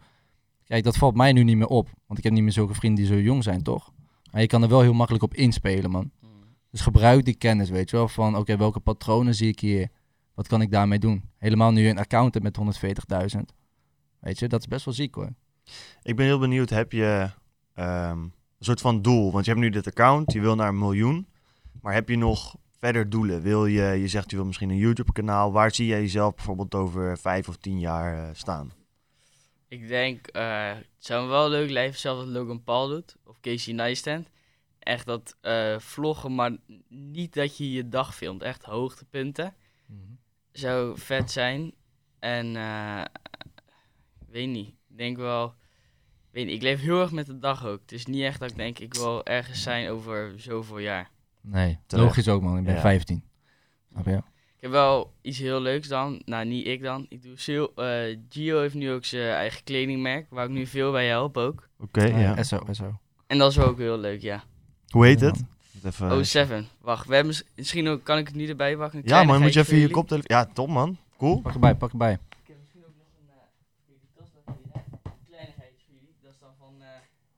Kijk, 0.65 0.85
dat 0.85 0.97
valt 0.97 1.15
mij 1.15 1.33
nu 1.33 1.43
niet 1.43 1.57
meer 1.57 1.67
op. 1.67 1.89
Want 2.07 2.19
ik 2.19 2.25
heb 2.25 2.33
niet 2.33 2.43
meer 2.43 2.53
zulke 2.53 2.75
vrienden 2.75 3.05
die 3.05 3.15
zo 3.15 3.21
jong 3.21 3.43
zijn, 3.43 3.63
toch? 3.63 3.93
Maar 4.31 4.41
je 4.41 4.47
kan 4.47 4.63
er 4.63 4.69
wel 4.69 4.81
heel 4.81 4.93
makkelijk 4.93 5.25
op 5.25 5.35
inspelen, 5.35 5.91
man. 5.91 6.11
Dus 6.73 6.81
gebruik 6.81 7.25
die 7.25 7.35
kennis, 7.35 7.71
weet 7.71 7.91
je 7.91 7.97
wel. 7.97 8.09
Van, 8.09 8.37
oké, 8.37 8.57
welke 8.57 8.81
patronen 8.81 9.35
zie 9.35 9.49
ik 9.49 9.61
hier? 9.61 9.89
Wat 10.35 10.47
kan 10.47 10.61
ik 10.61 10.71
daarmee 10.71 10.99
doen? 10.99 11.31
Helemaal 11.39 11.73
nu 11.73 11.83
je 11.83 11.89
een 11.89 11.99
account 11.99 12.35
hebt 12.35 12.45
met 12.57 12.79
140.000. 13.37 13.41
Weet 14.21 14.39
je, 14.39 14.49
dat 14.49 14.61
is 14.61 14.67
best 14.67 14.85
wel 14.85 14.95
ziek, 14.95 15.15
hoor. 15.15 15.31
Ik 16.03 16.17
ben 16.17 16.27
heel 16.27 16.39
benieuwd, 16.39 16.71
heb 16.71 16.93
je 16.93 17.31
ehm, 17.75 18.19
een 18.19 18.33
soort 18.59 18.81
van 18.81 19.03
doel? 19.03 19.33
Want 19.33 19.45
je 19.45 19.51
hebt 19.51 19.63
nu 19.63 19.71
dit 19.71 19.87
account, 19.87 20.33
je 20.33 20.41
wil 20.41 20.55
naar 20.55 20.69
een 20.69 20.79
miljoen. 20.79 21.27
Maar 21.83 21.95
heb 21.95 22.09
je 22.09 22.17
nog 22.17 22.57
verder 22.79 23.11
doelen? 23.11 23.43
Wil 23.43 23.67
je, 23.67 23.83
je 23.83 24.09
zegt 24.09 24.31
je 24.31 24.37
wil 24.37 24.45
misschien 24.45 24.71
een 24.71 24.77
YouTube 24.77 25.13
kanaal. 25.13 25.53
Waar 25.53 25.75
zie 25.75 25.87
jij 25.87 26.01
jezelf 26.01 26.35
bijvoorbeeld 26.35 26.75
over 26.75 27.19
vijf 27.19 27.49
of 27.49 27.57
tien 27.57 27.79
jaar 27.79 28.29
eh, 28.29 28.35
staan? 28.35 28.73
Ik 29.69 29.89
denk, 29.89 30.27
eh, 30.27 30.69
het 30.75 30.87
zou 30.99 31.25
me 31.25 31.31
wel 31.31 31.49
leuk 31.49 31.71
lijken, 31.71 31.99
zelfs 31.99 32.25
wat 32.25 32.29
Logan 32.29 32.65
Paul 32.65 32.89
doet, 32.89 33.17
of 33.25 33.41
Casey 33.41 33.73
Neistat. 33.73 34.31
Echt 34.83 35.07
dat 35.07 35.37
eh, 35.41 35.79
vloggen, 35.79 36.35
maar 36.35 36.57
niet 36.89 37.35
dat 37.35 37.57
je 37.57 37.73
je 37.73 37.89
dag 37.89 38.15
filmt. 38.15 38.43
Echt 38.43 38.63
hoogtepunten. 38.65 39.55
Zou 40.53 40.99
vet 40.99 41.31
zijn. 41.31 41.73
En, 42.19 42.57
eh, 42.57 43.03
ik 44.21 44.27
weet 44.29 44.49
niet, 44.49 44.69
ik 44.69 44.97
denk 44.97 45.17
wel, 45.17 45.55
weet 46.31 46.47
niet, 46.47 46.55
ik 46.55 46.63
leef 46.63 46.81
heel 46.81 47.01
erg 47.01 47.13
met 47.13 47.27
de 47.27 47.39
dag 47.39 47.67
ook. 47.67 47.81
Het 47.81 47.93
is 47.93 48.07
niet 48.07 48.23
echt 48.23 48.41
dat 48.41 48.51
ik 48.51 48.57
denk, 48.57 48.79
ik 48.79 48.95
wil 48.95 49.25
ergens 49.25 49.63
zijn 49.63 49.89
over 49.91 50.33
zoveel 50.37 50.79
jaar. 50.79 51.11
Nee, 51.41 51.79
Terecht. 51.87 52.07
logisch 52.07 52.29
ook, 52.29 52.43
man. 52.43 52.59
Ik 52.59 52.65
ben 52.65 52.75
Ja. 52.75 52.81
15. 52.81 53.25
Snap 53.93 54.05
je? 54.07 54.17
Ik 54.57 54.69
heb 54.69 54.71
wel 54.71 55.13
iets 55.23 55.39
heel 55.39 55.61
leuks 55.61 55.89
dan. 55.89 56.23
Nou, 56.25 56.45
niet 56.47 56.67
ik 56.67 56.83
dan. 56.83 57.07
Ik 57.09 57.23
doe 57.23 57.37
veel. 57.37 57.73
eh, 57.75 58.19
Gio 58.29 58.61
heeft 58.61 58.75
nu 58.75 58.91
ook 58.91 59.05
zijn 59.05 59.31
eigen 59.35 59.65
kledingmerk, 59.65 60.27
waar 60.31 60.45
ik 60.45 60.51
nu 60.51 60.67
veel 60.67 60.93
bij 60.93 61.07
help 61.09 61.37
ook. 61.37 61.69
Oké, 61.79 62.01
Ah, 62.13 62.21
ja. 62.21 62.43
SO, 62.43 62.61
SO. 62.71 62.99
En 63.27 63.39
dat 63.39 63.51
is 63.51 63.59
ook 63.59 63.79
heel 63.79 63.99
leuk, 63.99 64.21
ja. 64.21 64.45
Hoe 64.93 65.07
heet 65.07 65.21
Ja, 65.21 65.27
het? 65.27 65.43
Even, 65.85 66.13
Oh, 66.13 66.23
Seven. 66.23 66.69
Wacht, 66.81 67.07
we 67.07 67.15
hebben, 67.15 67.35
misschien 67.57 67.89
ook, 67.89 68.05
kan 68.05 68.19
ik 68.19 68.27
het 68.27 68.37
nu 68.37 68.49
erbij 68.49 68.77
wachten? 68.77 68.99
Een 68.99 69.05
ja 69.09 69.17
man, 69.17 69.25
kleinigheidje 69.27 69.61
moet 69.61 69.69
je 69.69 69.75
even 69.77 69.89
je 69.89 69.95
koptelefoon... 69.95 70.37
Ja, 70.37 70.47
top 70.53 70.69
man. 70.69 70.97
Cool. 71.19 71.41
Pak 71.41 71.53
erbij, 71.55 71.75
pak 71.75 71.91
erbij. 71.91 72.13
Ik 72.13 72.19
heb 72.47 72.57
misschien 72.61 72.83
ook 72.87 72.95
nog 72.97 73.07
een 73.21 73.29
eh, 73.29 75.13
kleinigheidje 75.29 75.85
voor 75.87 75.95
jullie. 75.95 76.15
Dat 76.23 76.33
is 76.33 76.39
dan 76.41 76.51
van 76.59 76.75
eh 76.81 76.87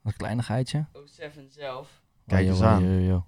Wat 0.02 0.16
kleinigheidje. 0.16 0.86
O7 0.96 1.48
zelf. 1.48 2.02
Kijk 2.26 2.42
Oh, 2.44 2.48
eens 2.50 2.60
aan. 2.60 3.24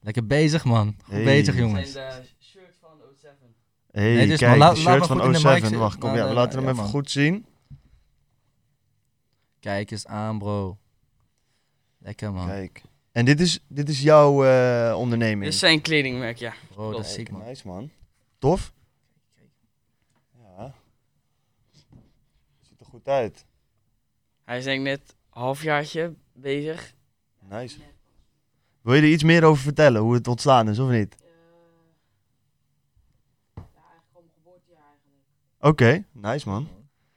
Lekker 0.00 0.26
bezig, 0.26 0.64
man. 0.64 0.94
Goed 1.04 1.14
Hey. 1.14 1.24
bezig, 1.24 1.56
jongens. 1.56 1.92
zijn 1.92 2.22
de 2.22 2.28
shirts 2.44 2.76
van 2.80 2.90
O7. 3.00 3.54
hey, 3.90 4.14
Nee, 4.14 4.26
dus, 4.26 4.38
kijk, 4.38 4.58
maar 4.58 4.70
de 4.70 4.76
shirt 4.76 4.98
maar 4.98 5.06
van 5.06 5.16
goed 5.20 5.26
in 5.26 5.32
de 5.32 5.38
mic 5.48 5.56
O7. 5.56 5.60
zitten. 5.60 5.78
Wacht, 5.78 5.98
kom, 5.98 6.08
Nou, 6.08 6.16
ja, 6.20 6.26
we 6.28 6.32
nou, 6.34 6.40
laten 6.44 6.58
hem 6.58 6.64
ja, 6.66 6.70
even 6.72 6.82
man. 6.82 6.92
goed 6.92 7.10
zien. 7.10 7.46
Kijk 9.60 9.90
eens 9.90 10.06
aan, 10.06 10.38
bro. 10.38 10.78
Lekker, 11.98 12.32
man. 12.32 12.46
Kijk. 12.46 12.82
En 13.16 13.24
dit 13.24 13.40
is, 13.40 13.58
dit 13.68 13.88
is 13.88 14.02
jouw 14.02 14.44
eh, 14.44 14.94
onderneming? 14.98 15.42
Dit 15.42 15.52
is 15.52 15.58
zijn 15.58 15.80
kledingmerk, 15.80 16.36
ja. 16.36 16.54
Bro, 16.68 16.90
dat 16.90 17.00
is 17.00 17.06
Kijk, 17.06 17.18
ziek, 17.18 17.30
man. 17.30 17.46
Nice 17.46 17.66
man. 17.66 17.90
Tof. 18.38 18.72
Ja. 20.38 20.74
Ziet 22.60 22.80
er 22.80 22.86
goed 22.86 23.08
uit. 23.08 23.46
Hij 24.44 24.58
is 24.58 24.64
denk 24.64 24.78
ik 24.78 24.84
net 24.84 25.00
een 25.08 25.42
halfjaartje 25.42 26.14
bezig. 26.32 26.94
Nice. 27.50 27.78
Wil 28.80 28.94
je 28.94 29.02
er 29.02 29.08
iets 29.08 29.22
meer 29.22 29.44
over 29.44 29.62
vertellen, 29.62 30.00
hoe 30.00 30.14
het 30.14 30.28
ontstaan 30.28 30.68
is 30.68 30.78
of 30.78 30.90
niet? 30.90 31.16
Oké, 35.60 36.04
nice 36.12 36.48
man. 36.48 36.68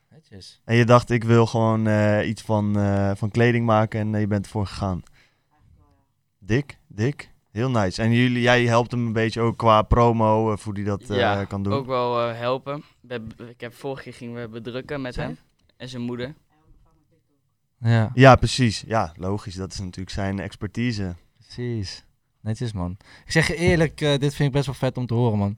Netjes. 0.10 0.62
En 0.66 0.76
je 0.76 0.86
dacht, 0.86 1.10
ik 1.10 1.24
wil 1.24 1.46
gewoon 1.46 1.88
eh, 1.88 2.28
iets 2.28 2.42
van, 2.42 2.80
eh, 2.80 3.12
van 3.16 3.32
kleding 3.32 3.66
maken 3.66 4.00
en 4.00 4.16
eh, 4.16 4.20
je 4.22 4.28
bent 4.28 4.46
ervoor 4.46 4.68
gegaan. 4.68 5.04
Dik, 6.40 6.80
dik. 6.88 7.32
Heel 7.52 7.70
nice. 7.70 8.02
En 8.02 8.12
jullie, 8.12 8.42
jij 8.42 8.66
helpt 8.66 8.92
hem 8.92 9.06
een 9.06 9.14
beetje 9.14 9.42
ook 9.42 9.58
qua 9.58 9.82
promo, 9.82 10.52
of 10.52 10.64
hoe 10.64 10.74
die 10.74 10.84
dat 10.84 11.10
eh, 11.10 11.18
ja, 11.18 11.46
kan 11.46 11.64
doen. 11.64 11.74
ook 11.74 11.86
wel 11.86 12.30
eh, 12.30 12.38
helpen. 12.38 12.84
Ik 13.50 13.62
heb 13.62 13.74
vorige 13.74 14.04
keer 14.04 14.14
gingen 14.14 14.42
we 14.42 14.48
bedrukken 14.48 15.02
met 15.02 15.16
hem 15.16 15.38
en 15.78 15.90
zijn 15.90 16.02
moeder. 16.02 16.34
Ja, 17.80 18.12
Ja, 18.14 18.36
precies. 18.36 18.84
Ja, 18.88 19.14
logisch. 19.18 19.56
Dat 19.56 19.74
is 19.74 19.80
natuurlijk 19.80 20.10
zijn 20.10 20.40
expertise. 20.40 21.16
precies. 21.38 22.06
Netjes, 22.42 22.74
man. 22.74 22.98
Ik 23.26 23.32
zeg 23.32 23.48
je 23.48 23.56
eerlijk, 23.56 24.02
eh, 24.02 24.18
dit 24.18 24.36
vind 24.36 24.48
ik 24.48 24.52
best 24.52 24.66
wel 24.66 24.76
vet 24.76 24.98
om 24.98 25.06
te 25.06 25.14
horen, 25.14 25.38
man. 25.38 25.58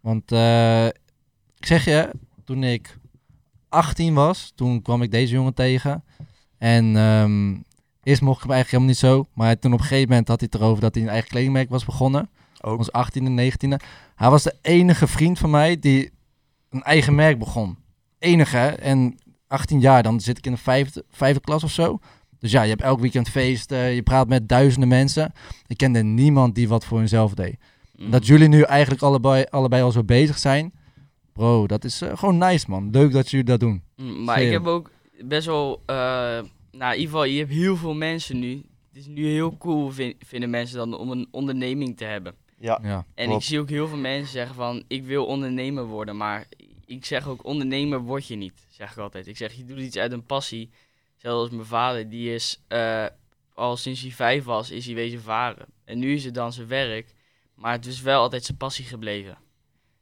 Want 0.00 0.32
eh, 0.32 0.86
ik 1.56 1.66
zeg 1.66 1.84
je, 1.84 2.10
toen 2.44 2.64
ik 2.64 2.98
18 3.68 4.14
was, 4.14 4.52
toen 4.54 4.82
kwam 4.82 5.02
ik 5.02 5.10
deze 5.10 5.34
jongen 5.34 5.54
tegen. 5.54 6.04
En 6.58 6.96
ehm, 6.96 7.56
eerst 8.08 8.22
mocht 8.22 8.36
ik 8.36 8.42
hem 8.42 8.52
eigenlijk 8.52 8.70
helemaal 8.70 8.88
niet 8.88 9.26
zo. 9.26 9.32
Maar 9.34 9.58
toen 9.58 9.72
op 9.72 9.78
een 9.78 9.84
gegeven 9.84 10.08
moment 10.08 10.28
had 10.28 10.40
hij 10.40 10.48
het 10.52 10.60
erover 10.60 10.80
dat 10.80 10.94
hij 10.94 11.02
een 11.02 11.08
eigen 11.08 11.28
kledingmerk 11.28 11.70
was 11.70 11.84
begonnen. 11.84 12.30
Ook. 12.60 12.78
Ons 12.78 12.90
18e, 12.90 13.22
19e. 13.22 13.84
Hij 14.14 14.30
was 14.30 14.42
de 14.42 14.54
enige 14.62 15.06
vriend 15.06 15.38
van 15.38 15.50
mij 15.50 15.78
die 15.78 16.10
een 16.70 16.82
eigen 16.82 17.14
merk 17.14 17.38
begon. 17.38 17.76
Enige? 18.18 18.58
En 18.58 19.18
18 19.46 19.80
jaar, 19.80 20.02
dan 20.02 20.20
zit 20.20 20.38
ik 20.38 20.46
in 20.46 20.52
de 20.52 20.58
vijfde, 20.58 21.04
vijfde 21.10 21.40
klas 21.40 21.64
of 21.64 21.70
zo. 21.70 21.98
Dus 22.38 22.50
ja, 22.50 22.62
je 22.62 22.68
hebt 22.68 22.82
elk 22.82 23.00
weekend 23.00 23.28
feest, 23.28 23.72
eh, 23.72 23.94
je 23.94 24.02
praat 24.02 24.28
met 24.28 24.48
duizenden 24.48 24.88
mensen. 24.88 25.32
Ik 25.66 25.76
kende 25.76 26.02
niemand 26.02 26.54
die 26.54 26.68
wat 26.68 26.84
voor 26.84 26.98
hunzelf 26.98 27.34
deed. 27.34 27.56
Mm. 27.96 28.10
Dat 28.10 28.26
jullie 28.26 28.48
nu 28.48 28.62
eigenlijk 28.62 29.02
allebei, 29.02 29.44
allebei 29.50 29.82
al 29.82 29.90
zo 29.90 30.04
bezig 30.04 30.38
zijn. 30.38 30.72
Bro, 31.32 31.66
dat 31.66 31.84
is 31.84 32.02
eh, 32.02 32.16
gewoon 32.16 32.38
nice 32.38 32.70
man. 32.70 32.90
Leuk 32.90 33.12
dat 33.12 33.30
jullie 33.30 33.46
dat 33.46 33.60
doen. 33.60 33.82
Mm, 33.96 34.24
Maar 34.24 34.42
ik 34.42 34.50
heb 34.50 34.66
ook 34.66 34.90
best 35.24 35.46
wel, 35.46 35.82
eh, 35.86 36.38
nou 36.78 36.92
in 36.92 36.98
ieder 36.98 37.12
geval, 37.12 37.24
je 37.24 37.38
hebt 37.38 37.50
heel 37.52 37.76
veel 37.76 37.94
mensen 37.94 38.38
nu. 38.38 38.54
Het 38.88 38.96
is 38.96 39.06
nu 39.06 39.26
heel 39.26 39.56
cool, 39.58 39.90
vin- 39.90 40.16
vinden 40.18 40.50
mensen 40.50 40.76
dan, 40.76 40.94
om 40.98 41.10
een 41.10 41.28
onderneming 41.30 41.96
te 41.96 42.04
hebben. 42.04 42.34
Ja, 42.58 42.78
Ja. 42.82 43.06
En 43.14 43.26
Klopt. 43.26 43.42
ik 43.42 43.48
zie 43.48 43.60
ook 43.60 43.68
heel 43.68 43.88
veel 43.88 43.96
mensen 43.98 44.32
zeggen 44.32 44.54
van, 44.54 44.84
ik 44.88 45.04
wil 45.04 45.26
ondernemer 45.26 45.84
worden. 45.84 46.16
Maar 46.16 46.46
ik 46.84 47.04
zeg 47.04 47.28
ook, 47.28 47.44
ondernemer 47.44 48.00
word 48.00 48.26
je 48.26 48.34
niet, 48.36 48.66
zeg 48.70 48.90
ik 48.92 48.98
altijd. 48.98 49.26
Ik 49.26 49.36
zeg, 49.36 49.52
je 49.52 49.64
doet 49.64 49.78
iets 49.78 49.96
uit 49.96 50.12
een 50.12 50.24
passie. 50.26 50.70
Zelfs 51.16 51.50
mijn 51.50 51.64
vader, 51.66 52.08
die 52.08 52.34
is 52.34 52.62
eh, 52.68 53.06
al 53.54 53.76
sinds 53.76 54.00
hij 54.02 54.10
vijf 54.10 54.44
was, 54.44 54.70
is 54.70 54.86
hij 54.86 54.94
wezen 54.94 55.20
varen. 55.22 55.66
En 55.84 55.98
nu 55.98 56.12
is 56.14 56.24
het 56.24 56.34
dan 56.34 56.52
zijn 56.52 56.68
werk, 56.68 57.14
maar 57.54 57.72
het 57.72 57.86
is 57.86 58.00
wel 58.00 58.20
altijd 58.20 58.44
zijn 58.44 58.56
passie 58.56 58.84
gebleven. 58.84 59.38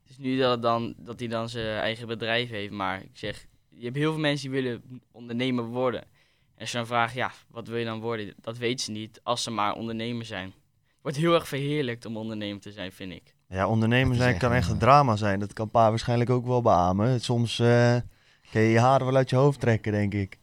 Het 0.02 0.10
is 0.10 0.18
nu 0.18 0.38
dat, 0.38 0.50
het 0.50 0.62
dan, 0.62 0.94
dat 0.98 1.18
hij 1.18 1.28
dan 1.28 1.48
zijn 1.48 1.78
eigen 1.80 2.06
bedrijf 2.06 2.48
heeft, 2.50 2.72
maar 2.72 3.02
ik 3.02 3.10
zeg, 3.12 3.46
je 3.68 3.84
hebt 3.84 3.96
heel 3.96 4.12
veel 4.12 4.20
mensen 4.20 4.50
die 4.50 4.62
willen 4.62 4.82
ondernemer 5.12 5.64
worden. 5.64 6.04
En 6.56 6.62
als 6.62 6.70
je 6.70 6.76
dan 6.76 6.86
vraagt, 6.86 7.14
ja, 7.14 7.32
wat 7.50 7.68
wil 7.68 7.76
je 7.78 7.84
dan 7.84 8.00
worden? 8.00 8.34
Dat 8.40 8.58
weten 8.58 8.84
ze 8.84 8.90
niet, 8.90 9.20
als 9.22 9.42
ze 9.42 9.50
maar 9.50 9.74
ondernemer 9.74 10.24
zijn. 10.24 10.44
Het 10.46 10.54
wordt 11.02 11.16
heel 11.16 11.34
erg 11.34 11.48
verheerlijkt 11.48 12.04
om 12.04 12.16
ondernemer 12.16 12.60
te 12.60 12.72
zijn, 12.72 12.92
vind 12.92 13.12
ik. 13.12 13.34
Ja, 13.48 13.68
ondernemer 13.68 14.16
zijn 14.16 14.30
echt 14.30 14.38
kan 14.38 14.50
een, 14.50 14.56
echt 14.56 14.68
een 14.68 14.74
eh, 14.74 14.80
drama 14.80 15.16
zijn. 15.16 15.40
Dat 15.40 15.52
kan 15.52 15.70
pa 15.70 15.88
waarschijnlijk 15.90 16.30
ook 16.30 16.46
wel 16.46 16.62
beamen. 16.62 17.20
Soms 17.20 17.58
eh 17.58 17.96
kun 18.50 18.60
je 18.60 18.68
je 18.70 18.78
haren 18.80 19.06
wel 19.06 19.16
uit 19.16 19.30
je 19.30 19.36
hoofd 19.36 19.60
trekken, 19.60 19.92
denk 19.92 20.14
ik. 20.14 20.38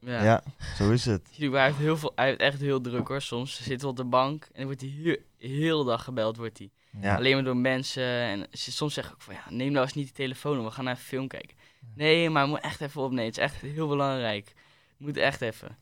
Ja. 0.00 0.22
Ja, 0.24 0.42
zo 0.76 0.90
is 0.90 1.04
het. 1.04 1.28
Hij 1.38 1.64
heeft, 1.64 1.76
heel 1.78 1.96
veel, 1.96 2.12
hij 2.14 2.26
heeft 2.26 2.40
echt 2.40 2.60
heel 2.60 2.80
druk 2.80 3.08
hoor. 3.08 3.20
Soms 3.22 3.62
zit 3.62 3.80
hij 3.80 3.90
op 3.90 3.96
de 3.96 4.04
bank 4.04 4.42
en 4.44 4.50
dan 4.54 4.64
wordt 4.64 4.80
hij 4.80 4.90
heel, 4.90 5.16
heel 5.38 5.78
de 5.84 5.90
dag 5.90 6.04
gebeld. 6.04 6.36
Wordt 6.36 6.58
hij. 6.58 6.70
Ja. 7.00 7.16
Alleen 7.16 7.34
maar 7.34 7.44
door 7.44 7.56
mensen. 7.56 8.02
En 8.04 8.46
ze- 8.52 8.72
soms 8.72 8.94
zeg 8.94 9.06
ik 9.06 9.12
ook 9.12 9.22
van 9.22 9.34
ja, 9.34 9.42
neem 9.50 9.72
nou 9.72 9.84
eens 9.84 9.94
niet 9.94 10.06
de 10.06 10.12
telefoon 10.12 10.58
op. 10.58 10.64
We 10.64 10.70
gaan 10.70 10.84
naar 10.84 10.94
een 10.94 11.00
film 11.00 11.28
kijken. 11.28 11.56
Nee, 11.94 12.30
maar 12.30 12.42
we 12.42 12.48
moeten 12.48 12.68
echt 12.68 12.80
even 12.80 13.02
opnemen. 13.02 13.24
Het 13.24 13.36
is 13.36 13.42
echt 13.42 13.60
heel 13.60 13.88
belangrijk. 13.88 14.54
Moet 14.96 15.16
echt 15.16 15.40
even. 15.40 15.76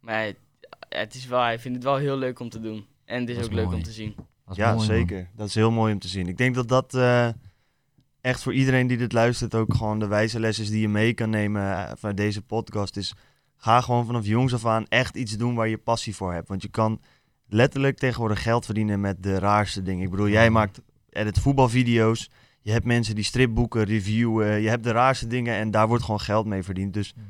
Maar 0.00 0.32
het 0.88 1.14
is 1.14 1.26
wel, 1.26 1.42
hij 1.42 1.58
vindt 1.58 1.76
het 1.76 1.86
wel 1.86 1.96
heel 1.96 2.16
leuk 2.16 2.40
om 2.40 2.48
te 2.48 2.60
doen. 2.60 2.86
En 3.04 3.20
het 3.20 3.28
is 3.28 3.44
ook 3.44 3.52
leuk 3.52 3.72
om 3.72 3.82
te 3.82 3.92
zien. 3.92 4.14
Ja, 4.52 4.66
mooi, 4.66 4.76
man. 4.76 4.96
zeker. 4.96 5.28
Dat 5.36 5.48
is 5.48 5.54
heel 5.54 5.70
mooi 5.70 5.92
om 5.92 5.98
te 5.98 6.08
zien. 6.08 6.28
Ik 6.28 6.36
denk 6.36 6.54
dat 6.54 6.68
dat 6.68 6.94
eh, 6.94 7.28
echt 8.20 8.42
voor 8.42 8.54
iedereen 8.54 8.86
die 8.86 8.96
dit 8.96 9.12
luistert 9.12 9.54
ook 9.54 9.74
gewoon 9.74 9.98
de 9.98 10.06
wijze 10.06 10.40
les 10.40 10.58
is 10.58 10.70
die 10.70 10.80
je 10.80 10.88
mee 10.88 11.14
kan 11.14 11.30
nemen 11.30 11.62
eh, 11.62 11.92
van 11.96 12.14
deze 12.14 12.42
podcast. 12.42 12.96
Is 12.96 13.14
ga 13.56 13.80
gewoon 13.80 14.06
vanaf 14.06 14.26
jongs 14.26 14.54
af 14.54 14.66
aan 14.66 14.86
echt 14.88 15.16
iets 15.16 15.36
doen 15.36 15.54
waar 15.54 15.68
je 15.68 15.78
passie 15.78 16.16
voor 16.16 16.32
hebt. 16.32 16.48
Want 16.48 16.62
je 16.62 16.68
kan 16.68 17.00
letterlijk 17.48 17.98
tegenwoordig 17.98 18.42
geld 18.42 18.64
verdienen 18.64 19.00
met 19.00 19.22
de 19.22 19.38
raarste 19.38 19.82
dingen. 19.82 20.04
Ik 20.04 20.10
bedoel, 20.10 20.28
jij 20.28 20.50
maakt 20.50 20.80
edit 21.10 21.38
voetbalvideo's. 21.38 22.30
Je 22.62 22.70
hebt 22.72 22.84
mensen 22.84 23.14
die 23.14 23.24
stripboeken 23.24 23.84
reviewen. 23.84 24.60
Je 24.60 24.68
hebt 24.68 24.84
de 24.84 24.90
raarste 24.90 25.26
dingen 25.26 25.54
en 25.54 25.70
daar 25.70 25.88
wordt 25.88 26.04
gewoon 26.04 26.20
geld 26.20 26.46
mee 26.46 26.62
verdiend. 26.62 26.94
Dus 26.94 27.14
Mhm. 27.14 27.24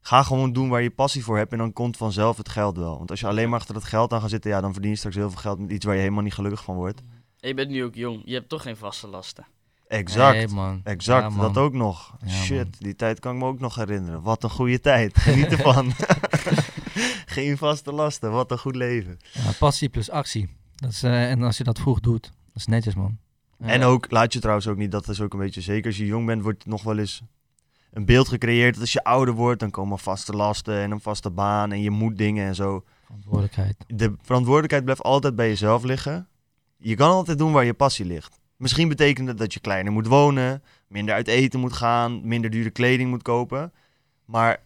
ga 0.00 0.22
gewoon 0.22 0.52
doen 0.52 0.68
waar 0.68 0.82
je 0.82 0.90
passie 0.90 1.24
voor 1.24 1.36
hebt 1.36 1.52
en 1.52 1.58
dan 1.58 1.72
komt 1.72 1.96
vanzelf 1.96 2.36
het 2.36 2.48
geld 2.48 2.76
wel. 2.76 2.98
Want 2.98 3.10
als 3.10 3.20
je 3.20 3.26
alleen 3.26 3.48
maar 3.50 3.58
achter 3.58 3.74
het 3.74 3.84
geld 3.84 4.12
aan 4.12 4.20
gaat 4.20 4.30
zitten, 4.30 4.50
ja, 4.50 4.60
dan 4.60 4.72
verdien 4.72 4.90
je 4.90 4.96
straks 4.96 5.16
heel 5.16 5.30
veel 5.30 5.40
geld 5.40 5.58
met 5.58 5.70
iets 5.70 5.84
waar 5.84 5.94
je 5.94 6.00
helemaal 6.00 6.22
niet 6.22 6.34
gelukkig 6.34 6.62
van 6.64 6.74
wordt. 6.76 7.02
En 7.40 7.48
je 7.48 7.54
bent 7.54 7.70
nu 7.70 7.84
ook 7.84 7.94
jong. 7.94 8.22
Je 8.24 8.34
hebt 8.34 8.48
toch 8.48 8.62
geen 8.62 8.76
vaste 8.76 9.06
lasten. 9.08 9.46
Exact. 9.88 10.50
Man. 10.52 10.80
Exact, 10.84 11.22
Ja, 11.22 11.28
man. 11.36 11.52
dat 11.52 11.62
ook 11.62 11.72
nog. 11.72 12.16
Ja, 12.24 12.28
Shit, 12.32 12.56
man. 12.58 12.72
die 12.78 12.94
tijd 12.96 13.20
kan 13.20 13.34
ik 13.34 13.40
me 13.40 13.46
ook 13.46 13.60
nog 13.60 13.74
herinneren. 13.74 14.22
Wat 14.22 14.42
een 14.44 14.50
goede 14.50 14.80
tijd. 14.80 15.18
Geniet 15.18 15.46
ervan. 15.52 15.92
Geen 17.26 17.56
vaste 17.58 17.92
lasten, 17.92 18.30
wat 18.32 18.50
een 18.50 18.58
goed 18.58 18.76
leven. 18.76 19.18
Ja, 19.32 19.50
passie 19.58 19.88
plus 19.88 20.10
actie. 20.10 20.48
Dat 20.74 20.90
is, 20.90 21.02
eh, 21.02 21.30
en 21.30 21.42
als 21.42 21.56
je 21.56 21.64
dat 21.64 21.78
vroeg 21.78 22.00
doet, 22.00 22.22
dat 22.22 22.56
is 22.56 22.66
netjes, 22.66 22.94
man. 22.94 23.18
Ja. 23.62 23.68
En 23.68 23.82
ook, 23.82 24.10
laat 24.10 24.32
je 24.32 24.40
trouwens 24.40 24.66
ook 24.68 24.76
niet, 24.76 24.90
dat 24.90 25.08
is 25.08 25.20
ook 25.20 25.32
een 25.32 25.38
beetje 25.38 25.60
zeker. 25.60 25.86
Als 25.86 25.96
je 25.96 26.06
jong 26.06 26.26
bent, 26.26 26.42
wordt 26.42 26.66
nog 26.66 26.82
wel 26.82 26.98
eens 26.98 27.22
een 27.92 28.04
beeld 28.04 28.28
gecreëerd. 28.28 28.72
Dat 28.72 28.82
als 28.82 28.92
je 28.92 29.04
ouder 29.04 29.34
wordt, 29.34 29.60
dan 29.60 29.70
komen 29.70 29.98
vaste 29.98 30.32
lasten 30.32 30.74
en 30.74 30.90
een 30.90 31.00
vaste 31.00 31.30
baan 31.30 31.72
en 31.72 31.80
je 31.80 31.90
moet 31.90 32.18
dingen 32.18 32.46
en 32.46 32.54
zo. 32.54 32.84
Verantwoordelijkheid. 33.04 33.76
De 33.86 34.14
verantwoordelijkheid 34.22 34.84
blijft 34.84 35.02
altijd 35.02 35.36
bij 35.36 35.48
jezelf 35.48 35.82
liggen. 35.82 36.28
Je 36.76 36.94
kan 36.94 37.10
altijd 37.10 37.38
doen 37.38 37.52
waar 37.52 37.64
je 37.64 37.74
passie 37.74 38.04
ligt. 38.04 38.40
Misschien 38.56 38.88
betekent 38.88 39.28
het 39.28 39.38
dat 39.38 39.54
je 39.54 39.60
kleiner 39.60 39.92
moet 39.92 40.06
wonen, 40.06 40.62
minder 40.86 41.14
uit 41.14 41.28
eten 41.28 41.60
moet 41.60 41.72
gaan, 41.72 42.26
minder 42.28 42.50
dure 42.50 42.70
kleding 42.70 43.10
moet 43.10 43.22
kopen. 43.22 43.72
Maar 44.24 44.62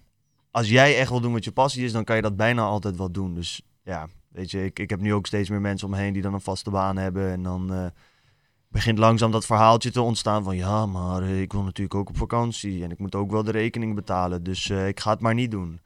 als 0.50 0.68
jij 0.68 0.98
echt 0.98 1.10
wil 1.10 1.20
doen 1.20 1.32
wat 1.32 1.44
je 1.44 1.52
passie 1.52 1.84
is, 1.84 1.92
dan 1.92 2.04
kan 2.04 2.16
je 2.16 2.22
dat 2.22 2.36
bijna 2.36 2.62
altijd 2.62 2.96
wel 2.96 3.10
doen. 3.10 3.34
Dus 3.34 3.62
ja, 3.82 4.08
weet 4.28 4.50
je, 4.50 4.64
ik, 4.64 4.78
ik 4.78 4.90
heb 4.90 5.00
nu 5.00 5.14
ook 5.14 5.26
steeds 5.26 5.48
meer 5.48 5.60
mensen 5.60 5.86
om 5.88 5.94
me 5.94 6.00
heen 6.00 6.12
die 6.12 6.22
dan 6.22 6.34
een 6.34 6.40
vaste 6.40 6.70
baan 6.70 6.96
hebben. 6.96 7.30
En 7.30 7.42
dan 7.42 7.72
eh, 7.72 7.86
begint 8.76 8.98
langzaam 8.98 9.30
dat 9.30 9.46
verhaaltje 9.46 9.90
te 9.90 10.00
ontstaan 10.00 10.44
van 10.44 10.56
ja, 10.56 10.86
maar 10.86 11.22
eh, 11.22 11.40
ik 11.40 11.52
wil 11.52 11.62
natuurlijk 11.62 11.94
ook 11.94 12.08
op 12.08 12.16
vakantie 12.16 12.82
en 12.82 12.90
ik 12.90 12.98
moet 12.98 13.14
ook 13.14 13.30
wel 13.30 13.42
de 13.42 13.50
rekening 13.50 13.94
betalen. 13.94 14.42
Dus 14.42 14.70
eh, 14.70 14.88
ik 14.88 15.00
ga 15.00 15.10
het 15.10 15.20
maar 15.20 15.34
niet 15.34 15.50
doen. 15.50 15.80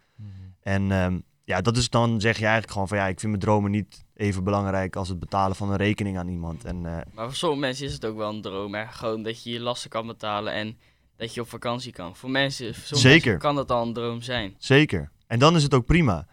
En 0.62 0.90
ehm, 0.92 1.18
ja, 1.44 1.60
dat 1.60 1.76
is 1.76 1.90
dan 1.90 2.20
zeg 2.20 2.36
je 2.36 2.42
eigenlijk 2.42 2.72
gewoon 2.72 2.88
van 2.88 2.98
ja, 2.98 3.06
ik 3.06 3.20
vind 3.20 3.32
mijn 3.32 3.44
dromen 3.44 3.70
niet 3.70 4.04
even 4.14 4.44
belangrijk 4.44 4.96
als 4.96 5.08
het 5.08 5.18
betalen 5.18 5.56
van 5.56 5.70
een 5.70 5.76
rekening 5.76 6.18
aan 6.18 6.28
iemand. 6.28 6.64
En 6.64 6.76
eh, 6.86 6.92
Maar 7.14 7.24
voor 7.24 7.34
sommige 7.34 7.60
mensen 7.60 7.86
is 7.86 7.92
het 7.92 8.04
ook 8.04 8.16
wel 8.16 8.30
een 8.30 8.42
droom. 8.42 8.74
Hè? 8.74 8.86
Gewoon 8.86 9.22
dat 9.22 9.42
je 9.42 9.50
je 9.50 9.60
lasten 9.60 9.90
kan 9.90 10.06
betalen 10.06 10.52
en 10.52 10.78
dat 11.16 11.34
je 11.34 11.40
op 11.40 11.48
vakantie 11.48 11.92
kan. 11.92 12.16
Voor 12.16 12.30
mensen, 12.30 12.74
voor 12.74 12.98
Zeker. 12.98 13.24
mensen 13.24 13.38
kan 13.38 13.54
dat 13.54 13.70
al 13.70 13.86
een 13.86 13.92
droom 13.92 14.22
zijn. 14.22 14.54
zeker. 14.58 15.10
En 15.26 15.38
dan 15.38 15.56
is 15.56 15.62
het 15.62 15.74
ook 15.74 15.86
prima. 15.86 16.26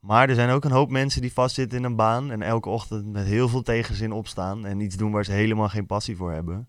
Maar 0.00 0.28
er 0.28 0.34
zijn 0.34 0.50
ook 0.50 0.64
een 0.64 0.70
hoop 0.70 0.90
mensen 0.90 1.20
die 1.20 1.32
vastzitten 1.32 1.78
in 1.78 1.84
een 1.84 1.96
baan 1.96 2.30
en 2.30 2.42
elke 2.42 2.68
ochtend 2.68 3.06
met 3.06 3.26
heel 3.26 3.48
veel 3.48 3.62
tegenzin 3.62 4.12
opstaan 4.12 4.66
en 4.66 4.80
iets 4.80 4.96
doen 4.96 5.12
waar 5.12 5.24
ze 5.24 5.32
helemaal 5.32 5.68
geen 5.68 5.86
passie 5.86 6.16
voor 6.16 6.32
hebben. 6.32 6.68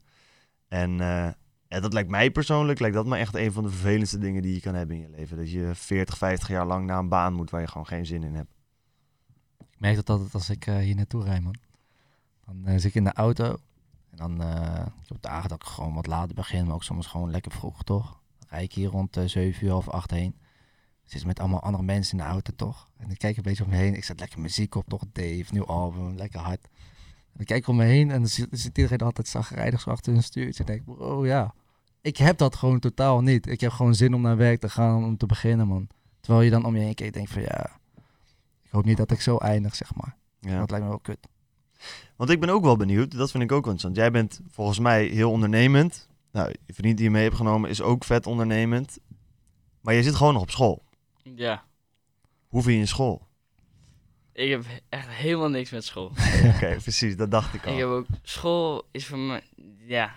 En 0.67 0.99
eh, 1.01 1.81
dat 1.81 1.93
lijkt 1.93 2.09
mij 2.09 2.31
persoonlijk, 2.31 2.79
lijkt 2.79 2.95
dat 2.95 3.05
me 3.05 3.17
echt 3.17 3.35
een 3.35 3.51
van 3.51 3.63
de 3.63 3.69
vervelendste 3.69 4.17
dingen 4.17 4.41
die 4.41 4.53
je 4.53 4.61
kan 4.61 4.73
hebben 4.73 4.95
in 4.95 5.01
je 5.01 5.09
leven. 5.09 5.37
Dat 5.37 5.51
je 5.51 5.71
40, 5.73 6.17
50 6.17 6.47
jaar 6.47 6.65
lang 6.65 6.85
naar 6.85 6.99
een 6.99 7.09
baan 7.09 7.33
moet 7.33 7.49
waar 7.49 7.61
je 7.61 7.67
gewoon 7.67 7.87
geen 7.87 8.05
zin 8.05 8.23
in 8.23 8.35
hebt. 8.35 8.51
Ik 9.59 9.79
merk 9.79 9.95
dat 9.95 10.09
altijd 10.09 10.33
als 10.33 10.49
ik 10.49 10.67
eh, 10.67 10.77
hier 10.77 10.95
naartoe 10.95 11.23
rijd, 11.23 11.43
man. 11.43 11.55
Dan 12.45 12.65
eh, 12.65 12.73
zit 12.73 12.83
ik 12.83 12.95
in 12.95 13.03
de 13.03 13.13
auto. 13.13 13.57
En 14.09 14.17
dan 14.17 14.41
ik 15.01 15.07
heb 15.07 15.21
dagen 15.21 15.49
dat 15.49 15.61
ik 15.61 15.67
gewoon 15.67 15.93
wat 15.93 16.07
later 16.07 16.35
begin, 16.35 16.65
maar 16.65 16.75
ook 16.75 16.83
soms 16.83 17.07
gewoon 17.07 17.31
lekker 17.31 17.51
vroeg, 17.51 17.83
toch? 17.83 18.21
Dan 18.39 18.47
rijd 18.49 18.63
ik 18.63 18.73
hier 18.73 18.89
rond 18.89 19.17
eh 19.17 19.25
7 19.25 19.65
uur 19.65 19.75
of 19.75 19.89
8 19.89 20.11
heen. 20.11 20.35
Zit 21.09 21.25
met 21.25 21.39
allemaal 21.39 21.61
andere 21.61 21.83
mensen 21.83 22.17
in 22.17 22.23
de 22.23 22.29
auto, 22.29 22.53
toch? 22.55 22.89
En 22.97 23.11
ik 23.11 23.17
kijk 23.17 23.37
een 23.37 23.43
beetje 23.43 23.63
om 23.63 23.69
me 23.69 23.75
heen. 23.75 23.95
Ik 23.95 24.03
zet 24.03 24.19
lekker 24.19 24.39
muziek 24.39 24.75
op, 24.75 24.87
toch? 24.87 25.03
Dave, 25.11 25.45
nieuw 25.49 25.65
album, 25.65 26.15
lekker 26.15 26.39
hard. 26.39 26.67
En 27.33 27.39
ik 27.39 27.45
kijk 27.45 27.67
om 27.67 27.75
me 27.75 27.83
heen 27.83 28.11
en 28.11 28.19
dan 28.19 28.27
zit, 28.27 28.47
zit 28.51 28.77
iedereen 28.77 28.99
altijd 28.99 29.27
zagrijdig 29.27 29.81
zo 29.81 29.89
achter 29.89 30.13
hun 30.13 30.23
stuurtje. 30.23 30.63
En 30.63 30.73
ik 30.73 30.85
denk, 30.85 30.97
bro, 30.97 31.25
ja. 31.25 31.53
Ik 32.01 32.17
heb 32.17 32.37
dat 32.37 32.55
gewoon 32.55 32.79
totaal 32.79 33.21
niet. 33.21 33.47
Ik 33.47 33.61
heb 33.61 33.71
gewoon 33.71 33.95
zin 33.95 34.13
om 34.13 34.21
naar 34.21 34.37
werk 34.37 34.59
te 34.59 34.69
gaan, 34.69 35.03
om 35.03 35.17
te 35.17 35.25
beginnen, 35.25 35.67
man. 35.67 35.87
Terwijl 36.19 36.43
je 36.43 36.51
dan 36.51 36.65
om 36.65 36.75
je 36.75 36.81
heen 36.81 36.95
kijkt 36.95 37.15
en 37.15 37.25
denkt 37.25 37.31
van, 37.31 37.41
ja... 37.41 37.77
Ik 38.63 38.75
hoop 38.75 38.85
niet 38.85 38.97
dat 38.97 39.11
ik 39.11 39.21
zo 39.21 39.37
eindig, 39.37 39.75
zeg 39.75 39.95
maar. 39.95 40.15
Ja. 40.39 40.59
Dat 40.59 40.69
lijkt 40.69 40.85
me 40.85 40.91
wel 40.91 40.99
kut. 40.99 41.27
Want 42.15 42.29
ik 42.29 42.39
ben 42.39 42.49
ook 42.49 42.63
wel 42.63 42.77
benieuwd, 42.77 43.11
dat 43.11 43.31
vind 43.31 43.43
ik 43.43 43.51
ook 43.51 43.63
interessant. 43.63 43.95
Jij 43.95 44.11
bent 44.11 44.41
volgens 44.49 44.79
mij 44.79 45.05
heel 45.05 45.31
ondernemend. 45.31 46.07
Nou, 46.31 46.53
je 46.65 46.73
vriend 46.73 46.97
die 46.97 47.05
je 47.05 47.11
mee 47.11 47.23
hebt 47.23 47.35
genomen 47.35 47.69
is 47.69 47.81
ook 47.81 48.03
vet 48.03 48.27
ondernemend. 48.27 48.97
Maar 49.81 49.93
je 49.93 50.03
zit 50.03 50.15
gewoon 50.15 50.33
nog 50.33 50.41
op 50.41 50.51
school. 50.51 50.83
Ja, 51.23 51.65
Hoe 52.47 52.61
vind 52.63 52.79
je 52.79 52.85
school? 52.85 53.27
ik 54.33 54.49
heb 54.49 54.65
echt 54.89 55.07
helemaal 55.09 55.49
niks 55.49 55.69
met 55.69 55.83
school. 55.85 56.05
Oké, 56.55 56.77
precies, 56.81 57.15
dat 57.17 57.31
dacht 57.31 57.53
ik 57.53 57.65
al. 57.65 57.73
Ik 57.73 57.79
heb 57.79 57.87
ook, 57.87 58.05
school 58.21 58.87
is 58.91 59.05
voor 59.05 59.17
mij, 59.17 59.41
ja, 59.77 60.13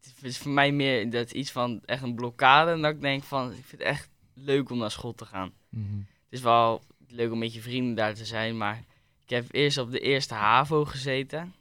het 0.00 0.22
is 0.22 0.38
voor 0.38 0.50
mij 0.52 0.72
meer 0.72 1.10
dat 1.10 1.30
iets 1.30 1.50
van 1.50 1.80
echt 1.84 2.02
een 2.02 2.14
blokkade. 2.14 2.70
En 2.70 2.82
dat 2.82 2.94
ik 2.94 3.00
denk 3.00 3.22
van, 3.22 3.48
ik 3.52 3.64
vind 3.64 3.70
het 3.70 3.80
echt 3.80 4.08
leuk 4.34 4.70
om 4.70 4.78
naar 4.78 4.90
school 4.90 5.14
te 5.14 5.24
gaan. 5.24 5.52
Het 5.70 6.06
is 6.28 6.40
wel 6.40 6.82
leuk 7.08 7.32
om 7.32 7.38
met 7.38 7.54
je 7.54 7.60
vrienden 7.62 7.94
daar 7.94 8.14
te 8.14 8.24
zijn, 8.24 8.56
maar 8.56 8.84
ik 9.24 9.30
heb 9.30 9.46
eerst 9.50 9.78
op 9.78 9.90
de 9.90 10.00
eerste 10.00 10.34
HAVO 10.34 10.84
gezeten. 10.84 11.54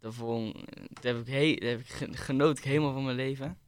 Daarvoor 0.00 0.52
daar 1.00 1.14
heb 1.14 1.26
ik, 1.26 1.32
he, 1.32 1.66
heb 1.68 1.80
ik 1.80 1.86
ge- 1.88 2.16
genoot 2.16 2.58
ik 2.58 2.64
helemaal 2.64 2.92
van 2.92 3.04
mijn 3.04 3.16
leven. 3.16 3.58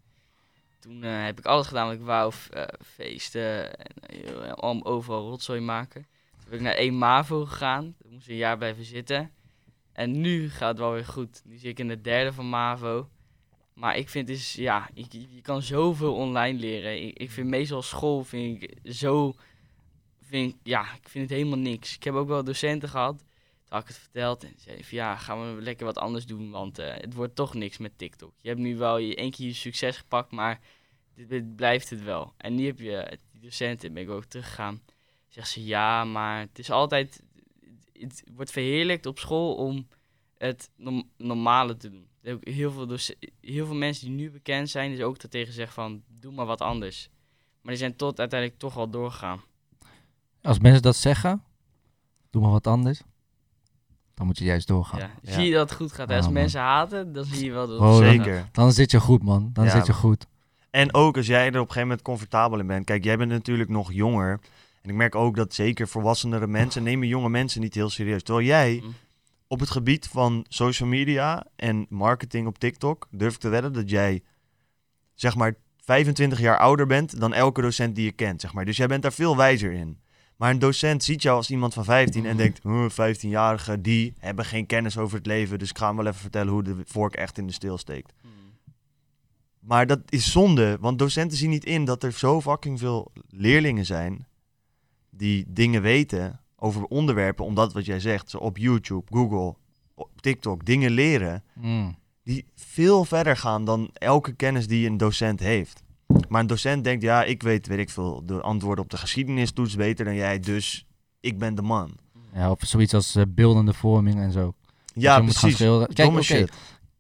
Toen 0.81 1.03
eh, 1.05 1.25
heb 1.25 1.39
ik 1.39 1.45
alles 1.45 1.67
gedaan 1.67 1.87
wat 1.87 1.95
ik 1.97 2.03
wou, 2.03 2.33
eh, 2.51 2.65
feesten 2.85 3.77
en 3.77 4.45
eh, 4.45 4.53
al- 4.53 4.85
overal 4.85 5.29
rotzooi 5.29 5.61
maken. 5.61 6.07
Toen 6.31 6.49
ben 6.49 6.59
ik 6.59 6.65
naar 6.65 6.75
1 6.75 6.99
MAVO 6.99 7.45
gegaan, 7.45 7.95
daar 7.99 8.13
moest 8.13 8.25
ik 8.25 8.31
een 8.31 8.37
jaar 8.37 8.57
blijven 8.57 8.85
zitten. 8.85 9.31
En 9.93 10.21
nu 10.21 10.51
gaat 10.51 10.69
het 10.69 10.79
wel 10.79 10.93
weer 10.93 11.05
goed. 11.05 11.43
Nu 11.45 11.57
zit 11.57 11.71
ik 11.71 11.79
in 11.79 11.89
de 11.89 12.01
derde 12.01 12.33
van 12.33 12.49
MAVO. 12.49 13.09
Maar 13.75 13.97
ik 13.97 14.09
vind 14.09 14.27
dus, 14.27 14.53
ja, 14.53 14.89
je 14.95 15.41
kan 15.43 15.63
zoveel 15.63 16.15
online 16.15 16.59
leren. 16.59 17.07
Ik, 17.07 17.19
ik 17.19 17.31
vind 17.31 17.49
meestal 17.49 17.83
school 17.83 18.25
vind 18.25 18.63
ik 18.63 18.93
zo, 18.93 19.35
vind 20.23 20.57
ja, 20.63 20.83
ik 20.83 21.09
vind 21.09 21.29
het 21.29 21.39
helemaal 21.39 21.59
niks. 21.59 21.95
Ik 21.95 22.05
heb 22.05 22.15
ook 22.15 22.29
wel 22.29 22.45
docenten 22.45 22.89
gehad, 22.89 23.25
toen 23.71 23.79
had 23.79 23.89
ik 23.89 23.95
het 23.95 24.05
verteld 24.05 24.45
en 24.45 24.55
zei 24.57 24.83
ja, 24.91 25.17
gaan 25.17 25.55
we 25.55 25.63
lekker 25.63 25.87
wat 25.87 25.99
anders 25.99 26.27
doen, 26.27 26.51
want 26.51 26.79
eh, 26.79 26.95
het 26.95 27.15
wordt 27.15 27.35
toch 27.35 27.55
niks 27.55 27.79
met 27.79 27.99
TikTok. 27.99 28.33
Je 28.41 28.49
hebt 28.49 28.61
nu 28.61 28.77
wel 28.77 28.99
je 28.99 29.15
één 29.15 29.31
keer 29.31 29.47
je 29.47 29.55
succes 29.55 29.97
gepakt, 29.97 30.33
maar 30.33 30.61
dit, 31.15 31.57
blijft 31.57 31.91
het 31.91 32.03
wel. 32.03 32.33
En 32.37 32.55
nu 32.55 32.67
heb 32.67 32.79
je, 32.79 33.19
die 33.33 33.41
docenten 33.41 33.93
ben 33.93 34.03
ik 34.03 34.11
ook 34.11 34.25
teruggegaan. 34.25 34.83
Zegt 35.29 35.49
ze, 35.51 35.65
ja, 35.65 36.05
maar 36.05 36.41
het 36.41 36.59
is 36.59 36.71
altijd... 36.71 37.23
Het 37.93 38.25
wordt 38.35 38.51
verheerlijkt 38.51 39.07
op 39.07 39.19
school 39.19 39.55
om 39.55 39.89
het 40.39 40.71
norm- 40.77 41.11
normale 41.17 41.77
te 41.77 41.91
doen. 41.91 42.09
Heel 42.41 42.71
veel, 42.71 42.99
heel 43.41 43.67
veel 43.67 43.75
mensen 43.75 44.07
die 44.07 44.17
nu 44.17 44.31
bekend 44.31 44.71
zijn, 44.71 44.95
die 44.95 45.05
ook 45.05 45.21
daartegen 45.21 45.53
zeggen 45.53 45.75
van, 45.75 46.03
doe 46.09 46.33
maar 46.33 46.47
wat 46.47 46.61
anders. 46.61 47.09
Maar 47.61 47.73
die 47.73 47.83
zijn 47.83 47.97
tot 47.97 48.19
uiteindelijk 48.19 48.61
toch 48.61 48.75
wel 48.75 48.91
doorgegaan. 48.91 49.41
Als 50.43 50.59
mensen 50.59 50.83
dat 50.83 50.97
zeggen, 50.97 51.45
doe 52.31 52.43
maar 52.43 52.51
wat 52.51 52.67
anders. 52.67 53.03
Dan 54.21 54.29
moet 54.29 54.39
je 54.39 54.45
juist 54.45 54.67
doorgaan. 54.69 54.99
Ja. 54.99 55.11
Ja. 55.23 55.33
Zie 55.33 55.45
je 55.47 55.53
dat 55.53 55.69
het 55.69 55.79
goed 55.79 55.93
gaat. 55.93 56.09
hè? 56.09 56.17
Als 56.17 56.25
man. 56.25 56.33
mensen 56.35 56.61
haten, 56.61 57.13
dan 57.13 57.25
zie 57.25 57.45
je 57.45 57.53
wel 57.53 57.67
dat 57.67 57.79
het 57.81 57.89
Oh, 57.89 57.95
goed 57.95 58.05
dan- 58.05 58.15
gaat. 58.15 58.25
Zeker. 58.25 58.49
Dan 58.53 58.73
zit 58.73 58.91
je 58.91 59.01
goed, 59.01 59.23
man. 59.23 59.51
Dan 59.53 59.65
Ja, 59.65 59.71
zit 59.71 59.87
je 59.87 59.93
goed. 59.93 60.27
En 60.71 60.95
ook 60.95 61.17
als 61.17 61.27
jij 61.27 61.41
er 61.43 61.49
op 61.49 61.55
een 61.55 61.61
gegeven 61.61 61.83
moment 61.83 62.03
comfortabel 62.03 62.59
in 62.59 62.67
bent. 62.67 62.85
Kijk, 62.85 63.05
jij 63.05 63.17
bent 63.17 63.31
natuurlijk 63.31 63.69
nog 63.71 63.93
jonger. 63.93 64.41
En 64.83 64.91
ik 64.91 64.97
merk 64.97 65.15
ook 65.15 65.37
dat 65.37 65.55
zeker 65.55 65.89
volwassenere 65.89 66.47
mensen 66.47 66.83
nemen 66.83 67.09
jonge 67.09 67.29
mensen 67.29 67.61
niet 67.61 67.75
heel 67.75 67.91
serieus. 67.91 68.23
Terwijl 68.23 68.47
jij 68.47 68.81
Mm. 68.85 68.95
op 69.47 69.61
het 69.61 69.71
gebied 69.71 70.07
van 70.09 70.45
social 70.49 70.89
media 70.89 71.47
en 71.57 71.87
marketing 71.89 72.47
op 72.47 72.59
TikTok 72.59 73.07
durf 73.11 73.35
ik 73.35 73.41
te 73.41 73.49
wedden 73.49 73.73
dat 73.73 73.91
jij 73.91 74.23
zeg 75.15 75.37
maar 75.37 75.55
25 75.85 76.41
jaar 76.41 76.59
ouder 76.59 76.87
bent 76.87 77.21
dan 77.21 77.33
elke 77.33 77.61
docent 77.63 77.95
die 77.95 78.05
je 78.05 78.13
kent. 78.13 78.41
Zeg 78.41 78.53
maar. 78.53 78.65
Dus 78.65 78.77
jij 78.77 78.87
bent 78.87 79.03
daar 79.03 79.13
veel 79.13 79.37
wijzer 79.37 79.73
in. 79.73 79.99
Maar 80.41 80.51
een 80.51 80.59
docent 80.59 81.05
ziet 81.05 81.23
jou 81.23 81.37
als 81.37 81.51
iemand 81.51 81.75
van 81.75 81.85
15 81.85 82.27
en 82.27 82.37
denkt, 82.37 82.63
"Huh, 82.63 82.89
15-jarigen 82.91 83.83
die 83.83 84.15
hebben 84.19 84.45
geen 84.45 84.67
kennis 84.67 84.99
over 84.99 85.17
het 85.17 85.27
leven, 85.27 85.59
dus 85.59 85.71
ik 85.71 85.79
ga 85.79 85.87
hem 85.87 85.97
wel 85.97 86.07
even 86.07 86.21
vertellen 86.21 86.53
hoe 86.53 86.63
de 86.63 86.77
vork 86.85 87.15
echt 87.15 87.39
in 87.39 87.47
de 87.47 87.53
steel 87.53 87.79
steekt. 87.79 88.13
Mm. 88.23 88.31
Maar 89.59 89.87
dat 89.87 90.01
is 90.09 90.33
zonde, 90.33 90.77
want 90.81 90.99
docenten 90.99 91.39
zien 91.39 91.51
niet 91.51 91.65
in 91.65 91.85
dat 91.85 92.03
er 92.03 92.13
zo 92.13 92.41
fucking 92.41 92.79
veel 92.79 93.13
leerlingen 93.29 93.87
zijn 93.87 94.27
die 95.11 95.45
dingen 95.49 95.83
weten 95.83 96.41
over 96.57 96.85
onderwerpen, 96.85 97.45
omdat 97.45 97.73
wat 97.73 97.85
jij 97.85 98.01
zegt, 98.01 98.31
ze 98.31 98.41
op 98.41 98.57
YouTube, 98.59 99.05
Google, 99.17 99.55
op 99.95 100.21
TikTok 100.21 100.65
dingen 100.65 100.91
leren, 100.91 101.45
Mm. 101.55 101.97
die 102.23 102.45
veel 102.55 103.05
verder 103.05 103.37
gaan 103.37 103.65
dan 103.65 103.91
elke 103.93 104.33
kennis 104.33 104.67
die 104.67 104.87
een 104.89 104.97
docent 104.97 105.41
heeft. 105.41 105.83
Maar 106.29 106.41
een 106.41 106.47
docent 106.47 106.85
denkt, 106.85 107.03
ja, 107.03 107.25
ik 107.25 107.43
weet, 107.43 107.67
weet 107.67 107.79
ik 107.79 107.91
veel, 107.91 108.23
de 108.27 108.41
antwoorden 108.41 108.85
op 108.85 108.91
de 108.91 108.97
geschiedenistoets 108.97 109.77
beter 109.77 110.05
dan 110.05 110.15
jij, 110.15 110.41
dus 110.41 110.87
ik 111.21 111.39
ben 111.39 111.55
de 111.55 111.63
man. 111.63 111.91
Ja, 112.35 112.51
of 112.51 112.59
zoiets 112.61 112.95
als 112.95 113.15
eh, 113.15 113.23
beeldende 113.29 113.73
vorming 113.73 114.21
en 114.21 114.33
zo. 114.33 114.55
Ja, 114.95 115.21
precies. 115.21 115.57
Kijk, 115.57 115.97
Domme 115.97 116.23
shit. 116.23 116.53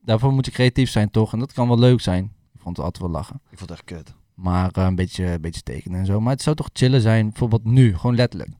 daarvoor 0.02 0.32
moet 0.32 0.46
je 0.46 0.52
creatief 0.52 0.90
zijn, 0.90 1.10
toch? 1.10 1.32
En 1.32 1.38
dat 1.38 1.52
kan 1.52 1.68
wel 1.68 1.78
leuk 1.78 2.00
zijn. 2.00 2.24
Ik 2.54 2.60
vond 2.60 2.76
het 2.76 2.84
altijd 2.84 3.04
wel 3.04 3.12
lachen. 3.12 3.40
Ik 3.50 3.58
vond 3.58 3.70
het 3.70 3.78
echt 3.78 3.84
kut. 3.84 4.14
Maar 4.34 4.70
eh, 4.70 4.84
een, 4.84 4.94
beetje, 4.94 5.24
een 5.24 5.40
beetje 5.40 5.62
tekenen 5.62 6.00
en 6.00 6.06
zo. 6.06 6.20
Maar 6.20 6.32
het 6.32 6.42
zou 6.42 6.56
toch 6.56 6.70
chillen 6.72 7.00
zijn, 7.00 7.28
bijvoorbeeld 7.28 7.64
nu, 7.64 7.96
gewoon 7.96 8.16
letterlijk. 8.16 8.50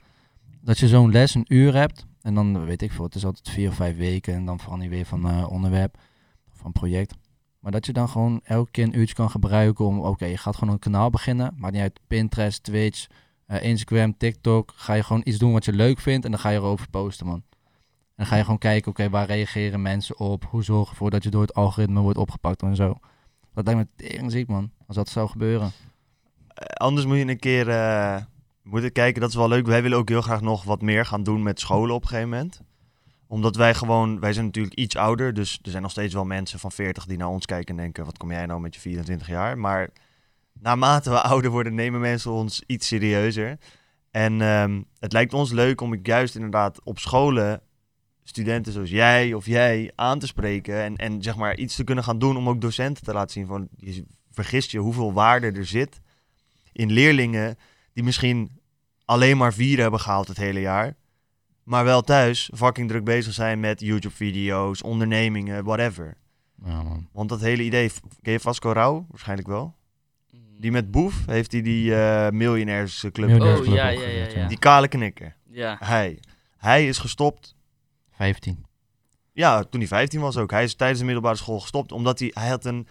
Dat 0.61 0.79
je 0.79 0.89
zo'n 0.89 1.11
les 1.11 1.35
een 1.35 1.45
uur 1.49 1.75
hebt. 1.75 2.07
En 2.23 2.35
dan 2.35 2.65
weet 2.65 2.83
ik 2.83 2.93
veel, 2.93 3.05
het 3.05 3.15
is 3.15 3.25
altijd 3.25 3.49
vier 3.49 3.69
of 3.69 3.75
vijf 3.75 3.97
weken. 3.97 4.35
En 4.35 4.45
dan 4.45 4.59
verander 4.59 4.89
je 4.89 4.95
weer 4.95 5.07
van 5.07 5.29
eh, 5.29 5.51
onderwerp, 5.51 5.99
van 6.53 6.73
project. 6.73 7.15
Maar 7.61 7.73
dat 7.73 7.87
je 7.87 7.93
dan 7.93 8.09
gewoon 8.09 8.41
elke 8.45 8.71
keer 8.71 8.85
een 8.85 8.99
uurtje 8.99 9.15
kan 9.15 9.31
gebruiken 9.31 9.85
om, 9.85 10.01
oké, 10.01 10.25
je 10.25 10.37
gaat 10.37 10.57
gewoon 10.57 10.75
een 10.75 10.81
kanaal 10.81 11.11
beginnen. 11.11 11.55
Maar 11.57 11.71
niet 11.71 11.81
uit 11.81 12.01
Pinterest, 12.07 12.63
Twitch, 12.63 13.07
eh, 13.47 13.63
Instagram, 13.63 14.17
TikTok. 14.17 14.73
Ga 14.75 14.95
je 14.95 15.03
gewoon 15.03 15.23
iets 15.25 15.39
doen 15.39 15.53
wat 15.53 15.65
je 15.65 15.73
leuk 15.73 16.01
vindt 16.01 16.25
en 16.25 16.31
dan 16.31 16.41
ga 16.41 16.49
je 16.49 16.59
erover 16.59 16.89
posten, 16.91 17.27
man. 17.27 17.43
En 17.45 18.17
dan 18.17 18.27
ga 18.27 18.37
je 18.37 18.43
gewoon 18.43 18.59
kijken, 18.59 18.91
oké, 18.91 19.11
waar 19.11 19.27
reageren 19.27 19.83
mensen 19.83 20.19
op? 20.19 20.45
Hoe 20.45 20.65
zorg 20.65 20.85
je 20.85 20.91
ervoor 20.91 21.11
dat 21.11 21.23
je 21.23 21.31
door 21.31 21.41
het 21.41 21.55
algoritme 21.55 22.01
wordt 22.01 22.19
opgepakt 22.19 22.63
en 22.63 22.77
zo. 22.77 22.99
Dat 23.55 23.65
lijkt 23.65 23.81
me 23.81 24.07
tering 24.09 24.31
ziek, 24.31 24.49
man. 24.49 24.71
Als 24.87 24.97
dat 24.97 25.09
zou 25.09 25.29
gebeuren. 25.29 25.71
Eh, 26.49 26.65
anders 26.65 27.07
moet 27.07 27.17
je 27.17 27.27
een 27.27 27.39
keer 27.39 27.69
eh, 27.69 28.17
moeten 28.63 28.93
kijken. 28.93 29.21
Dat 29.21 29.31
is 29.31 29.37
wel 29.37 29.49
leuk. 29.49 29.67
Wij 29.67 29.83
willen 29.83 29.99
ook 29.99 30.09
heel 30.09 30.23
graag 30.23 30.41
nog 30.41 30.65
wat 30.65 30.83
meer 30.83 31.07
gaan 31.07 31.23
doen 31.23 31.43
met 31.43 31.61
scholen 31.61 31.95
op 31.95 32.03
een 32.03 32.09
gegeven 32.09 32.29
moment. 32.29 32.61
Omdat 33.31 33.57
wij 33.57 33.75
gewoon, 33.75 34.21
wij 34.21 34.33
zijn 34.33 34.45
natuurlijk 34.45 34.75
iets 34.75 34.97
ouder. 34.97 35.35
Dus 35.35 35.59
er 35.63 35.71
zijn 35.71 35.83
nog 35.83 35.91
steeds 35.91 36.15
wel 36.15 36.25
mensen 36.25 36.59
van 36.59 36.73
40 36.73 37.07
die 37.07 37.17
naar 37.17 37.29
ons 37.29 37.47
kijken 37.47 37.77
en 37.77 37.83
denken: 37.83 38.05
wat 38.05 38.17
kom 38.17 38.31
jij 38.31 38.47
nou 38.47 38.61
met 38.61 38.75
je 38.75 38.81
24 38.81 39.29
jaar? 39.29 39.59
Maar 39.59 39.91
naarmate 40.53 41.11
we 41.11 41.21
ouder 41.21 41.51
worden, 41.51 41.75
nemen 41.75 42.01
mensen 42.01 42.31
ons 42.31 42.63
iets 42.67 42.87
serieuzer. 42.87 43.59
En 44.11 44.41
ehm, 44.41 44.83
het 44.99 45.13
lijkt 45.13 45.35
ons 45.35 45.51
leuk 45.51 45.81
om 45.81 45.99
juist 46.03 46.35
inderdaad 46.35 46.81
op 46.85 46.99
scholen 46.99 47.61
studenten 48.25 48.73
zoals 48.73 48.91
jij 48.91 49.35
of 49.35 49.47
jij 49.47 49.93
aan 49.95 50.19
te 50.19 50.27
spreken. 50.27 50.83
En, 50.83 50.97
en 50.97 51.23
zeg 51.23 51.37
maar 51.37 51.57
iets 51.57 51.75
te 51.75 51.85
kunnen 51.85 52.05
gaan 52.05 52.19
doen 52.19 52.37
om 52.37 52.49
ook 52.49 52.61
docenten 52.61 53.05
te 53.05 53.13
laten 53.13 53.33
zien 53.33 53.47
van 53.47 53.69
je 53.77 54.05
vergist 54.31 54.71
je 54.71 54.79
hoeveel 54.79 55.13
waarde 55.13 55.53
er 55.53 55.67
zit 55.67 56.01
in 56.73 56.91
leerlingen 56.91 57.59
die 57.93 58.05
misschien 58.05 58.61
alleen 59.05 59.37
maar 59.37 59.53
vier 59.53 59.81
hebben 59.81 60.01
gehaald 60.01 60.29
het 60.29 60.37
hele 60.37 60.61
jaar. 60.61 60.99
Maar 61.71 61.85
wel 61.85 62.03
thuis 62.03 62.51
fucking 62.55 62.89
druk 62.89 63.05
bezig 63.05 63.33
zijn 63.33 63.61
met 63.61 63.81
YouTube-video's, 63.81 64.83
ondernemingen, 64.83 65.65
whatever. 65.65 66.17
Ja, 66.65 66.83
man. 66.83 67.09
Want 67.13 67.29
dat 67.29 67.41
hele 67.41 67.63
idee, 67.63 67.91
ken 68.23 68.33
je 68.33 68.41
Vasco 68.41 68.73
Rauw? 68.73 69.07
Waarschijnlijk 69.09 69.49
wel. 69.49 69.75
Mm. 70.31 70.41
Die 70.61 70.71
met 70.71 70.91
Boef 70.91 71.27
heeft 71.27 71.53
hij 71.53 71.63
die 71.63 71.95
eh 71.95 72.31
miljonairsclub. 72.31 73.29
Miljonairs 73.29 73.59
Oh, 73.59 73.65
Club 73.65 73.77
ja, 73.77 73.89
ja, 73.89 73.99
opgericht, 73.99 74.33
ja, 74.33 74.39
ja. 74.39 74.49
Die 74.49 74.59
kale 74.59 74.89
knikker. 74.89 75.37
Ja. 75.51 75.77
Hij. 75.81 76.19
Hij 76.57 76.89
is 76.89 76.99
gestopt. 76.99 77.57
15. 78.11 78.65
Ja, 79.33 79.65
toen 79.65 79.81
hij 79.81 79.89
15 79.89 80.21
was 80.21 80.37
ook. 80.37 80.51
Hij 80.51 80.65
is 80.65 80.75
tijdens 80.75 80.99
de 80.99 81.05
middelbare 81.05 81.37
school 81.37 81.61
gestopt. 81.61 81.93
Omdat 81.93 82.19
hij, 82.19 82.31
hij 82.35 82.49
had 82.49 82.65
een... 82.65 82.87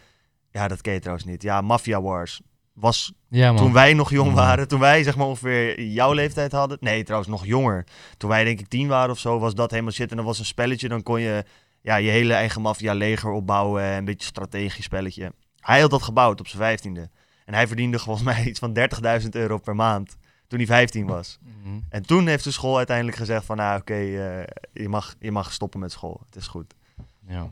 Ja, 0.52 0.68
dat 0.68 0.82
ken 0.82 0.94
je 0.94 1.00
trouwens 1.00 1.28
niet. 1.28 1.42
Ja, 1.42 1.62
Mafia 1.62 2.02
Wars. 2.02 2.42
Was 2.80 3.14
Ja, 3.28 3.54
toen 3.54 3.74
wij 3.74 3.94
nog 3.94 4.10
jong 4.10 4.34
waren. 4.34 4.68
Toen 4.68 4.80
wij 4.80 5.04
zeg 5.04 5.16
maar 5.16 5.28
ongeveer 5.28 5.82
jouw 5.82 6.14
leeftijd 6.14 6.52
hadden. 6.52 6.78
Nee, 6.82 7.04
trouwens 7.04 7.32
nog 7.32 7.46
jonger. 7.46 7.86
Toen 8.18 8.30
wij 8.30 8.44
denk 8.44 8.60
ik 8.60 8.68
tien 8.68 8.88
waren 8.88 9.10
of 9.10 9.20
zo, 9.20 9.40
was 9.40 9.56
dat 9.56 9.72
helemaal 9.72 9.92
shit. 9.92 10.12
En 10.12 10.18
dat 10.18 10.26
was 10.26 10.40
een 10.40 10.46
spelletje. 10.46 10.90
Dan 10.90 11.04
kon 11.04 11.22
je 11.22 11.44
ja, 11.82 11.96
je 11.96 12.10
hele 12.10 12.34
eigen 12.34 12.62
maffia 12.62 12.94
leger 12.94 13.32
opbouwen. 13.32 13.84
Een 13.84 14.06
beetje 14.06 14.28
strategisch 14.28 14.84
spelletje. 14.84 15.34
Hij 15.60 15.82
had 15.82 15.90
dat 15.90 16.04
gebouwd 16.04 16.40
op 16.40 16.48
zijn 16.48 16.62
vijftiende. 16.62 17.10
En 17.46 17.54
hij 17.54 17.68
verdiende 17.68 18.00
volgens 18.00 18.26
mij 18.26 18.46
iets 18.46 18.60
van 18.60 18.78
30.000 19.22 19.30
euro 19.30 19.58
per 19.58 19.76
maand. 19.76 20.18
Toen 20.48 20.60
hij 20.60 20.68
15 20.68 21.06
was. 21.06 21.40
Mhm. 21.42 21.80
En 21.90 22.06
toen 22.06 22.28
heeft 22.28 22.44
de 22.44 22.52
school 22.52 22.78
uiteindelijk 22.78 23.18
gezegd 23.18 23.46
van... 23.46 23.58
Nou 23.58 23.80
oké, 23.80 23.94
eh, 23.94 24.44
je, 24.74 24.90
mag, 24.90 25.16
je 25.20 25.32
mag 25.32 25.54
stoppen 25.54 25.80
met 25.80 25.92
school. 25.92 26.22
Het 26.26 26.36
is 26.36 26.48
goed. 26.48 26.74
Ja. 27.28 27.52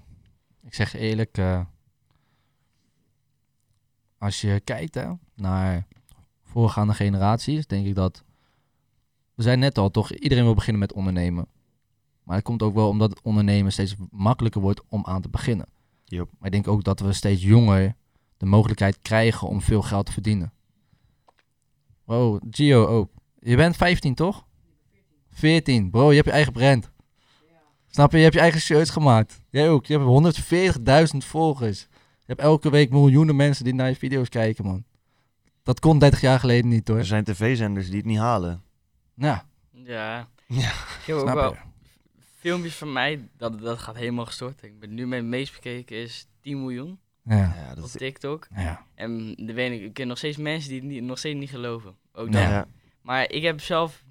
Ik 0.65 0.73
zeg 0.73 0.95
eerlijk, 0.95 1.38
eh, 1.38 1.61
als 4.18 4.41
je 4.41 4.59
kijkt 4.59 4.95
hè, 4.95 5.11
naar 5.36 5.88
voorgaande 6.43 6.93
generaties, 6.93 7.68
denk 7.68 7.86
ik 7.86 7.95
dat... 7.95 8.24
We 9.34 9.43
zijn 9.43 9.59
net 9.59 9.78
al, 9.78 9.91
toch? 9.91 10.11
Iedereen 10.11 10.43
wil 10.43 10.53
beginnen 10.53 10.82
met 10.82 10.93
ondernemen. 10.93 11.47
Maar 12.24 12.36
het 12.36 12.45
komt 12.45 12.63
ook 12.63 12.74
wel 12.74 12.88
omdat 12.88 13.09
het 13.09 13.22
ondernemen 13.22 13.72
steeds 13.72 13.95
makkelijker 14.11 14.61
wordt 14.61 14.82
om 14.88 15.05
aan 15.05 15.22
te 15.22 15.30
beginnen. 15.30 15.68
Yup. 16.05 16.30
Maar 16.38 16.45
ik 16.47 16.51
denk 16.51 16.68
ook 16.68 16.84
dat 16.84 16.99
we 16.99 17.13
steeds 17.13 17.43
jonger 17.43 17.95
de 18.38 18.45
mogelijkheid 18.45 18.99
krijgen 19.01 19.47
om 19.47 19.61
veel 19.61 19.82
geld 19.82 20.05
te 20.05 20.11
verdienen. 20.11 20.53
Wow, 22.03 22.41
Gio 22.51 22.86
ook. 22.86 23.11
Je 23.39 23.55
bent 23.55 23.76
15 23.76 24.15
toch? 24.15 24.45
14. 25.30 25.89
Bro, 25.89 26.09
je 26.09 26.15
hebt 26.15 26.28
je 26.28 26.34
eigen 26.34 26.53
brand. 26.53 26.91
Snap 27.88 28.11
je? 28.11 28.18
Je 28.18 28.24
hebt 28.24 28.36
je 28.36 28.41
eigen 28.41 28.61
shirts 28.61 28.89
gemaakt. 28.89 29.41
Jij 29.49 29.70
ook. 29.70 29.86
Je 29.86 29.97
hebt 29.97 31.11
140.000 31.13 31.18
volgers. 31.18 31.88
Je 32.28 32.34
hebt 32.34 32.41
elke 32.41 32.69
week 32.69 32.89
miljoenen 32.89 33.36
mensen 33.36 33.63
die 33.63 33.73
naar 33.73 33.89
je 33.89 33.95
video's 33.95 34.30
kijken, 34.30 34.65
man. 34.65 34.84
Dat 35.63 35.80
kon 35.80 35.99
30 35.99 36.21
jaar 36.21 36.39
geleden 36.39 36.69
niet, 36.69 36.88
hoor. 36.88 36.97
Er 36.97 37.05
zijn 37.05 37.23
tv-zenders 37.23 37.88
die 37.88 37.95
het 37.97 38.05
niet 38.05 38.17
halen. 38.17 38.63
Ja, 39.15 39.45
Ja. 39.71 40.28
Ja. 40.47 40.69
Ik 40.69 41.03
heb 41.05 41.15
ook 41.15 41.21
snap 41.21 41.36
wel 41.36 41.51
je. 41.53 41.57
filmpjes 42.39 42.75
van 42.75 42.93
mij, 42.93 43.30
dat, 43.38 43.59
dat 43.59 43.78
gaat 43.80 43.95
helemaal 43.95 44.25
gestort. 44.25 44.63
Ik 44.63 44.80
ben 44.80 44.93
nu 44.93 45.07
mijn 45.07 45.30
meest 45.30 45.53
bekeken 45.53 45.95
is 45.97 46.28
10 46.41 46.59
miljoen 46.61 46.99
Ja, 47.23 47.36
Ja, 47.38 47.67
dat 47.69 47.78
op 47.78 47.84
is... 47.84 47.91
TikTok. 47.91 48.47
ja. 48.55 48.86
En 48.95 49.36
dan 49.36 49.53
weet 49.55 49.71
ik, 49.71 49.82
ik 49.82 49.93
ken 49.93 50.07
nog 50.07 50.17
steeds 50.17 50.38
mensen 50.38 50.69
die 50.69 50.80
het 50.80 50.89
niet, 50.89 51.03
nog 51.03 51.17
steeds 51.17 51.39
niet 51.39 51.49
geloven. 51.49 51.95
Ook 52.13 52.25
Ja. 52.28 52.32
dan. 52.32 52.41
Ja. 52.51 52.67
Maar 53.01 53.32
ik 53.32 53.43
heb 53.43 53.61
zelf, 53.61 54.03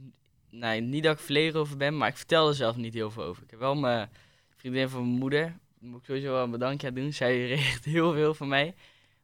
nou, 0.51 0.81
niet 0.81 1.03
dat 1.03 1.13
ik 1.19 1.25
verlegen 1.25 1.61
over 1.61 1.77
ben, 1.77 1.97
maar 1.97 2.09
ik 2.09 2.17
vertel 2.17 2.49
er 2.49 2.55
zelf 2.55 2.77
niet 2.77 2.95
heel 2.95 3.11
veel 3.11 3.23
over. 3.23 3.43
Ik 3.43 3.51
heb 3.51 3.59
wel 3.59 3.75
mijn 3.77 4.09
vriendin 4.57 4.89
van 4.89 5.01
mijn 5.07 5.19
moeder, 5.19 5.57
moet 5.87 6.01
ik 6.01 6.07
sowieso 6.07 6.31
wel 6.31 6.43
een 6.43 6.51
bedankje 6.51 6.93
doen. 6.93 7.13
Zij 7.13 7.47
regelt 7.55 7.85
heel 7.85 8.13
veel 8.13 8.35
van 8.35 8.49
mij. 8.49 8.75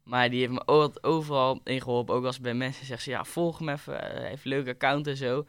Maar 0.02 0.30
die 0.30 0.40
heeft 0.40 0.52
me 0.52 1.00
overal 1.02 1.60
in 1.64 1.80
geholpen. 1.80 2.14
Ook 2.14 2.24
als 2.24 2.36
ik 2.36 2.42
bij 2.42 2.54
mensen 2.54 2.86
zeg, 2.86 3.00
ze, 3.00 3.10
ja, 3.10 3.24
volg 3.24 3.58
hem 3.58 3.68
even, 3.68 4.02
eh, 4.02 4.18
hij 4.20 4.28
heeft 4.28 4.44
een 4.44 4.50
leuk 4.50 4.68
account 4.68 5.06
en 5.06 5.16
zo. 5.16 5.46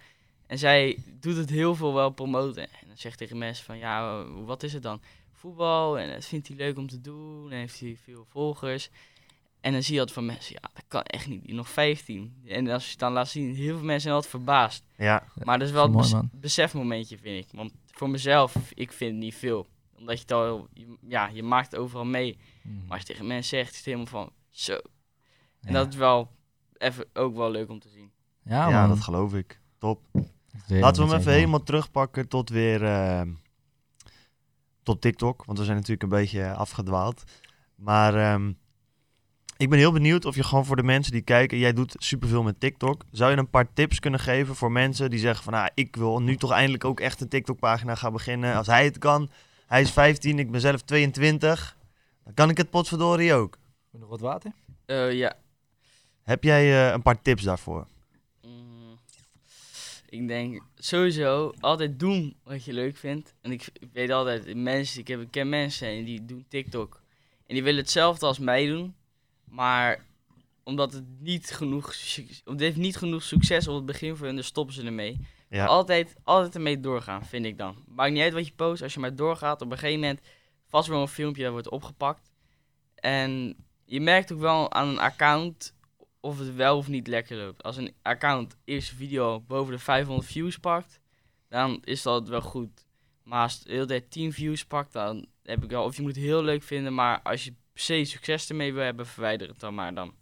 En 0.48 0.58
zij 0.58 0.98
doet 1.20 1.38
het 1.38 1.50
heel 1.50 1.76
veel 1.76 1.94
wel 1.94 2.10
promoten. 2.10 2.64
En 2.64 2.88
dan 2.88 2.98
zegt 2.98 3.18
tegen 3.18 3.38
mensen 3.38 3.66
van, 3.66 3.78
ja, 3.78 4.20
eh, 4.20 4.26
wat 4.46 4.64
is 4.64 4.74
het 4.74 4.84
dan? 4.84 5.02
Voetbal, 5.32 6.00
en 6.00 6.14
dat 6.14 6.26
vindt 6.26 6.48
hij 6.48 6.58
leuk 6.58 6.78
om 6.78 6.88
te 6.88 7.02
doen, 7.02 7.52
en 7.52 7.58
heeft 7.58 7.80
hij 7.80 7.98
veel 8.04 8.26
volgers. 8.30 8.90
En 9.62 9.72
dan 9.72 9.84
zie 9.84 9.94
je 9.94 10.00
altijd 10.00 10.18
van 10.18 10.26
mensen, 10.26 10.56
ja, 10.62 10.70
dat 10.74 10.84
kan 10.88 11.04
echt 11.04 11.28
niet, 11.28 11.48
nog 11.48 11.70
15. 11.70 12.42
En 12.46 12.68
als 12.68 12.84
je 12.84 12.90
het 12.90 13.00
dan 13.00 13.14
laat 13.14 13.28
zien, 13.28 13.56
heel 13.56 13.76
veel 13.76 13.86
mensen 13.86 14.02
zijn 14.02 14.14
altijd 14.14 14.32
verbaasd. 14.32 14.84
ja. 14.98 15.24
Maar 15.44 15.60
dat 15.60 15.68
is 15.68 15.74
wel 15.74 15.90
man. 15.90 16.30
besefmomentje, 16.34 17.18
vind 17.18 17.46
ik. 17.46 17.52
Want 17.58 17.72
voor 17.92 18.10
mezelf, 18.10 18.56
ik 18.74 18.92
vind 18.92 19.12
het 19.12 19.20
niet 19.20 19.36
veel. 19.36 19.68
Omdat 19.98 20.16
je 20.16 20.22
het 20.22 20.32
al, 20.32 20.68
ja, 21.08 21.28
je 21.28 21.44
maakt 21.44 21.72
het 21.72 21.80
overal 21.80 22.06
mee. 22.06 22.38
Maar 22.64 22.98
als 22.98 23.00
je 23.00 23.06
tegen 23.06 23.28
mensen 23.28 23.58
zegt, 23.58 23.72
is 23.72 23.76
het 23.78 23.86
helemaal 23.86 24.06
van, 24.06 24.30
zo. 24.50 24.74
En 24.74 24.82
Ja. 25.60 25.72
dat 25.72 25.88
is 25.88 25.96
wel 25.96 26.32
even 26.78 27.06
ook 27.14 27.36
wel 27.36 27.52
leuk 27.52 27.70
om 27.70 27.80
te 27.80 27.90
zien. 27.90 28.12
Ja, 28.44 28.88
dat 28.88 29.02
geloof 29.02 29.34
ik. 29.34 29.60
Top. 29.78 30.00
Laten 30.68 31.04
we 31.04 31.10
hem 31.10 31.20
even 31.20 31.32
helemaal 31.34 31.64
terugpakken 31.64 32.28
tot 32.28 32.50
weer 32.50 32.84
eh, 32.84 33.22
tot 34.84 35.02
TikTok. 35.02 35.46
Want 35.46 35.58
we 35.58 35.64
zijn 35.64 35.76
natuurlijk 35.78 36.04
een 36.04 36.20
beetje 36.20 36.54
afgedwaald. 36.54 37.24
Maar 37.76 38.16
ehm, 38.16 38.52
ik 39.58 39.70
ben 39.70 39.80
heel 39.80 39.92
benieuwd 39.92 40.26
of 40.26 40.36
je 40.36 40.44
gewoon 40.44 40.66
voor 40.66 40.76
de 40.76 40.84
mensen 40.84 41.12
die 41.12 41.22
kijken, 41.22 41.58
jij 41.58 41.74
doet 41.74 41.96
superveel 41.98 42.44
met 42.44 42.60
TikTok. 42.60 43.04
Zou 43.12 43.32
je 43.32 43.38
een 43.38 43.50
paar 43.50 43.74
tips 43.74 44.00
kunnen 44.00 44.20
geven 44.20 44.56
voor 44.56 44.72
mensen 44.72 45.10
die 45.10 45.20
zeggen 45.20 45.44
van, 45.44 45.54
nou, 45.54 45.70
ik 45.74 45.96
wil 45.96 46.22
nu 46.22 46.36
toch 46.38 46.52
eindelijk 46.52 46.86
ook 46.86 47.00
echt 47.00 47.22
een 47.22 47.30
TikTok-pagina 47.30 47.96
gaan 47.96 48.14
beginnen. 48.14 48.56
Als 48.56 48.68
hij 48.68 48.86
het 48.86 48.98
kan, 48.98 49.30
hij 49.68 49.82
is 49.82 49.92
15, 49.92 50.40
ik 50.40 50.52
ben 50.52 50.62
zelf 50.62 50.82
22, 50.82 51.78
dan 52.24 52.34
kan 52.34 52.50
ik 52.50 52.58
het 52.58 52.70
potverdorie 52.70 53.34
ook. 53.34 53.58
Nog 53.92 54.10
wat 54.10 54.20
water? 54.20 54.52
Eh, 54.86 55.14
ja. 55.14 55.34
Heb 56.22 56.44
jij 56.44 56.88
eh, 56.88 56.94
een 56.94 57.02
paar 57.02 57.22
tips 57.22 57.44
daarvoor? 57.44 57.88
Mm, 58.42 59.00
ik 60.10 60.28
denk 60.28 60.64
sowieso 60.76 61.54
altijd 61.60 62.00
doen 62.00 62.36
wat 62.44 62.66
je 62.66 62.74
leuk 62.74 62.98
vindt. 62.98 63.34
En 63.42 63.52
ik, 63.52 63.70
ik 63.74 63.90
weet 63.94 64.10
altijd, 64.10 64.56
mensen, 64.56 65.00
ik, 65.00 65.08
heb, 65.08 65.22
ik 65.22 65.32
ken 65.32 65.50
mensen 65.50 65.88
en 65.88 66.04
die 66.04 66.26
doen 66.26 66.46
TikTok. 66.48 67.02
En 67.48 67.54
die 67.54 67.64
willen 67.64 67.82
hetzelfde 67.82 68.26
als 68.26 68.40
mij 68.40 68.68
doen. 68.68 68.96
Maar 69.44 70.06
omdat 70.64 70.94
het 70.94 71.04
niet 71.20 71.52
genoeg, 71.52 71.94
suc- 71.94 72.42
het 72.46 72.60
heeft 72.60 72.78
niet 72.78 72.98
genoeg 72.98 73.24
succes 73.24 73.68
op 73.68 73.76
het 73.76 73.86
begin 73.86 74.16
voor 74.16 74.26
hun, 74.26 74.36
dan 74.36 74.44
stoppen 74.44 74.76
ze 74.76 74.84
ermee. 74.84 75.18
Altijd, 75.62 76.16
altijd 76.24 76.56
ermee 76.56 76.80
doorgaan, 76.80 77.26
vind 77.26 77.46
ik 77.46 77.58
dan. 77.58 77.84
Maakt 77.88 78.12
niet 78.12 78.22
uit 78.22 78.34
wat 78.34 78.48
je 78.48 78.54
post, 78.54 78.82
als 78.82 78.94
je 78.94 79.00
maar 79.00 79.16
doorgaat, 79.16 79.62
op 79.62 79.72
een 79.72 79.78
gegeven 79.78 80.00
moment 80.00 80.22
vast 80.68 80.88
wel 80.88 81.02
een 81.02 81.08
filmpje 81.08 81.52
wordt 81.52 81.70
opgepakt. 81.70 82.32
En 82.96 83.56
je 83.86 84.02
merkt 84.02 84.34
ook 84.34 84.40
wel 84.40 84.72
aan 84.74 84.88
een 84.88 85.00
account 85.00 85.76
of 86.20 86.40
het 86.40 86.56
wel 86.56 86.78
of 86.78 86.88
niet 86.88 87.08
lekker 87.08 87.38
loopt. 87.38 87.64
Als 87.64 87.78
een 87.78 87.96
account 88.02 88.58
eerste 88.64 88.96
video 88.96 89.42
boven 89.42 89.74
de 89.74 89.80
500 89.80 90.28
views 90.28 90.58
pakt, 90.58 91.00
dan 91.50 91.80
is 91.84 92.02
dat 92.02 92.28
wel 92.28 92.42
goed. 92.42 92.86
Maar 93.24 93.42
als 93.42 93.54
het 93.54 93.64
de 93.64 93.72
hele 93.72 93.86
tijd 93.86 94.12
10 94.12 94.34
views 94.34 94.66
pakt, 94.66 94.94
dan 94.94 95.26
heb 95.44 95.64
ik 95.64 95.70
wel, 95.70 95.84
of 95.84 95.96
je 95.96 96.02
moet 96.02 96.16
het 96.16 96.24
heel 96.24 96.44
leuk 96.44 96.64
vinden, 96.64 96.94
maar 96.94 97.22
als 97.22 97.44
je 97.44 97.52
per 97.52 97.82
se 97.82 98.06
succes 98.06 98.50
ermee 98.50 98.74
wil 98.74 98.84
hebben, 98.84 99.06
verwijder 99.06 99.48
het 99.48 99.60
dan 99.60 99.74
maar. 99.74 99.94
Dan, 99.94 100.14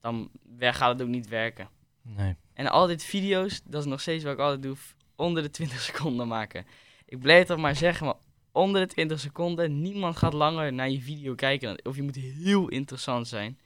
dan 0.00 0.30
gaat 0.58 0.92
het 0.92 1.02
ook 1.02 1.08
niet 1.08 1.28
werken. 1.28 1.68
Nee. 2.16 2.36
En 2.54 2.66
altijd 2.70 3.02
video's, 3.04 3.60
dat 3.64 3.80
is 3.82 3.88
nog 3.88 4.00
steeds 4.00 4.24
wat 4.24 4.32
ik 4.32 4.38
altijd 4.38 4.62
doe, 4.62 4.76
onder 5.16 5.42
de 5.42 5.50
20 5.50 5.80
seconden 5.90 6.28
maken. 6.28 6.66
Ik 7.04 7.18
blijf 7.18 7.46
dat 7.46 7.58
maar 7.58 7.76
zeggen, 7.76 8.06
maar 8.06 8.14
onder 8.52 8.80
de 8.86 8.92
20 8.92 9.20
seconden, 9.20 9.80
niemand 9.80 10.16
gaat 10.16 10.32
langer 10.32 10.72
naar 10.72 10.90
je 10.90 11.00
video 11.00 11.34
kijken. 11.34 11.84
Of 11.84 11.96
je 11.96 12.02
moet 12.02 12.14
heel 12.16 12.68
interessant 12.68 13.28
zijn. 13.28 13.58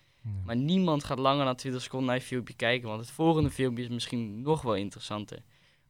Maar 0.44 0.56
niemand 0.56 1.04
gaat 1.04 1.18
langer 1.18 1.44
dan 1.44 1.56
20 1.56 1.82
seconden 1.82 2.08
naar 2.08 2.16
je 2.18 2.22
filmpje 2.22 2.54
kijken, 2.54 2.88
want 2.88 3.00
het 3.00 3.10
volgende 3.10 3.50
filmpje 3.50 3.82
is 3.82 3.88
misschien 3.88 4.40
nog 4.42 4.62
wel 4.62 4.74
interessanter. 4.74 5.42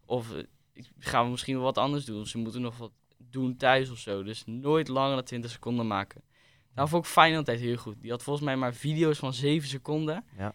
Of 0.06 0.30
ik- 0.72 0.90
gaan 0.98 1.24
we 1.24 1.30
misschien 1.30 1.54
wel 1.54 1.64
wat 1.64 1.78
anders 1.78 2.04
doen, 2.04 2.20
of 2.20 2.28
ze 2.28 2.38
moeten 2.38 2.60
nog 2.60 2.76
wat 2.76 2.92
doen 3.18 3.56
thuis 3.56 3.90
of 3.90 3.98
zo. 3.98 4.22
Dus 4.22 4.42
nooit 4.46 4.88
langer 4.88 5.14
dan 5.14 5.24
20 5.24 5.50
seconden 5.50 5.86
maken. 5.86 6.22
Nou 6.74 6.88
vond 6.88 7.04
ik 7.04 7.10
Fijn 7.10 7.36
altijd 7.36 7.60
heel 7.60 7.76
goed. 7.76 8.00
Die 8.00 8.10
had 8.10 8.22
volgens 8.22 8.44
mij 8.44 8.56
maar 8.56 8.74
video's 8.74 9.18
van 9.18 9.32
7 9.32 9.68
seconden. 9.68 10.24
Ja. 10.38 10.54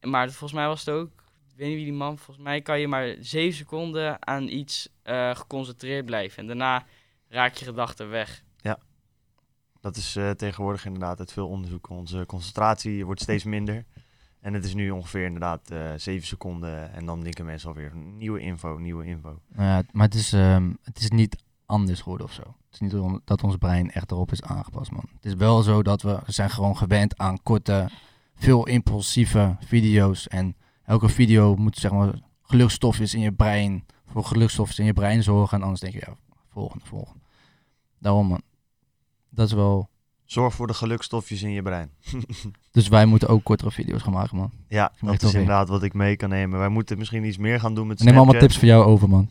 Maar 0.00 0.28
volgens 0.28 0.52
mij 0.52 0.66
was 0.66 0.80
het 0.84 0.94
ook, 0.94 1.17
weet 1.58 1.68
niet 1.68 1.76
wie 1.76 1.84
die 1.84 1.94
man, 1.94 2.18
volgens 2.18 2.46
mij 2.46 2.60
kan 2.60 2.80
je 2.80 2.88
maar 2.88 3.14
7 3.20 3.56
seconden 3.56 4.26
aan 4.26 4.48
iets 4.48 4.88
eh, 5.02 5.34
geconcentreerd 5.34 6.04
blijven. 6.04 6.38
En 6.38 6.46
daarna 6.46 6.84
raak 7.28 7.54
je 7.54 7.64
gedachten 7.64 8.10
weg. 8.10 8.42
dat 9.80 9.96
is 9.96 10.16
eh, 10.16 10.30
tegenwoordig 10.30 10.84
inderdaad 10.84 11.18
uit 11.18 11.32
veel 11.32 11.48
onderzoek. 11.48 11.88
Onze 11.88 12.24
concentratie 12.26 13.04
wordt 13.04 13.20
steeds 13.20 13.44
minder. 13.44 13.84
En 14.40 14.54
het 14.54 14.64
is 14.64 14.74
nu 14.74 14.90
ongeveer 14.90 15.24
inderdaad 15.24 15.70
eh 15.70 15.92
7 15.96 16.26
seconden. 16.26 16.92
En 16.92 17.06
dan 17.06 17.22
denken 17.22 17.44
mensen 17.44 17.68
alweer 17.68 17.96
nieuwe 17.96 18.40
info, 18.40 18.78
nieuwe 18.78 19.04
info. 19.04 19.40
Ja, 19.56 19.82
maar 19.92 20.06
het 20.06 20.14
is, 20.14 20.32
ehm, 20.32 20.72
het 20.82 20.98
is 20.98 21.10
niet 21.10 21.36
anders 21.66 22.00
geworden 22.00 22.26
of 22.26 22.32
zo. 22.32 22.42
Het 22.42 22.72
is 22.72 22.80
niet 22.80 23.20
dat 23.24 23.42
ons 23.42 23.56
brein 23.56 23.90
echt 23.90 24.10
erop 24.10 24.32
is 24.32 24.42
aangepast, 24.42 24.90
man. 24.90 25.08
Het 25.14 25.24
is 25.24 25.34
wel 25.34 25.62
zo 25.62 25.82
dat 25.82 26.02
we 26.02 26.20
we 26.26 26.32
zijn 26.32 26.50
gewoon 26.50 26.76
gewend 26.76 27.18
aan 27.18 27.42
korte, 27.42 27.90
veel 28.34 28.66
impulsieve 28.66 29.56
video's. 29.60 30.28
En 30.28 30.56
elke 30.88 31.08
video 31.08 31.56
moet, 31.56 31.76
zeg 31.76 31.90
maar, 31.90 32.14
gelukstofjes 32.42 33.14
in 33.14 33.20
je 33.20 33.32
brein, 33.32 33.84
voor 34.06 34.24
gelukstofjes 34.24 34.78
in 34.78 34.84
je 34.84 34.92
brein 34.92 35.22
zorgen. 35.22 35.56
En 35.56 35.62
anders 35.62 35.80
denk 35.80 35.92
je, 35.92 36.02
ja, 36.06 36.14
volgende, 36.52 36.84
volgende. 36.84 37.20
Daarom, 37.98 38.26
man. 38.26 38.42
Dat 39.30 39.46
is 39.46 39.52
wel... 39.52 39.88
Zorg 40.24 40.54
voor 40.54 40.66
de 40.66 40.74
gelukstofjes 40.74 41.42
in 41.42 41.50
je 41.50 41.62
brein. 41.62 41.90
Dus 42.70 42.88
wij 42.88 43.06
moeten 43.06 43.28
ook 43.28 43.44
kortere 43.44 43.70
video's 43.70 44.02
gaan 44.02 44.12
maken, 44.12 44.36
man. 44.36 44.52
Ja, 44.68 44.92
dat 45.00 45.22
is 45.22 45.32
inderdaad 45.32 45.68
wat 45.68 45.82
ik 45.82 45.94
mee 45.94 46.16
kan 46.16 46.28
nemen. 46.28 46.58
Wij 46.58 46.68
moeten 46.68 46.98
misschien 46.98 47.24
iets 47.24 47.36
meer 47.36 47.60
gaan 47.60 47.74
doen 47.74 47.86
met 47.86 48.02
neem 48.02 48.16
allemaal 48.16 48.40
tips 48.40 48.58
voor 48.58 48.68
jou 48.68 48.84
over, 48.84 49.08
man. 49.08 49.30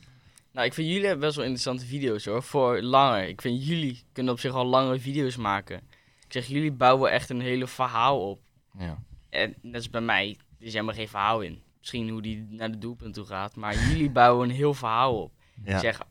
Nou, 0.52 0.66
ik 0.66 0.74
vind 0.74 0.88
jullie 0.88 1.06
hebben 1.06 1.26
best 1.26 1.36
wel 1.36 1.46
interessante 1.46 1.86
video's 1.86 2.26
hoor. 2.26 2.44
Voor 2.44 2.82
langer. 2.82 3.28
Ik 3.28 3.42
vind 3.42 3.66
jullie 3.66 4.04
kunnen 4.12 4.34
op 4.34 4.40
zich 4.40 4.54
al 4.54 4.66
langere 4.66 5.00
video's 5.00 5.36
maken. 5.36 5.78
Ik 6.26 6.34
zeg, 6.34 6.46
jullie 6.46 6.72
bouwen 6.72 7.12
echt 7.12 7.30
een 7.30 7.42
hele 7.42 7.68
verhaal 7.68 8.30
op. 8.30 8.40
Ja. 8.78 8.98
En 9.30 9.56
net 9.62 9.76
als 9.76 9.90
bij 9.90 10.02
mij, 10.02 10.38
er 10.60 10.66
is 10.66 10.74
helemaal 10.74 10.94
geen 10.96 11.08
verhaal 11.08 11.42
in. 11.42 11.62
Misschien 11.80 12.10
hoe 12.10 12.22
die 12.22 12.48
naar 12.50 12.72
de 12.72 12.78
doelpunt 12.78 13.14
toe 13.14 13.26
gaat. 13.26 13.56
Maar 13.56 13.76
jullie 13.90 14.10
bouwen 14.20 14.50
een 14.50 14.56
heel 14.56 14.74
verhaal 14.74 15.22
op. 15.22 15.32
Ja. 15.64 15.74
Ik 15.74 15.80
zeg, 15.80 16.02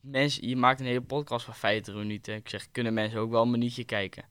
mensen, 0.00 0.48
je 0.48 0.56
maakt 0.56 0.80
een 0.80 0.86
hele 0.86 1.00
podcast 1.00 1.44
van 1.44 1.54
50 1.54 1.94
minuten. 1.94 2.34
Ik 2.34 2.48
zeg, 2.48 2.68
kunnen 2.72 2.94
mensen 2.94 3.20
ook 3.20 3.30
wel 3.30 3.42
een 3.42 3.50
minuutje 3.50 3.84
kijken? 3.84 4.24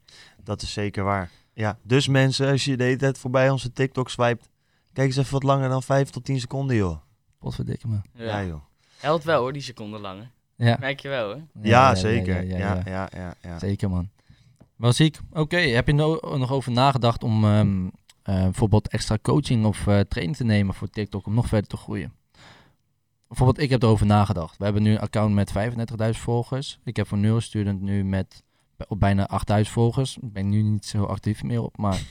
Dat 0.44 0.62
is 0.62 0.74
zeker 0.74 1.04
waar. 1.04 1.30
Ja, 1.54 1.78
dus 1.84 2.08
mensen, 2.08 2.50
als 2.52 2.66
je 2.66 2.78
de 2.78 2.84
hele 2.84 2.98
tijd 2.98 3.18
voorbij 3.18 3.50
onze 3.50 3.72
TikTok 3.74 4.10
swipet, 4.10 4.50
kijk 4.94 5.08
eens 5.08 5.18
even 5.18 5.34
wat 5.34 5.44
langer 5.44 5.70
dan 5.70 5.84
5 5.84 6.10
tot 6.10 6.26
10 6.26 6.40
seconden, 6.40 6.76
joh. 6.76 6.98
Potverdikke 7.40 7.88
me. 7.88 7.98
Ja. 8.14 8.24
Ja, 8.40 8.44
joh. 8.46 8.62
Helpt 8.98 9.24
wel 9.24 9.42
hoor, 9.42 9.54
die 9.54 9.62
seconden 9.62 10.00
langer. 10.02 10.32
Ja, 10.56 10.78
Merk 10.80 11.00
je 11.00 11.10
wel 11.10 11.30
hè? 11.30 11.42
Ja, 11.62 11.96
zeker. 11.96 12.44
ja, 12.44 12.58
Ja, 12.58 12.76
ja. 12.76 12.82
ja, 12.86 13.10
ja, 13.16 13.36
ja. 13.42 13.60
Zeker, 13.60 13.90
man. 13.90 14.10
Wel 14.76 14.94
ziek. 14.94 15.20
Oké, 15.32 15.58
heb 15.58 15.88
je 15.88 15.94
no- 15.94 16.20
nog 16.38 16.52
over 16.52 16.72
nagedacht 16.72 17.24
om 17.24 17.44
ehm, 17.46 17.88
eh, 18.28 18.44
bijvoorbeeld 18.44 18.88
extra 18.88 19.18
coaching 19.22 19.66
of 19.66 19.88
eh, 19.88 20.00
training 20.00 20.38
te 20.38 20.44
nemen 20.44 20.74
voor 20.74 20.90
TikTok 20.90 21.26
om 21.26 21.34
nog 21.34 21.48
verder 21.48 21.70
te 21.70 21.78
groeien? 21.78 22.14
Bijvoorbeeld, 23.28 23.60
ik 23.60 23.70
heb 23.70 23.84
erover 23.84 24.06
nagedacht. 24.06 24.58
We 24.58 24.64
hebben 24.64 24.84
nu 24.84 24.92
een 24.92 25.00
account 25.00 25.34
met 25.34 25.54
35.000 25.54 26.10
volgers. 26.10 26.80
Ik 26.84 26.96
heb 26.96 27.08
voor 27.08 27.18
Neurostudent 27.18 27.82
nu 27.82 28.04
met 28.04 28.44
op 28.88 29.00
bijna 29.00 29.30
8.000 29.64 29.70
volgers. 29.70 30.18
Ik 30.18 30.34
ben 30.34 30.50
nu 30.50 30.62
niet 30.62 30.86
zo 30.86 31.04
actief 31.04 31.44
meer 31.44 31.62
op, 31.62 31.78
maar 31.78 32.02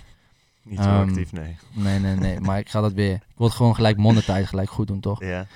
Niet 0.62 0.78
zo 0.78 0.84
Ehm, 0.84 1.08
actief, 1.08 1.32
nee. 1.32 1.56
nee, 1.72 1.98
nee, 1.98 2.14
nee. 2.14 2.40
maar 2.40 2.58
ik 2.58 2.68
ga 2.68 2.80
dat 2.80 2.92
weer. 2.92 3.14
Ik 3.14 3.36
wil 3.36 3.46
het 3.46 3.56
gewoon 3.56 3.74
gelijk 3.74 3.96
monetize, 3.96 4.46
gelijk 4.46 4.70
goed 4.70 4.86
doen, 4.86 5.00
toch? 5.00 5.20
Ja. 5.32 5.46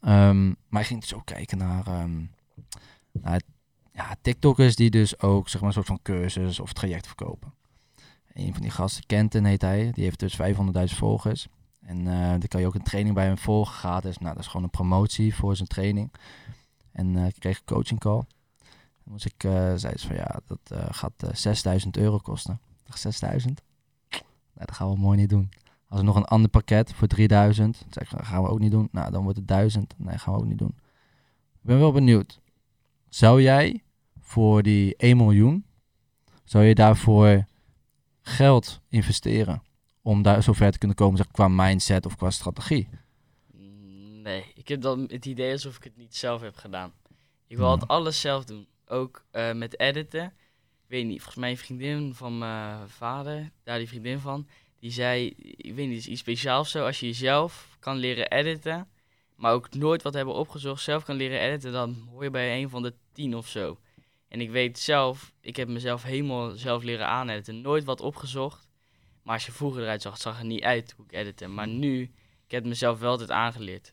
Ehm, 0.00 0.52
maar 0.68 0.80
ik 0.80 0.86
ging 0.86 1.00
dus 1.00 1.14
ook 1.14 1.26
kijken 1.26 1.58
naar, 1.58 2.08
naar 3.12 3.40
ja, 3.92 4.16
TikTokkers 4.22 4.76
die 4.76 4.90
dus 4.90 5.20
ook 5.20 5.48
zeg 5.48 5.60
maar, 5.60 5.68
een 5.68 5.74
soort 5.74 5.86
van 5.86 6.02
cursus 6.02 6.60
of 6.60 6.72
traject 6.72 7.06
verkopen. 7.06 7.52
Een 8.36 8.52
van 8.52 8.62
die 8.62 8.70
gasten, 8.70 9.06
Kenton 9.06 9.44
heet 9.44 9.62
hij, 9.62 9.90
die 9.92 10.04
heeft 10.04 10.18
dus 10.18 10.40
500.000 10.40 10.96
volgers. 10.96 11.48
En 11.80 12.06
eh 12.06 12.30
dan 12.30 12.48
kan 12.48 12.60
je 12.60 12.66
ook 12.66 12.74
een 12.74 12.82
training 12.82 13.14
bij 13.14 13.24
hem 13.24 13.38
volgen, 13.38 13.74
gratis. 13.74 14.18
Nou, 14.18 14.34
dat 14.34 14.42
is 14.42 14.48
gewoon 14.48 14.62
een 14.62 14.70
promotie 14.70 15.34
voor 15.34 15.56
zijn 15.56 15.68
training. 15.68 16.12
En 16.92 17.16
eh, 17.16 17.26
ik 17.26 17.34
kreeg 17.38 17.58
een 17.58 17.64
coaching 17.64 18.00
call. 18.00 18.22
Dan 19.04 19.12
moest 19.12 19.24
ik, 19.24 19.44
eh 19.44 19.72
zei 19.74 19.96
ze 19.96 20.06
van 20.06 20.16
ja, 20.16 20.40
dat 20.46 20.58
gaat 20.90 21.12
eh 21.22 21.34
6000 21.34 21.96
euro 21.96 22.18
kosten. 22.18 22.54
Ik 22.54 22.86
dacht 22.86 23.00
6000? 23.00 23.62
Nou, 24.10 24.66
dat 24.66 24.76
gaan 24.76 24.90
we 24.90 24.98
mooi 24.98 25.18
niet 25.18 25.28
doen. 25.28 25.50
Als 25.88 25.98
er 25.98 26.06
nog 26.06 26.16
een 26.16 26.24
ander 26.24 26.50
pakket 26.50 26.94
voor 26.94 27.08
3000, 27.08 27.78
dan 27.80 27.88
zeg 27.90 28.12
ik, 28.12 28.24
gaan 28.24 28.42
we 28.42 28.48
ook 28.48 28.58
niet 28.58 28.70
doen. 28.70 28.88
Nou, 28.92 29.10
dan 29.10 29.22
wordt 29.22 29.38
het 29.38 29.48
1000. 29.48 29.94
Nee, 29.96 30.18
gaan 30.18 30.34
we 30.34 30.40
ook 30.40 30.46
niet 30.46 30.58
doen. 30.58 30.74
Ik 31.52 31.62
ben 31.62 31.78
wel 31.78 31.92
benieuwd. 31.92 32.40
Zou 33.08 33.42
jij 33.42 33.82
voor 34.20 34.62
die 34.62 34.96
1 34.96 35.16
miljoen, 35.16 35.64
zou 36.44 36.64
je 36.64 36.74
daarvoor 36.74 37.44
geld 38.26 38.80
investeren? 38.88 39.62
Om 40.02 40.22
daar 40.22 40.42
zover 40.42 40.72
te 40.72 40.78
kunnen 40.78 40.96
komen, 40.96 41.16
zeg, 41.16 41.30
qua 41.30 41.48
mindset 41.48 42.06
of 42.06 42.16
qua 42.16 42.30
strategie? 42.30 42.88
Nee, 44.22 44.44
ik 44.54 44.68
heb 44.68 44.80
dan 44.80 45.00
het 45.08 45.26
idee 45.26 45.52
alsof 45.52 45.76
ik 45.76 45.84
het 45.84 45.96
niet 45.96 46.16
zelf 46.16 46.40
heb 46.40 46.56
gedaan. 46.56 46.92
Ik 47.46 47.56
wil 47.56 47.66
altijd 47.66 47.90
alles 47.90 48.20
zelf 48.20 48.44
doen. 48.44 48.66
Ook 48.86 49.24
eh, 49.30 49.52
met 49.52 49.80
editen. 49.80 50.24
Ik 50.24 50.92
weet 50.92 51.06
niet, 51.06 51.16
volgens 51.16 51.36
mij 51.36 51.50
een 51.50 51.56
vriendin 51.56 52.14
van 52.14 52.38
mijn 52.38 52.88
vader, 52.88 53.50
daar 53.64 53.78
die 53.78 53.88
vriendin 53.88 54.18
van, 54.18 54.48
die 54.78 54.90
zei, 54.90 55.26
ik 55.56 55.74
weet 55.74 55.88
niet, 55.88 55.98
is 55.98 56.06
iets 56.06 56.20
speciaals 56.20 56.70
zo. 56.70 56.84
Als 56.84 57.00
je 57.00 57.06
jezelf 57.06 57.76
kan 57.78 57.96
leren 57.96 58.30
editen, 58.30 58.88
maar 59.36 59.52
ook 59.52 59.74
nooit 59.74 60.02
wat 60.02 60.14
hebben 60.14 60.34
opgezocht, 60.34 60.82
zelf 60.82 61.04
kan 61.04 61.16
leren 61.16 61.40
editen, 61.40 61.72
dan 61.72 62.08
hoor 62.10 62.22
je 62.24 62.30
bij 62.30 62.62
een 62.62 62.68
van 62.68 62.82
de 62.82 62.94
tien 63.12 63.36
of 63.36 63.48
zo. 63.48 63.78
En 64.28 64.40
ik 64.40 64.50
weet 64.50 64.78
zelf, 64.78 65.32
ik 65.40 65.56
heb 65.56 65.68
mezelf 65.68 66.02
helemaal 66.02 66.50
zelf 66.50 66.82
leren 66.82 67.06
aanediten, 67.06 67.60
nooit 67.60 67.84
wat 67.84 68.00
opgezocht. 68.00 68.68
Maar 69.22 69.34
als 69.34 69.46
je 69.46 69.52
vroeger 69.52 69.82
eruit 69.82 70.02
zag, 70.02 70.12
het 70.12 70.22
zag 70.22 70.38
er 70.38 70.44
niet 70.44 70.62
uit 70.62 70.94
hoe 70.96 71.04
ik 71.04 71.12
editen. 71.12 71.54
Maar 71.54 71.68
nu, 71.68 72.02
ik 72.44 72.50
heb 72.50 72.60
het 72.60 72.68
mezelf 72.68 72.98
wel 72.98 73.10
altijd 73.10 73.30
aangeleerd. 73.30 73.92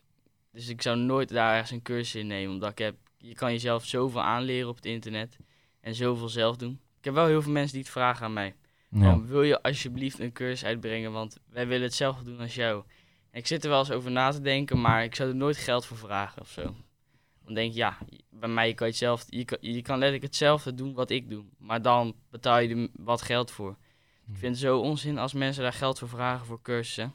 Dus 0.51 0.67
ik 0.67 0.81
zou 0.81 0.97
nooit 0.97 1.29
daar 1.29 1.53
ergens 1.53 1.71
een 1.71 1.81
cursus 1.81 2.15
in 2.15 2.27
nemen. 2.27 2.53
Omdat 2.53 2.71
ik 2.71 2.77
heb, 2.77 2.95
je 3.17 3.33
kan 3.33 3.51
jezelf 3.51 3.85
zoveel 3.85 4.21
aanleren 4.21 4.69
op 4.69 4.75
het 4.75 4.85
internet. 4.85 5.37
En 5.81 5.95
zoveel 5.95 6.29
zelf 6.29 6.55
doen. 6.55 6.79
Ik 6.97 7.05
heb 7.05 7.13
wel 7.13 7.25
heel 7.25 7.41
veel 7.41 7.51
mensen 7.51 7.73
die 7.73 7.81
het 7.81 7.91
vragen 7.91 8.25
aan 8.25 8.33
mij. 8.33 8.55
Ja. 8.89 9.21
Wil 9.21 9.43
je 9.43 9.61
alsjeblieft 9.61 10.19
een 10.19 10.31
cursus 10.31 10.65
uitbrengen? 10.65 11.11
Want 11.11 11.37
wij 11.49 11.67
willen 11.67 11.83
hetzelfde 11.83 12.23
doen 12.23 12.39
als 12.39 12.55
jou. 12.55 12.83
Ik 13.31 13.47
zit 13.47 13.63
er 13.63 13.69
wel 13.69 13.79
eens 13.79 13.91
over 13.91 14.11
na 14.11 14.31
te 14.31 14.41
denken, 14.41 14.81
maar 14.81 15.03
ik 15.03 15.15
zou 15.15 15.29
er 15.29 15.35
nooit 15.35 15.57
geld 15.57 15.85
voor 15.85 15.97
vragen 15.97 16.41
of 16.41 16.49
zo. 16.49 16.75
Dan 17.45 17.53
denk 17.53 17.69
ik, 17.69 17.77
ja, 17.77 17.97
bij 18.29 18.49
mij 18.49 18.73
kan 18.73 18.87
je, 18.87 18.93
het 18.93 19.01
zelf, 19.01 19.25
je, 19.29 19.45
kan, 19.45 19.57
je 19.61 19.81
kan 19.81 19.97
letterlijk 19.97 20.23
hetzelfde 20.23 20.73
doen 20.73 20.93
wat 20.93 21.09
ik 21.09 21.29
doe. 21.29 21.43
Maar 21.57 21.81
dan 21.81 22.15
betaal 22.29 22.59
je 22.59 22.75
er 22.75 22.89
wat 22.93 23.21
geld 23.21 23.51
voor. 23.51 23.77
Ik 24.27 24.37
vind 24.37 24.51
het 24.51 24.63
zo 24.63 24.79
onzin 24.79 25.17
als 25.17 25.33
mensen 25.33 25.63
daar 25.63 25.73
geld 25.73 25.99
voor 25.99 26.09
vragen 26.09 26.45
voor 26.45 26.61
cursussen. 26.61 27.13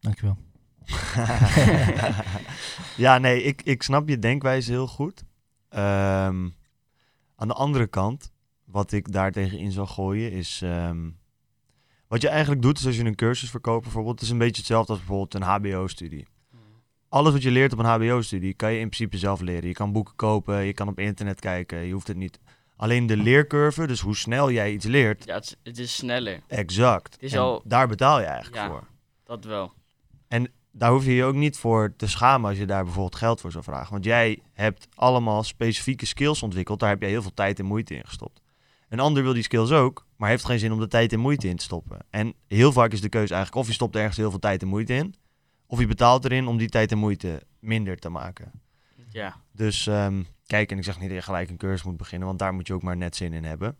Dankjewel. 0.00 0.36
ja, 2.96 3.18
nee, 3.18 3.42
ik, 3.42 3.62
ik 3.62 3.82
snap 3.82 4.08
je 4.08 4.18
denkwijze 4.18 4.70
heel 4.70 4.86
goed. 4.86 5.24
Ehm, 5.68 6.48
aan 7.36 7.48
de 7.48 7.54
andere 7.54 7.86
kant, 7.86 8.32
wat 8.64 8.92
ik 8.92 9.12
daar 9.12 9.32
tegenin 9.32 9.72
zou 9.72 9.86
gooien, 9.86 10.32
is... 10.32 10.62
ehm, 10.62 11.10
wat 12.08 12.22
je 12.22 12.28
eigenlijk 12.28 12.62
doet, 12.62 12.78
is 12.78 12.86
als 12.86 12.96
je 12.96 13.04
een 13.04 13.14
cursus 13.14 13.50
verkoopt 13.50 13.82
bijvoorbeeld... 13.82 14.14
het 14.14 14.24
is 14.24 14.30
een 14.30 14.38
beetje 14.38 14.56
hetzelfde 14.56 14.92
als 14.92 15.00
bijvoorbeeld 15.00 15.34
een 15.34 15.42
hbo-studie. 15.42 16.26
Alles 17.08 17.32
wat 17.32 17.42
je 17.42 17.50
leert 17.50 17.72
op 17.72 17.78
een 17.78 17.84
hbo-studie, 17.84 18.54
kan 18.54 18.72
je 18.72 18.78
in 18.78 18.88
principe 18.88 19.18
zelf 19.18 19.40
leren. 19.40 19.68
Je 19.68 19.74
kan 19.74 19.92
boeken 19.92 20.16
kopen, 20.16 20.64
je 20.64 20.72
kan 20.72 20.88
op 20.88 20.98
internet 20.98 21.40
kijken, 21.40 21.78
je 21.78 21.92
hoeft 21.92 22.08
het 22.08 22.16
niet... 22.16 22.38
Alleen 22.76 23.06
de 23.06 23.16
leercurve, 23.16 23.86
dus 23.86 24.00
hoe 24.00 24.16
snel 24.16 24.50
jij 24.50 24.72
iets 24.72 24.84
leert, 24.84 25.24
Ja, 25.24 25.34
het, 25.34 25.44
is- 25.44 25.54
het 25.62 25.78
is 25.78 25.94
sneller. 25.94 26.40
exact. 26.46 27.16
is 27.20 27.32
En 27.32 27.38
al- 27.40 27.62
daar 27.64 27.88
betaal 27.88 28.18
je 28.20 28.24
eigenlijk 28.26 28.56
Ja. 28.56 28.68
voor. 28.68 28.86
Dat 29.24 29.44
wel. 29.44 29.72
daar 30.72 30.90
hoef 30.90 31.04
je 31.04 31.14
je 31.14 31.24
ook 31.24 31.34
niet 31.34 31.56
voor 31.56 31.94
te 31.96 32.06
schamen 32.06 32.48
als 32.48 32.58
je 32.58 32.66
daar 32.66 32.84
bijvoorbeeld 32.84 33.14
geld 33.16 33.40
voor 33.40 33.52
zou 33.52 33.64
vragen. 33.64 33.92
Want 33.92 34.04
jij 34.04 34.38
hebt 34.52 34.88
allemaal 34.94 35.42
specifieke 35.42 36.06
skills 36.06 36.42
ontwikkeld. 36.42 36.80
Daar 36.80 36.88
heb 36.88 37.00
jij 37.00 37.10
heel 37.10 37.22
veel 37.22 37.34
tijd 37.34 37.58
en 37.58 37.64
moeite 37.64 37.94
in 37.94 38.04
gestopt. 38.06 38.40
Een 38.88 39.00
ander 39.00 39.22
wil 39.22 39.32
die 39.32 39.42
skills 39.42 39.70
ook, 39.70 40.06
maar 40.16 40.28
heeft 40.28 40.44
geen 40.44 40.58
zin 40.58 40.72
om 40.72 40.80
de 40.80 40.88
tijd 40.88 41.12
en 41.12 41.20
moeite 41.20 41.48
in 41.48 41.56
te 41.56 41.64
stoppen. 41.64 41.98
En 42.10 42.34
heel 42.46 42.72
vaak 42.72 42.92
is 42.92 43.00
de 43.00 43.08
keuze 43.08 43.34
eigenlijk 43.34 43.62
of 43.62 43.68
je 43.68 43.74
stopt 43.76 43.96
ergens 43.96 44.16
heel 44.16 44.30
veel 44.30 44.38
tijd 44.38 44.62
en 44.62 44.68
moeite 44.68 44.94
in, 44.94 45.14
of 45.70 45.78
je 45.80 45.86
betaalt 45.86 46.24
erin 46.24 46.46
om 46.46 46.56
die 46.56 46.68
tijd 46.68 46.92
en 46.92 46.98
moeite 46.98 47.42
minder 47.58 47.96
te 47.98 48.08
maken. 48.08 48.52
Ja. 49.10 49.36
Dus 49.52 49.86
ehm, 49.86 50.22
kijk, 50.46 50.70
en 50.70 50.78
ik 50.78 50.84
zeg 50.84 50.98
niet 51.00 51.08
dat 51.08 51.18
je 51.18 51.22
gelijk 51.24 51.50
een 51.50 51.56
cursus 51.56 51.82
moet 51.86 51.96
beginnen, 51.96 52.26
want 52.28 52.38
daar 52.38 52.54
moet 52.54 52.66
je 52.66 52.74
ook 52.74 52.82
maar 52.82 52.96
net 52.96 53.16
zin 53.16 53.32
in 53.32 53.44
hebben. 53.44 53.76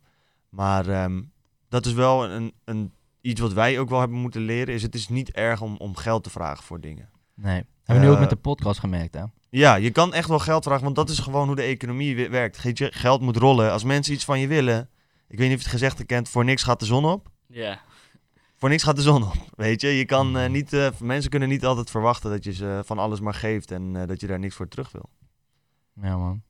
Maar 0.49 0.89
ehm, 0.89 1.23
dat 1.69 1.87
is 1.87 1.93
wel 1.93 2.25
een, 2.31 2.53
een, 2.65 2.93
iets 3.21 3.41
wat 3.41 3.53
wij 3.53 3.79
ook 3.79 3.89
wel 3.89 4.01
hebben 4.01 4.19
moeten 4.19 4.41
leren, 4.41 4.75
is 4.75 4.83
het 4.83 4.95
is 4.95 5.09
niet 5.09 5.31
erg 5.31 5.61
om, 5.63 5.77
om 5.77 5.97
geld 5.97 6.23
te 6.25 6.31
vragen 6.31 6.65
voor 6.65 6.81
dingen. 6.81 7.09
Nee. 7.35 7.65
Hebben 7.85 7.95
we 7.95 8.01
nu 8.01 8.09
ook 8.09 8.15
Eh, 8.15 8.21
met 8.21 8.31
de 8.31 8.37
podcast 8.37 8.81
gemerkt, 8.81 9.15
hè? 9.15 9.23
Ja, 9.51 9.75
je 9.75 9.91
kan 9.91 10.15
echt 10.15 10.29
wel 10.29 10.39
geld 10.39 10.65
vragen, 10.65 10.85
want 10.85 10.97
dat 10.97 11.09
is 11.11 11.19
gewoon 11.19 11.47
hoe 11.47 11.57
de 11.57 11.63
economie 11.63 12.17
we- 12.17 12.29
werkt. 12.29 12.59
Geld 12.75 13.21
moet 13.21 13.37
rollen. 13.37 13.73
Als 13.73 13.85
mensen 13.85 14.15
iets 14.15 14.25
van 14.25 14.41
je 14.41 14.47
willen, 14.47 14.89
ik 15.29 15.39
weet 15.39 15.49
niet 15.49 15.57
of 15.57 15.63
je 15.63 15.69
het 15.69 15.79
gezegde 15.79 16.05
kent, 16.05 16.29
voor 16.29 16.45
niks 16.45 16.63
gaat 16.63 16.81
de 16.81 16.87
zon 16.87 17.05
op. 17.05 17.29
Ja. 17.47 17.81
Voor 18.59 18.69
niks 18.69 18.83
gaat 18.83 18.97
de 18.97 19.03
zon 19.03 19.23
op, 19.23 19.35
weet 19.57 19.81
je. 19.81 19.89
je 19.89 20.05
kan, 20.05 20.39
eh, 20.39 20.51
niet, 20.51 20.73
eh, 20.73 20.89
mensen 21.01 21.31
kunnen 21.31 21.49
niet 21.49 21.65
altijd 21.65 21.91
verwachten 21.91 22.31
dat 22.31 22.45
je 22.45 22.53
ze 22.53 22.83
van 22.85 22.99
alles 22.99 23.21
maar 23.21 23.35
geeft 23.35 23.71
en 23.71 23.97
eh, 23.97 24.07
dat 24.07 24.21
je 24.21 24.27
daar 24.27 24.39
niks 24.39 24.55
voor 24.55 24.69
terug 24.69 24.93
wil. 24.93 25.09
Ja, 26.03 26.17
man. 26.17 26.43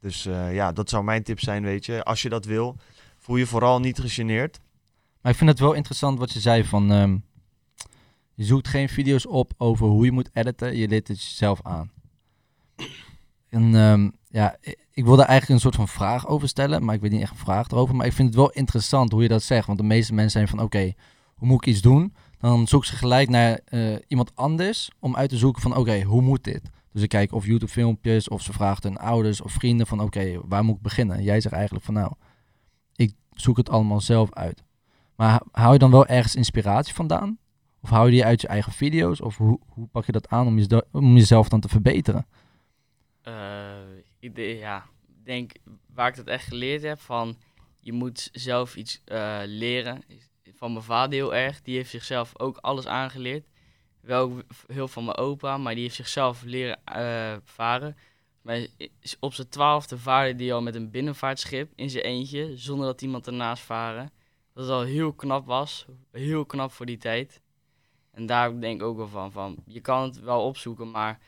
Dus 0.00 0.22
ja, 0.50 0.72
dat 0.72 0.88
zou 0.88 1.04
mijn 1.04 1.22
tip 1.22 1.40
zijn, 1.40 1.62
weet 1.62 1.86
je. 1.86 2.04
Als 2.04 2.22
je 2.22 2.28
dat 2.28 2.44
wil, 2.44 2.76
voel 3.18 3.36
je 3.36 3.46
vooral 3.46 3.80
niet 3.80 4.00
gegeneerd. 4.00 4.60
Maar 5.20 5.32
ik 5.32 5.38
vind 5.38 5.50
het 5.50 5.58
wel 5.58 5.72
interessant 5.72 6.18
wat 6.18 6.32
je 6.32 6.40
zei 6.40 6.64
van... 6.64 6.92
ehm, 6.92 7.18
je 8.34 8.44
zoekt 8.44 8.68
geen 8.68 8.88
video's 8.88 9.28
op 9.28 9.52
over 9.56 9.86
hoe 9.86 10.04
je 10.04 10.12
moet 10.12 10.30
editen. 10.32 10.76
Je 10.76 10.88
leert 10.88 11.08
het 11.08 11.22
jezelf 11.22 11.60
aan. 11.62 11.90
En 13.48 13.74
ehm, 13.74 14.10
ja, 14.28 14.56
ik, 14.60 14.86
ik 14.90 15.04
wil 15.04 15.16
daar 15.16 15.26
eigenlijk 15.26 15.48
een 15.48 15.70
soort 15.70 15.88
van 15.88 15.88
vraag 15.88 16.26
over 16.26 16.48
stellen. 16.48 16.84
Maar 16.84 16.94
ik 16.94 17.00
weet 17.00 17.10
niet 17.10 17.22
echt 17.22 17.30
een 17.30 17.36
vraag 17.36 17.68
erover. 17.68 17.94
Maar 17.94 18.06
ik 18.06 18.12
vind 18.12 18.28
het 18.28 18.36
wel 18.36 18.50
interessant 18.50 19.12
hoe 19.12 19.22
je 19.22 19.28
dat 19.28 19.42
zegt. 19.42 19.66
Want 19.66 19.78
de 19.78 19.84
meeste 19.84 20.14
mensen 20.14 20.30
zijn 20.30 20.48
van... 20.48 20.60
Oké, 20.60 20.92
moet 21.46 21.66
ik 21.66 21.72
iets 21.72 21.80
doen? 21.80 22.14
Dan 22.38 22.66
zoeken 22.66 22.88
ze 22.88 22.96
gelijk 22.96 23.28
naar 23.28 23.60
eh, 23.64 23.94
iemand 24.08 24.36
anders 24.36 24.90
om 24.98 25.16
uit 25.16 25.28
te 25.28 25.36
zoeken 25.36 25.62
van... 25.62 25.76
Oké, 25.76 26.02
hoe 26.02 26.22
moet 26.22 26.44
dit? 26.44 26.62
Dus 26.92 27.00
ze 27.00 27.06
kijken 27.06 27.36
of 27.36 27.46
YouTube 27.46 27.72
filmpjes 27.72 28.28
of 28.28 28.42
ze 28.42 28.52
vragen 28.52 28.82
hun 28.88 28.96
ouders 28.98 29.40
of 29.40 29.52
vrienden 29.52 29.86
van... 29.86 30.00
Oké, 30.00 30.40
waar 30.48 30.64
moet 30.64 30.76
ik 30.76 30.82
beginnen? 30.82 31.16
En 31.16 31.22
jij 31.22 31.40
zegt 31.40 31.54
eigenlijk 31.54 31.84
van 31.84 31.94
nou... 31.94 32.12
Ik 32.94 33.14
zoek 33.30 33.56
het 33.56 33.68
allemaal 33.70 34.00
zelf 34.00 34.32
uit. 34.34 34.62
Maar 35.16 35.40
hou- 35.52 35.72
je 35.72 35.78
dan 35.78 35.90
wel 35.90 36.06
ergens 36.06 36.34
inspiratie 36.36 36.94
vandaan? 36.94 37.38
Of 37.80 37.90
hou 37.90 38.04
je 38.06 38.10
die 38.12 38.24
uit 38.24 38.40
je 38.40 38.46
eigen 38.48 38.72
video's? 38.72 39.20
Of 39.20 39.36
hoe, 39.36 39.58
hoe 39.66 39.86
pak 39.86 40.06
je 40.06 40.12
dat 40.12 40.28
aan 40.28 40.46
om, 40.46 40.56
jezdo- 40.58 40.86
om 40.92 41.16
jezelf 41.16 41.48
dan 41.48 41.60
te 41.60 41.68
verbeteren? 41.68 42.26
Eh, 43.22 43.32
ik 44.18 44.34
de- 44.34 44.42
ja, 44.42 44.76
ik 45.08 45.24
denk 45.24 45.52
waar 45.94 46.08
ik 46.08 46.16
dat 46.16 46.26
echt 46.26 46.44
geleerd 46.46 46.82
heb 46.82 47.00
van 47.00 47.36
je 47.80 47.92
moet 47.92 48.28
zelf 48.32 48.76
iets 48.76 49.02
eh, 49.04 49.38
leren. 49.44 50.02
Van 50.62 50.72
mijn 50.72 50.84
vader 50.84 51.12
heel 51.12 51.34
erg, 51.34 51.62
die 51.62 51.76
heeft 51.76 51.90
zichzelf 51.90 52.38
ook 52.38 52.56
alles 52.56 52.86
aangeleerd. 52.86 53.46
Wel 54.00 54.42
heel 54.66 54.88
van 54.88 55.04
mijn 55.04 55.16
opa, 55.16 55.58
maar 55.58 55.74
die 55.74 55.82
heeft 55.82 55.94
zichzelf 55.94 56.42
leren 56.42 56.84
eh, 56.84 57.36
varen. 57.44 57.96
Maar 58.42 58.66
op 59.20 59.34
zijn 59.34 59.48
twaalfde 59.48 59.98
vaarde 59.98 60.34
die 60.34 60.54
al 60.54 60.62
met 60.62 60.74
een 60.74 60.90
binnenvaartschip 60.90 61.72
in 61.74 61.90
zijn 61.90 62.04
eentje, 62.04 62.56
zonder 62.56 62.86
dat 62.86 63.02
iemand 63.02 63.26
ernaast 63.26 63.62
varen. 63.62 64.12
Dat 64.54 64.68
al 64.68 64.82
heel 64.82 65.12
knap 65.12 65.46
was, 65.46 65.86
heel 66.12 66.44
knap 66.44 66.72
voor 66.72 66.86
die 66.86 66.98
tijd. 66.98 67.42
En 68.10 68.26
daar 68.26 68.60
denk 68.60 68.80
ik 68.80 68.86
ook 68.86 68.96
wel 68.96 69.08
van, 69.08 69.32
van 69.32 69.56
je 69.66 69.80
kan 69.80 70.02
het 70.02 70.20
wel 70.20 70.44
opzoeken, 70.44 70.90
maar 70.90 71.20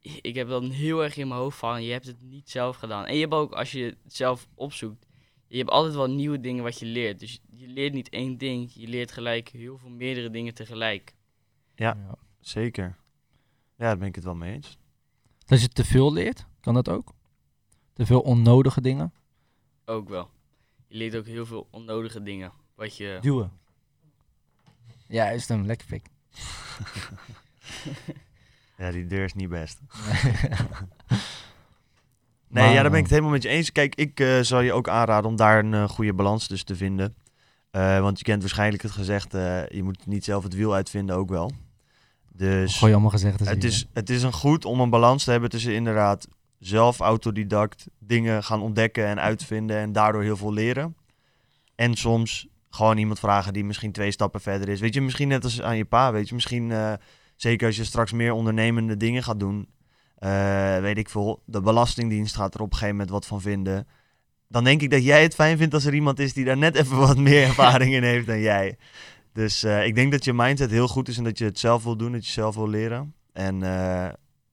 ik 0.00 0.34
heb 0.34 0.48
dan 0.48 0.70
heel 0.70 1.02
erg 1.04 1.16
in 1.16 1.28
mijn 1.28 1.40
hoofd 1.40 1.58
van, 1.58 1.82
je 1.82 1.92
hebt 1.92 2.06
het 2.06 2.22
niet 2.22 2.50
zelf 2.50 2.76
gedaan. 2.76 3.06
En 3.06 3.14
je 3.14 3.20
hebt 3.20 3.34
ook, 3.34 3.52
als 3.52 3.72
je 3.72 3.84
het 3.84 4.14
zelf 4.14 4.48
opzoekt, 4.54 5.06
je 5.46 5.58
hebt 5.58 5.70
altijd 5.70 5.94
wel 5.94 6.10
nieuwe 6.10 6.40
dingen 6.40 6.64
wat 6.64 6.78
je 6.78 6.86
leert. 6.86 7.20
Dus 7.20 7.40
je 7.66 7.72
leert 7.72 7.92
niet 7.92 8.08
één 8.08 8.38
ding, 8.38 8.70
je 8.74 8.88
leert 8.88 9.12
gelijk 9.12 9.48
heel 9.48 9.78
veel 9.78 9.90
meerdere 9.90 10.30
dingen 10.30 10.54
tegelijk. 10.54 11.14
Ja. 11.74 12.16
Zeker. 12.40 12.96
Ja, 13.76 13.86
daar 13.86 13.98
ben 13.98 14.08
ik 14.08 14.14
het 14.14 14.24
wel 14.24 14.34
mee 14.34 14.54
eens. 14.54 14.78
Dat 15.46 15.60
je 15.60 15.68
te 15.68 15.84
veel 15.84 16.12
leert, 16.12 16.46
kan 16.60 16.74
dat 16.74 16.88
ook? 16.88 17.12
Te 17.92 18.06
veel 18.06 18.20
onnodige 18.20 18.80
dingen? 18.80 19.12
Ook 19.84 20.08
wel. 20.08 20.30
Je 20.86 20.96
leert 20.96 21.16
ook 21.16 21.26
heel 21.26 21.46
veel 21.46 21.68
onnodige 21.70 22.22
dingen. 22.22 22.52
Wat 22.74 22.96
je... 22.96 23.18
Duwen. 23.20 23.52
Ja, 25.06 25.28
is 25.30 25.48
hem. 25.48 25.66
Lekker 25.66 25.86
pik. 25.86 26.06
Ja, 28.76 28.90
die 28.90 29.06
deur 29.06 29.24
is 29.24 29.34
niet 29.34 29.48
best. 29.48 29.80
Maar, 29.88 31.02
Nee, 32.62 32.72
ja, 32.72 32.82
daar 32.82 32.90
ben 32.90 32.98
ik 32.98 33.04
het 33.04 33.10
helemaal 33.10 33.30
met 33.30 33.42
je 33.42 33.48
eens. 33.48 33.72
Kijk, 33.72 33.94
ik 33.94 34.20
eh 34.20 34.40
zou 34.40 34.64
je 34.64 34.72
ook 34.72 34.88
aanraden 34.88 35.30
om 35.30 35.36
daar 35.36 35.58
een 35.58 35.74
eh, 35.74 35.88
goede 35.88 36.12
balans 36.14 36.46
tussen 36.46 36.66
te 36.66 36.76
vinden. 36.76 37.14
Eh, 37.74 38.00
want 38.00 38.18
je 38.18 38.24
kent 38.24 38.40
waarschijnlijk 38.40 38.82
het 38.82 38.92
gezegd, 38.92 39.34
eh, 39.34 39.68
je 39.68 39.82
moet 39.82 40.06
niet 40.06 40.24
zelf 40.24 40.42
het 40.42 40.54
wiel 40.54 40.74
uitvinden 40.74 41.16
ook 41.16 41.28
wel. 41.28 41.50
Dus 42.32 42.78
Gooi 42.78 42.92
allemaal 42.92 43.10
gezegd. 43.10 43.48
het 43.48 43.64
is, 43.64 43.86
het 43.92 44.10
is 44.10 44.22
een 44.22 44.32
goed 44.32 44.64
om 44.64 44.80
een 44.80 44.90
balans 44.90 45.24
te 45.24 45.30
hebben 45.30 45.50
tussen 45.50 45.74
inderdaad 45.74 46.28
zelf 46.58 47.00
autodidact 47.00 47.86
dingen 47.98 48.44
gaan 48.44 48.60
ontdekken 48.60 49.06
en 49.06 49.20
uitvinden 49.20 49.76
en 49.76 49.92
daardoor 49.92 50.22
heel 50.22 50.36
veel 50.36 50.52
leren. 50.52 50.96
En 51.74 51.94
soms 51.94 52.46
gewoon 52.70 52.98
iemand 52.98 53.18
vragen 53.18 53.52
die 53.52 53.64
misschien 53.64 53.92
twee 53.92 54.10
stappen 54.10 54.40
verder 54.40 54.68
is. 54.68 54.80
Weet 54.80 54.94
je, 54.94 55.00
misschien 55.00 55.28
net 55.28 55.44
als 55.44 55.62
aan 55.62 55.76
je 55.76 55.84
pa, 55.84 56.12
weet 56.12 56.28
je. 56.28 56.34
Misschien, 56.34 56.70
eh, 56.70 56.92
zeker 57.36 57.66
als 57.66 57.76
je 57.76 57.84
straks 57.84 58.12
meer 58.12 58.32
ondernemende 58.32 58.96
dingen 58.96 59.22
gaat 59.22 59.40
doen. 59.40 59.68
weet 60.80 60.98
ik 60.98 61.08
veel, 61.08 61.42
de 61.44 61.60
Belastingdienst 61.60 62.36
gaat 62.36 62.54
er 62.54 62.60
op 62.60 62.66
een 62.66 62.72
gegeven 62.72 62.94
moment 62.96 63.12
wat 63.12 63.26
van 63.26 63.40
vinden. 63.40 63.86
Dan 64.54 64.64
denk 64.64 64.80
ik 64.82 64.90
dat 64.90 65.04
jij 65.04 65.22
het 65.22 65.34
fijn 65.34 65.56
vindt 65.58 65.74
als 65.74 65.84
er 65.84 65.94
iemand 65.94 66.18
is 66.18 66.32
die 66.32 66.44
daar 66.44 66.56
net 66.56 66.74
even 66.76 66.96
wat 66.98 67.16
meer 67.18 67.42
ervaring 67.42 67.94
in 67.94 68.02
heeft 68.02 68.26
dan 68.26 68.40
jij. 68.40 68.76
Dus 69.32 69.62
eh, 69.62 69.86
ik 69.86 69.94
denk 69.94 70.12
dat 70.12 70.24
je 70.24 70.32
mindset 70.32 70.70
heel 70.70 70.88
goed 70.88 71.08
is 71.08 71.18
en 71.18 71.24
dat 71.24 71.38
je 71.38 71.44
het 71.44 71.58
zelf 71.58 71.84
wil 71.84 71.96
doen, 71.96 72.12
dat 72.12 72.26
je 72.26 72.32
zelf 72.32 72.54
wil 72.54 72.68
leren. 72.68 73.14
En 73.32 73.62
eh, 73.62 74.08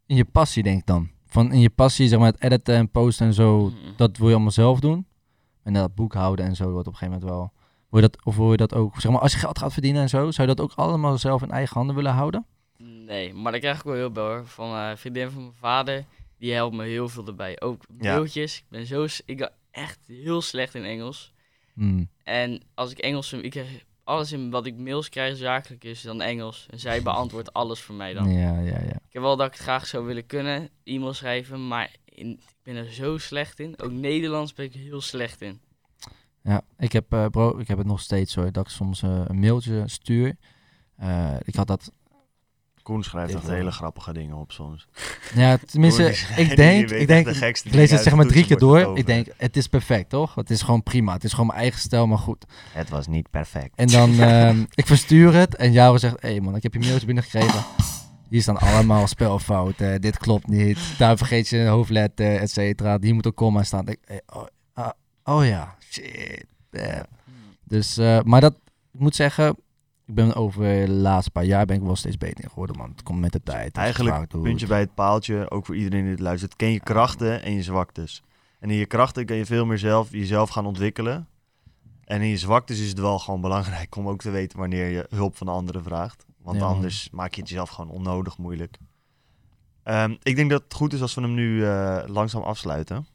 In 0.05 0.15
je 0.15 0.25
passie, 0.25 0.63
denk 0.63 0.79
ik 0.79 0.85
dan. 0.85 1.09
Van 1.27 1.51
in 1.51 1.59
je 1.59 1.69
passie, 1.69 2.07
zeg 2.07 2.19
maar, 2.19 2.31
het 2.31 2.41
editen 2.41 2.75
en 2.75 2.89
posten 2.89 3.25
en 3.27 3.33
zo, 3.33 3.59
Mhm. 3.65 3.75
dat 3.97 4.17
wil 4.17 4.27
je 4.27 4.33
allemaal 4.33 4.51
zelf 4.51 4.79
doen. 4.79 5.05
En 5.63 5.73
dat 5.73 5.95
boekhouden 5.95 6.45
en 6.45 6.55
zo 6.55 6.71
wordt 6.71 6.87
op 6.87 6.93
een 6.93 6.99
gegeven 6.99 7.19
moment 7.21 7.37
wel. 7.39 7.51
Wil 7.89 8.01
je 8.01 8.07
dat, 8.07 8.25
of 8.25 8.35
wil 8.35 8.51
je 8.51 8.57
dat 8.57 8.73
ook, 8.73 9.01
zeg 9.01 9.11
maar, 9.11 9.21
als 9.21 9.31
je 9.31 9.37
geld 9.39 9.57
gaat 9.59 9.73
verdienen 9.73 10.01
en 10.01 10.09
zo, 10.09 10.31
zou 10.31 10.47
je 10.49 10.55
dat 10.55 10.65
ook 10.65 10.73
allemaal 10.75 11.17
zelf 11.17 11.41
in 11.41 11.51
eigen 11.51 11.75
handen 11.77 11.95
willen 11.95 12.13
houden? 12.13 12.45
Nee, 12.77 13.33
maar 13.33 13.51
daar 13.51 13.61
krijg 13.61 13.77
ik 13.77 13.83
wel 13.83 13.93
heel 13.93 14.09
veel 14.13 14.23
hoor. 14.23 14.43
Van 14.45 14.75
eh, 14.75 14.89
een 14.89 14.97
vriendin 14.97 15.29
van 15.29 15.41
mijn 15.41 15.53
vader, 15.59 16.05
die 16.39 16.53
helpt 16.53 16.75
me 16.75 16.83
heel 16.85 17.09
veel 17.09 17.27
erbij. 17.27 17.61
Ook 17.61 17.81
Ja. 17.99 18.13
mailtjes. 18.13 18.57
Ik 18.57 18.65
ben 18.69 18.85
zo... 18.85 19.05
Ik 19.25 19.49
echt 19.72 19.99
heel 20.07 20.41
slecht 20.41 20.76
in 20.76 20.84
Engels. 20.84 21.34
Hmm. 21.74 22.09
En 22.24 22.61
als 22.74 22.91
ik 22.91 22.97
Engels... 22.97 23.34
Ik 23.34 23.51
krijg 23.51 23.86
alles 24.03 24.32
in 24.32 24.49
wat 24.49 24.65
ik 24.65 24.78
mails 24.78 25.09
krijg 25.09 25.38
zakelijk 25.38 25.84
is 25.84 26.01
dan 26.01 26.22
Engels. 26.22 26.67
En 26.69 26.80
zij 26.80 27.01
beantwoordt 27.11 27.53
alles 27.53 27.80
voor 27.80 27.95
mij 27.95 28.13
dan. 28.13 28.32
Ja, 28.32 28.59
ja, 28.59 28.80
ja. 28.80 28.95
Ik 29.07 29.17
heb 29.17 29.22
wel 29.22 29.36
dat 29.36 29.47
ik 29.47 29.53
het 29.53 29.61
graag 29.61 29.88
zou 29.88 30.05
willen 30.05 30.26
kunnen, 30.26 30.69
e-mail 30.84 31.13
schrijven, 31.13 31.67
maar 31.67 31.95
in, 32.05 32.32
ik 32.32 32.55
ben 32.63 32.76
er 32.76 32.93
zo 32.93 33.17
slecht 33.17 33.59
in. 33.59 33.80
Ook 33.80 33.91
Nederlands 33.91 34.53
ben 34.53 34.65
ik 34.65 34.74
heel 34.74 35.01
slecht 35.01 35.41
in. 35.41 35.61
Ja, 36.43 36.61
ik 36.78 36.91
heb, 36.91 37.13
eh, 37.13 37.26
bro, 37.26 37.57
ik 37.57 37.67
heb 37.67 37.78
het 37.78 37.88
nog 37.88 37.99
steeds 37.99 38.36
hoor, 38.36 38.51
dat 38.51 38.65
ik 38.65 38.72
soms 38.72 39.01
eh, 39.01 39.22
een 39.28 39.39
mailtje 39.39 39.84
stuur. 39.86 40.36
Eh, 40.95 41.36
ik 41.43 41.55
had 41.55 41.67
dat, 41.67 41.91
Koen 42.84 43.03
schrijft 43.03 43.34
echt 43.34 43.47
hele 43.47 43.71
grappige 43.71 44.13
dingen 44.13 44.36
op 44.36 44.51
soms. 44.51 44.88
ja, 45.36 45.57
tenminste, 45.57 46.15
ik 46.36 46.55
denk, 46.55 46.89
ik 46.89 47.07
denk, 47.07 47.25
de 47.25 47.34
gekste 47.34 47.67
ik 47.67 47.73
lees 47.73 47.91
het 47.91 48.03
zeg 48.03 48.15
maar 48.15 48.25
drie 48.25 48.45
keer 48.45 48.57
door. 48.57 48.97
Ik 48.97 49.05
denk, 49.05 49.27
het 49.38 49.57
is 49.57 49.67
perfect 49.67 50.09
toch? 50.09 50.36
Het 50.36 50.49
is 50.49 50.61
gewoon 50.61 50.84
prima, 50.84 51.13
het 51.13 51.23
is 51.23 51.32
gewoon 51.32 51.47
mijn 51.47 51.59
eigen 51.59 51.79
stijl, 51.79 52.07
maar 52.07 52.17
goed. 52.17 52.45
Het 52.71 52.89
was 52.89 53.07
niet 53.07 53.29
perfect. 53.29 53.75
En 53.75 53.88
dan, 53.88 54.19
ehm, 54.21 54.63
ik 54.73 54.88
verstuur 54.88 55.34
het 55.34 55.55
en 55.55 55.71
Jaro 55.71 55.97
zegt, 55.97 56.21
hé 56.21 56.29
hey 56.29 56.41
man, 56.41 56.55
ik 56.55 56.63
heb 56.63 56.73
je 56.73 56.79
mailtje 56.79 57.05
binnengekregen. 57.05 57.63
Hier 58.29 58.41
staan 58.41 58.57
allemaal 58.57 59.07
spelfouten. 59.07 60.01
Dit 60.01 60.17
klopt 60.17 60.47
niet. 60.47 60.79
Daar 60.97 61.17
vergeet 61.17 61.47
je 61.47 61.57
een 61.57 61.67
hoofdletter, 61.67 62.36
et 62.38 62.51
cetera. 62.51 62.97
Die 62.97 63.13
moet 63.13 63.27
ook 63.27 63.36
komma 63.36 63.63
staan. 63.63 63.88
Ik, 63.88 63.99
eh, 64.05 64.17
oh, 64.25 64.45
ah, 64.73 64.89
oh 65.23 65.45
ja, 65.45 65.75
shit. 65.89 66.45
eh. 66.69 66.99
Dus, 67.63 67.97
eh, 67.97 68.21
maar 68.21 68.41
dat, 68.41 68.53
ik 68.93 68.99
moet 68.99 69.15
zeggen, 69.15 69.55
ik 70.12 70.18
ben 70.18 70.36
over 70.36 70.86
de 70.86 70.91
laatste 70.91 71.32
paar 71.32 71.43
jaar 71.43 71.66
ben 71.66 71.76
ik 71.76 71.82
wel 71.82 71.95
steeds 71.95 72.18
beter 72.18 72.49
geworden, 72.49 72.78
man. 72.78 72.89
Het 72.89 73.03
komt 73.03 73.20
met 73.20 73.32
de 73.32 73.43
tijd. 73.43 73.66
Het 73.66 73.76
is 73.76 73.82
Eigenlijk 73.82 74.28
puntje 74.28 74.68
bij 74.68 74.80
het 74.80 74.93
paaltje, 74.93 75.49
ook 75.49 75.66
voor 75.66 75.76
iedereen 75.76 76.01
die 76.01 76.12
het 76.12 76.20
luistert. 76.20 76.55
Ken 76.55 76.72
je 76.72 76.80
krachten 76.80 77.43
en 77.43 77.53
je 77.53 77.64
zwaktes. 77.64 78.24
En 78.59 78.70
in 78.70 78.76
je 78.76 78.86
krachten 78.86 79.26
kan 79.26 79.36
je 79.36 79.45
veel 79.45 79.66
meer 79.66 79.78
zelf 79.78 80.12
jezelf 80.12 80.49
gaan 80.49 80.66
ontwikkelen. 80.66 81.28
En 82.03 82.22
in 82.22 82.28
je 82.28 82.38
zwaktes 82.38 82.80
is 82.80 82.89
het 82.89 82.99
wel 82.99 83.20
gewoon 83.20 83.41
belangrijk 83.41 83.95
om 83.95 84.07
ook 84.07 84.22
te 84.22 84.30
weten 84.30 84.59
wanneer 84.59 84.89
je 84.89 85.05
hulp 85.09 85.38
van 85.38 85.47
anderen 85.47 85.84
vraagt. 85.84 86.26
Want 86.38 86.57
Ja, 86.57 86.66
anders 86.66 87.09
maak 87.09 87.34
je 87.34 87.41
het 87.41 87.49
jezelf 87.49 87.70
gewoon 87.70 87.91
onnodig 87.91 88.38
moeilijk. 88.38 88.78
Ehm, 89.84 90.16
ik 90.22 90.36
denk 90.36 90.49
dat 90.49 90.64
het 90.64 90.74
goed 90.74 90.93
is 90.93 91.01
als 91.01 91.14
we 91.14 91.22
hem 91.22 91.34
nu 91.34 91.66
eh, 91.66 92.03
langzaam 92.05 92.41
afsluiten. 92.41 93.05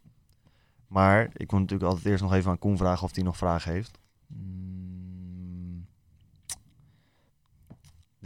Maar 0.86 1.22
ik 1.32 1.50
moet 1.52 1.60
natuurlijk 1.60 1.90
altijd 1.90 2.06
eerst 2.06 2.22
nog 2.22 2.32
even 2.32 2.50
aan 2.50 2.58
Koen 2.58 2.76
vragen 2.76 3.04
of 3.04 3.14
hij 3.14 3.24
nog 3.24 3.36
vragen 3.36 3.72
heeft. 3.72 3.98
Mm, 4.26 4.66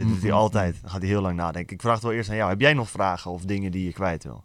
Dit 0.01 0.09
doet 0.09 0.21
hij 0.21 0.29
Mhm. 0.31 0.39
altijd. 0.39 0.77
Dan 0.81 0.89
gaat 0.89 0.99
hij 1.01 1.09
heel 1.09 1.21
lang 1.21 1.35
nadenken. 1.35 1.75
Ik 1.75 1.81
vraag 1.81 1.93
het 1.93 2.03
wel 2.03 2.13
eerst 2.13 2.29
aan 2.29 2.35
jou. 2.35 2.49
Heb 2.49 2.59
jij 2.59 2.73
nog 2.73 2.89
vragen 2.89 3.31
of 3.31 3.41
dingen 3.45 3.71
die 3.71 3.85
je 3.85 3.93
kwijt 3.93 4.23
wil? 4.23 4.43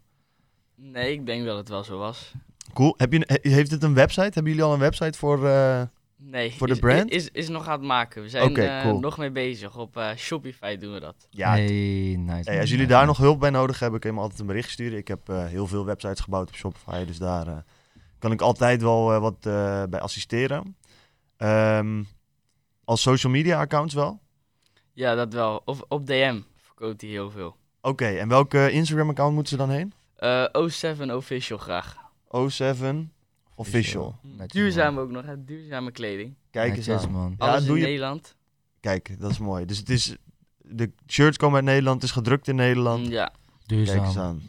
Nee, 0.74 1.12
ik 1.12 1.26
denk 1.26 1.44
dat 1.44 1.56
het 1.56 1.68
wel 1.68 1.84
zo 1.84 1.98
was. 1.98 2.32
Cool. 2.74 2.94
Heb 2.96 3.12
je, 3.12 3.22
he- 3.42 3.50
heeft 3.50 3.70
het 3.70 3.82
een 3.82 3.94
website? 3.94 4.20
Hebben 4.32 4.44
jullie 4.52 4.62
al 4.62 4.72
een 4.72 4.78
website 4.78 5.18
voor... 5.18 5.46
eh, 5.46 5.82
Nee, 6.18 6.52
Voor 6.52 6.66
de 6.66 6.72
is, 6.72 6.78
brand? 6.78 7.10
Is, 7.10 7.28
is 7.30 7.48
nog 7.48 7.66
aan 7.66 7.72
het 7.72 7.82
maken. 7.88 8.22
We 8.22 8.28
zijn 8.28 8.56
eh, 8.56 8.92
nog 8.92 9.18
mee 9.18 9.30
bezig. 9.30 9.76
Op 9.78 9.96
eh, 9.96 10.10
Shopify 10.16 10.76
doen 10.76 10.92
we 10.92 11.00
dat. 11.00 11.26
ja, 11.30 11.48
hey, 11.50 12.16
nice. 12.18 12.50
Hey, 12.50 12.60
als 12.60 12.70
jullie 12.70 12.86
daar 12.86 13.06
nog 13.06 13.16
hulp 13.16 13.40
bij 13.40 13.50
nodig 13.50 13.78
hebben, 13.80 14.00
kun 14.00 14.08
je 14.10 14.16
me 14.16 14.22
altijd 14.22 14.40
een 14.40 14.46
bericht 14.46 14.70
sturen. 14.70 14.98
Ik 14.98 15.08
heb 15.08 15.26
heel 15.26 15.66
veel 15.66 15.84
websites 15.84 16.20
gebouwd 16.20 16.48
op 16.48 16.54
Shopify, 16.54 17.04
dus 17.04 17.18
daar 17.18 17.64
kan 18.18 18.32
ik 18.32 18.40
altijd 18.40 18.82
wel 18.82 19.20
wat 19.20 19.36
eh, 19.46 19.82
bij 19.90 20.00
assisteren. 20.00 20.76
Ehm, 21.36 22.02
als 22.84 23.02
social 23.02 23.32
media 23.32 23.60
accounts 23.60 23.94
wel? 23.94 24.20
Ja, 24.96 25.14
dat 25.14 25.32
wel. 25.32 25.62
Of 25.64 25.82
op 25.88 26.06
DM 26.06 26.40
verkoopt 26.56 27.00
hij 27.00 27.10
heel 27.10 27.30
veel. 27.30 27.56
Oké, 27.80 28.06
en 28.06 28.28
welke 28.28 28.70
Instagram 28.70 29.08
account 29.08 29.34
moeten 29.34 29.52
ze 29.52 29.66
dan 29.66 29.70
heen? 29.70 29.92
Eh 30.16 30.44
07 30.68 31.16
Official 31.16 31.58
graag. 31.58 31.96
07 32.48 33.12
Official. 33.54 34.18
Duurzaam 34.46 34.98
ook 34.98 35.10
nog, 35.10 35.24
hè? 35.24 35.44
duurzame 35.44 35.90
kleding. 35.90 36.34
Kijk 36.50 36.76
eens 36.76 36.88
aan. 36.90 37.10
man. 37.10 37.34
Ja, 37.38 37.46
Alles 37.46 37.64
doe 37.64 37.74
in 37.74 37.80
je- 37.80 37.86
Nederland. 37.86 38.34
Kijk, 38.80 39.20
dat 39.20 39.30
is 39.30 39.38
mooi. 39.38 39.64
Dus 39.64 39.78
het 39.78 39.90
is, 39.90 40.16
de 40.58 40.90
shirts 41.08 41.36
komen 41.36 41.56
uit 41.56 41.64
Nederland, 41.64 41.94
het 42.00 42.10
is 42.10 42.16
gedrukt 42.16 42.48
in 42.48 42.54
Nederland. 42.56 43.04
Mm, 43.04 43.10
ja. 43.10 43.32
Kijk 43.66 43.80
eens 43.80 43.90
Duurzaam. 43.90 44.16
aan. 44.16 44.42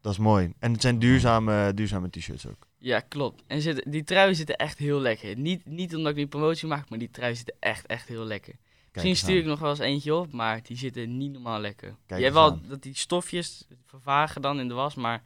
Dat 0.00 0.12
is 0.12 0.18
mooi. 0.18 0.52
En 0.58 0.72
het 0.72 0.80
zijn 0.80 0.98
duurzame, 0.98 1.74
duurzame 1.74 2.10
t-shirts 2.10 2.46
ook. 2.46 2.66
ja, 2.78 3.00
klopt. 3.00 3.42
En 3.46 3.60
zit, 3.60 3.84
die 3.88 4.04
truien 4.04 4.36
zitten 4.36 4.56
echt 4.56 4.78
heel 4.78 5.00
lekker. 5.00 5.36
Niet, 5.38 5.66
niet 5.66 5.96
omdat 5.96 6.10
ik 6.12 6.16
nu 6.18 6.26
promotie 6.26 6.68
maak, 6.68 6.90
maar 6.90 6.98
die 6.98 7.10
truien 7.10 7.36
zitten 7.36 7.54
echt, 7.60 7.86
echt 7.86 8.08
heel 8.08 8.24
lekker. 8.24 8.54
Kijk 8.94 9.06
Misschien 9.06 9.28
stuur 9.30 9.42
ik 9.42 9.48
nog 9.48 9.58
wel 9.58 9.70
eens 9.70 9.78
eentje 9.78 10.14
op, 10.14 10.32
maar 10.32 10.60
die 10.62 10.76
zitten 10.76 11.16
niet 11.16 11.32
normaal 11.32 11.60
lekker. 11.60 11.88
je 11.88 12.14
eens 12.14 12.22
hebt 12.22 12.34
wel 12.34 12.50
aan. 12.50 12.62
dat 12.68 12.82
die 12.82 12.96
stofjes 12.96 13.66
vervagen 13.84 14.42
dan 14.42 14.60
in 14.60 14.68
de 14.68 14.74
was, 14.74 14.94
maar 14.94 15.22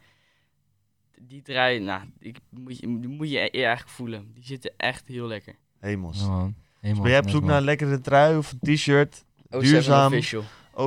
die 1.17 1.41
trui, 1.41 1.79
nou, 1.79 2.01
ik, 2.19 2.37
moet, 2.49 2.79
je, 2.79 2.99
die 2.99 3.07
moet 3.09 3.29
je 3.29 3.37
e- 3.37 3.63
eigenlijk 3.63 3.89
voelen. 3.89 4.31
Die 4.33 4.43
zitten 4.43 4.73
echt 4.77 5.07
heel 5.07 5.27
lekker. 5.27 5.55
Hemels. 5.79 6.19
Ja. 6.19 6.43
Dus 6.43 6.53
Helemaal 6.79 7.03
ben 7.03 7.11
jij 7.11 7.21
op 7.21 7.29
zoek 7.29 7.43
naar 7.43 7.57
een 7.57 7.63
lekkere 7.63 8.01
trui 8.01 8.37
of 8.37 8.51
een 8.51 8.75
t-shirt? 8.75 9.25
07 9.49 9.69
Duurzaam. 9.69 10.13
Official. 10.13 10.43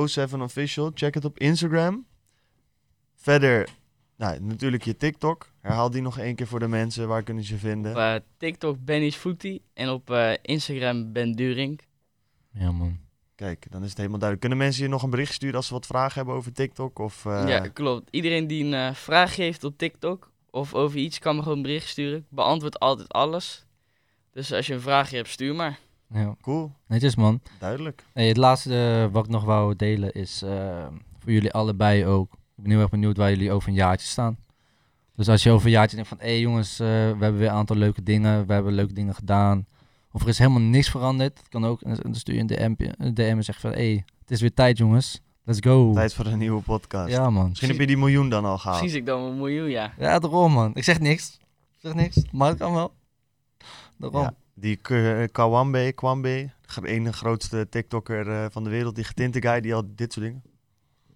07 0.07 0.41
Official. 0.41 0.91
Check 0.93 1.13
het 1.13 1.25
op 1.25 1.39
Instagram. 1.39 2.05
Verder, 3.15 3.69
nou, 4.15 4.39
natuurlijk 4.41 4.83
je 4.83 4.97
TikTok. 4.97 5.51
Herhaal 5.61 5.89
die 5.89 6.01
nog 6.01 6.19
één 6.19 6.35
keer 6.35 6.47
voor 6.47 6.59
de 6.59 6.67
mensen. 6.67 7.07
Waar 7.07 7.23
kunnen 7.23 7.43
ze 7.43 7.53
je 7.53 7.59
vinden? 7.59 7.91
Op 7.91 7.97
eh, 7.97 8.15
TikTok 8.37 8.77
Benny's 8.85 9.15
Footy 9.15 9.61
en 9.73 9.89
op 9.89 10.11
eh, 10.11 10.31
Instagram 10.41 11.11
Ben 11.11 11.31
During. 11.31 11.81
Ja, 12.53 12.71
man. 12.71 12.99
Kijk, 13.35 13.65
dan 13.69 13.81
is 13.83 13.89
het 13.89 13.97
helemaal 13.97 14.19
duidelijk. 14.19 14.39
Kunnen 14.39 14.57
mensen 14.65 14.83
je 14.83 14.89
nog 14.89 15.03
een 15.03 15.09
bericht 15.09 15.33
sturen 15.33 15.55
als 15.55 15.67
ze 15.67 15.73
wat 15.73 15.85
vragen 15.85 16.15
hebben 16.15 16.35
over 16.35 16.53
TikTok? 16.53 16.99
Of, 16.99 17.25
eh, 17.25 17.47
Ja, 17.47 17.67
klopt. 17.67 18.07
Iedereen 18.11 18.47
die 18.47 18.63
een 18.65 18.73
eh, 18.73 18.93
vraag 18.93 19.35
heeft 19.35 19.63
op 19.63 19.77
TikTok 19.77 20.31
of 20.49 20.73
over 20.73 20.97
iets, 20.97 21.19
kan 21.19 21.35
me 21.35 21.41
gewoon 21.41 21.57
een 21.57 21.63
bericht 21.63 21.87
sturen. 21.87 22.17
Ik 22.17 22.25
beantwoord 22.29 22.79
altijd 22.79 23.09
alles. 23.09 23.65
Dus 24.31 24.53
als 24.53 24.67
je 24.67 24.73
een 24.73 24.81
vraagje 24.81 25.15
hebt, 25.15 25.29
stuur 25.29 25.55
maar. 25.55 25.79
Ja. 26.13 26.35
Cool, 26.41 26.71
Netjes, 26.87 27.15
man. 27.15 27.41
duidelijk. 27.59 28.03
Hey, 28.13 28.27
het 28.27 28.37
laatste 28.37 29.03
eh, 29.05 29.13
wat 29.13 29.25
ik 29.25 29.31
nog 29.31 29.43
wou 29.43 29.75
delen 29.75 30.11
is 30.13 30.43
voor 31.19 31.31
jullie 31.31 31.51
allebei 31.53 32.05
ook. 32.05 32.33
Ik 32.33 32.63
ben 32.63 32.71
heel 32.71 32.81
erg 32.81 32.89
benieuwd 32.89 33.17
waar 33.17 33.29
jullie 33.29 33.51
over 33.51 33.69
een 33.69 33.75
jaartje 33.75 34.07
staan. 34.07 34.37
Dus 35.15 35.29
als 35.29 35.43
je 35.43 35.51
over 35.51 35.65
een 35.65 35.71
jaartje 35.71 35.95
denkt 35.95 36.09
van, 36.09 36.19
hé 36.19 36.27
hey 36.27 36.39
jongens, 36.39 36.77
we 36.77 36.85
hebben 36.85 37.37
weer 37.37 37.47
een 37.47 37.53
aantal 37.53 37.75
leuke 37.75 38.03
dingen, 38.03 38.45
we 38.47 38.53
hebben 38.53 38.73
leuke 38.73 38.93
dingen 38.93 39.15
gedaan. 39.15 39.65
Of 40.15 40.21
er 40.21 40.27
is 40.27 40.37
helemaal 40.37 40.61
niks 40.61 40.89
veranderd. 40.89 41.37
Het 41.37 41.49
kan 41.49 41.65
ook, 41.65 41.81
en 41.81 41.95
dan 42.01 42.15
stuur 42.15 42.35
je 42.35 42.41
een 42.41 42.47
DM, 42.47 42.73
een 42.97 43.13
DM 43.13 43.21
en 43.21 43.43
zeg 43.43 43.59
van, 43.59 43.71
hé, 43.71 43.75
hey, 43.93 44.05
het 44.19 44.31
is 44.31 44.41
weer 44.41 44.53
tijd 44.53 44.77
jongens, 44.77 45.21
let's 45.43 45.59
go. 45.61 45.93
Tijd 45.93 46.13
voor 46.13 46.25
een 46.25 46.37
nieuwe 46.37 46.61
podcast. 46.61 47.11
Ja 47.11 47.29
man. 47.29 47.47
Misschien 47.49 47.69
heb 47.69 47.79
je 47.79 47.87
die 47.87 47.97
miljoen 47.97 48.29
dan 48.29 48.45
al 48.45 48.57
gehaald. 48.57 48.79
Zit 48.79 48.93
ik 48.93 49.05
dan 49.05 49.21
een 49.21 49.37
miljoen, 49.37 49.69
ja. 49.69 49.93
Ja, 49.97 50.19
daarom 50.19 50.51
man. 50.51 50.71
Ik 50.75 50.83
zeg 50.83 50.99
niks. 50.99 51.39
Ik 51.71 51.79
zeg 51.79 51.93
niks, 51.93 52.17
maar 52.31 52.49
het 52.49 52.57
kan 52.57 52.73
wel. 52.73 52.93
Daarom. 53.97 54.21
Ja, 54.21 54.33
die 54.53 54.75
K- 54.75 55.31
Kawambe, 55.31 55.91
Kwambe, 55.95 56.49
de 56.81 56.87
ene 56.87 57.13
grootste 57.13 57.67
TikToker 57.69 58.29
eh, 58.31 58.45
van 58.49 58.63
de 58.63 58.69
wereld, 58.69 58.95
die 58.95 59.03
getinte 59.03 59.41
guy, 59.41 59.61
die 59.61 59.73
al 59.75 59.83
dit 59.95 60.13
soort 60.13 60.25
dingen. 60.25 60.43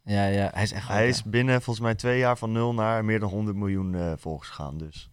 Ja, 0.03 0.25
ja, 0.25 0.49
hij 0.53 0.63
is 0.63 0.71
echt 0.71 0.87
Hij 0.87 1.05
goed, 1.05 1.15
is 1.15 1.23
binnen 1.23 1.61
volgens 1.61 1.85
mij 1.85 1.95
twee 1.95 2.17
jaar 2.19 2.37
van 2.37 2.51
nul 2.51 2.73
naar 2.73 3.05
meer 3.05 3.19
dan 3.19 3.29
100 3.29 3.57
miljoen 3.57 3.95
eh 3.95 4.11
volgers 4.17 4.49
gegaan. 4.49 4.77
Dus 4.77 5.09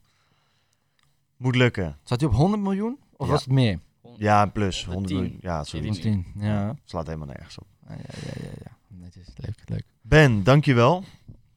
moet 1.36 1.56
lukken. 1.56 1.96
Zat 2.02 2.20
hij 2.20 2.28
op 2.28 2.34
100 2.34 2.62
miljoen? 2.62 2.98
Of 3.16 3.26
Ja. 3.26 3.32
was 3.32 3.44
het 3.44 3.52
meer? 3.52 3.78
Ja, 4.16 4.46
plus 4.46 4.84
100 4.84 4.94
110. 5.10 5.16
miljoen. 5.16 5.38
Ja, 5.40 5.64
sorry. 5.64 5.84
110. 5.86 6.12
110, 6.12 6.48
ja. 6.48 6.74
Slaat 6.84 7.06
helemaal 7.06 7.26
nergens 7.26 7.58
op. 7.58 7.66
Ja, 7.88 7.94
ja, 7.94 8.32
ja, 8.42 8.50
ja. 8.64 8.76
Netjes, 8.88 9.26
leuk, 9.36 9.54
leuk. 9.64 9.84
Ben, 10.02 10.42
dankjewel 10.44 11.04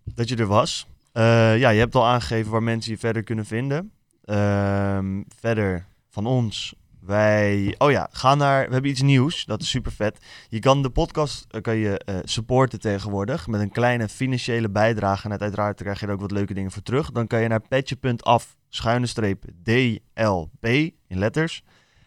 dat 0.04 0.30
je 0.30 0.36
er 0.36 0.46
was. 0.48 0.88
Eh, 1.12 1.58
ja, 1.60 1.70
je 1.70 1.80
hebt 1.80 1.96
al 1.96 2.06
aangegeven 2.06 2.52
waar 2.52 2.64
mensen 2.64 2.92
je 2.92 2.98
verder 2.98 3.24
kunnen 3.24 3.46
vinden. 3.46 3.92
Ehm, 4.24 5.22
verder 5.40 5.86
van 6.10 6.26
ons. 6.26 6.76
Wij, 7.00 7.76
oh 7.78 7.92
ja, 7.92 8.08
ga 8.12 8.36
naar, 8.36 8.66
we 8.68 8.74
hebben 8.74 8.92
iets 8.92 9.02
nieuws, 9.02 9.46
dat 9.46 9.62
is 9.62 9.70
super 9.70 9.92
vet. 9.92 10.18
Je 10.50 10.60
kan 10.60 10.82
de 10.82 10.90
podcast 10.90 11.46
eh, 11.50 11.62
kan 11.62 11.76
je, 11.76 11.98
eh, 12.00 12.16
supporten 12.24 12.80
tegenwoordig 12.80 13.48
met 13.48 13.62
een 13.62 13.72
kleine 13.72 14.08
financiële 14.10 14.70
bijdrage. 14.70 15.30
En 15.30 15.40
uiteraard 15.40 15.82
krijg 15.82 16.00
je 16.00 16.06
er 16.06 16.12
ook 16.14 16.20
wat 16.20 16.32
leuke 16.32 16.54
dingen 16.54 16.72
voor 16.72 16.82
terug. 16.82 17.12
Dan 17.12 17.28
kan 17.28 17.42
je 17.42 17.48
naar 17.48 17.62
petje.af, 17.68 18.56
schuine 18.70 19.06
streep, 19.06 19.44
DLP 19.64 20.66
in 21.08 21.18
letters. 21.18 21.64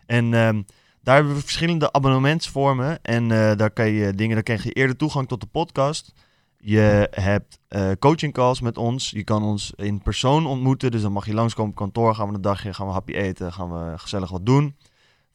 En 0.06 0.34
ehm, 0.34 0.62
daar 1.02 1.14
hebben 1.14 1.34
we 1.34 1.40
verschillende 1.40 1.92
abonnementsvormen. 1.92 3.02
En 3.02 3.22
eh, 3.30 3.56
daar 3.56 3.70
kan 3.70 3.90
je 3.90 4.14
dingen, 4.14 4.34
dan 4.34 4.44
krijg 4.44 4.64
je 4.64 4.72
eerder 4.72 4.96
toegang 4.96 5.28
tot 5.28 5.40
de 5.40 5.46
podcast. 5.46 6.12
Je 6.58 7.08
hebt 7.10 7.58
eh, 7.68 7.90
coaching 7.98 8.32
calls 8.32 8.60
met 8.60 8.78
ons. 8.78 9.10
Je 9.10 9.24
kan 9.24 9.42
ons 9.42 9.72
in 9.76 10.02
persoon 10.02 10.46
ontmoeten. 10.46 10.90
Dus 10.90 11.02
dan 11.02 11.12
mag 11.12 11.26
je 11.26 11.34
langskomen 11.34 11.70
op 11.70 11.76
kantoor. 11.76 12.14
Gaan 12.14 12.28
we 12.28 12.34
een 12.34 12.40
dagje, 12.40 12.74
gaan 12.74 12.86
we 12.86 12.92
happy 12.92 13.12
eten. 13.12 13.52
Gaan 13.52 13.70
we 13.70 13.98
gezellig 13.98 14.30
wat 14.30 14.46
doen. 14.46 14.76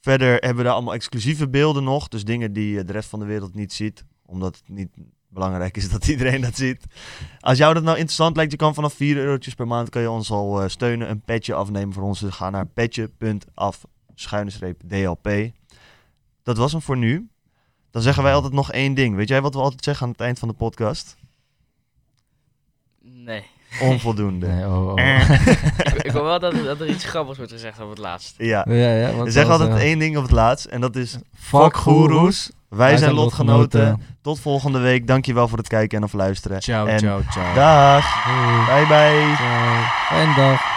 Verder 0.01 0.32
hebben 0.32 0.55
we 0.55 0.63
daar 0.63 0.73
allemaal 0.73 0.93
exclusieve 0.93 1.49
beelden 1.49 1.84
nog. 1.84 2.07
Dus 2.07 2.23
dingen 2.23 2.53
die 2.53 2.84
de 2.84 2.91
rest 2.91 3.09
van 3.09 3.19
de 3.19 3.26
wereld 3.26 3.55
niet 3.55 3.73
ziet. 3.73 4.05
Omdat 4.26 4.55
het 4.55 4.69
niet 4.69 4.89
belangrijk 5.30 5.78
is 5.78 5.89
dat 5.89 6.07
iedereen 6.13 6.41
dat 6.41 6.55
ziet. 6.55 6.86
Als 7.39 7.57
jou 7.57 7.73
dat 7.73 7.84
nou 7.84 7.95
interessant 7.95 8.36
lijkt, 8.36 8.51
je 8.51 8.57
kan 8.57 8.73
vanaf 8.73 8.93
4 8.93 9.17
eurotjes 9.17 9.53
per 9.53 9.67
maand 9.67 9.89
kan 9.89 10.01
je 10.01 10.09
ons 10.09 10.32
al 10.32 10.61
eh, 10.61 10.69
steunen. 10.69 11.09
Een 11.09 11.21
petje 11.21 11.53
afnemen 11.53 11.93
voor 11.93 12.03
ons. 12.03 12.19
Dus 12.19 12.34
ga 12.34 12.49
naar 12.49 12.67
petje.af 12.67 13.86
DLP. 14.88 15.51
Dat 16.43 16.57
was 16.57 16.71
hem 16.71 16.82
voor 16.82 16.97
nu. 16.97 17.30
Dan 17.91 18.01
zeggen 18.01 18.23
wij 18.23 18.34
altijd 18.34 18.53
nog 18.53 18.71
één 18.71 18.93
ding. 18.93 19.15
Weet 19.15 19.28
jij 19.28 19.41
wat 19.41 19.53
we 19.53 19.59
altijd 19.59 19.84
zeggen 19.84 20.05
aan 20.05 20.11
het 20.11 20.21
eind 20.21 20.39
van 20.39 20.47
de 20.47 20.53
podcast? 20.53 21.15
Nee. 23.01 23.45
Onvoldoende. 23.82 24.47
Nee, 24.47 24.65
oh, 24.65 24.88
oh. 24.88 24.99
ik, 25.78 26.03
ik 26.07 26.11
hoor 26.11 26.23
wel 26.23 26.39
dat, 26.39 26.53
dat 26.63 26.80
er 26.80 26.88
iets 26.88 27.05
grappigs 27.05 27.38
wordt 27.38 27.51
gezegd 27.51 27.82
op 27.82 27.89
het 27.89 27.97
laatst. 27.97 28.34
Ja. 28.38 28.65
Ja, 28.69 28.93
ja, 28.93 29.11
wat 29.11 29.26
We 29.26 29.32
zeggen 29.32 29.51
was, 29.51 29.59
altijd 29.59 29.80
eh, 29.80 29.86
één 29.86 29.99
ding 29.99 30.17
op 30.17 30.23
het 30.23 30.32
laatst. 30.32 30.65
En 30.65 30.82
dat 30.82 30.95
is... 30.95 31.17
Fuck 31.39 31.78
goeroes. 31.78 32.51
Wij 32.69 32.97
zijn 32.97 33.13
lotgenoten. 33.13 34.01
Tot 34.21 34.39
volgende 34.39 34.80
week. 34.80 35.07
Dankjewel 35.07 35.47
voor 35.47 35.57
het 35.57 35.67
kijken 35.67 35.97
en 35.97 36.03
of 36.03 36.13
luisteren. 36.13 36.61
Ciao, 36.61 36.86
en 36.86 36.99
ciao, 36.99 37.21
ciao. 37.32 37.53
Dag. 37.53 38.26
Bye 38.65 38.88
bye. 38.88 39.36
Ciao. 39.36 39.84
Fijne 40.09 40.36
dag. 40.36 40.74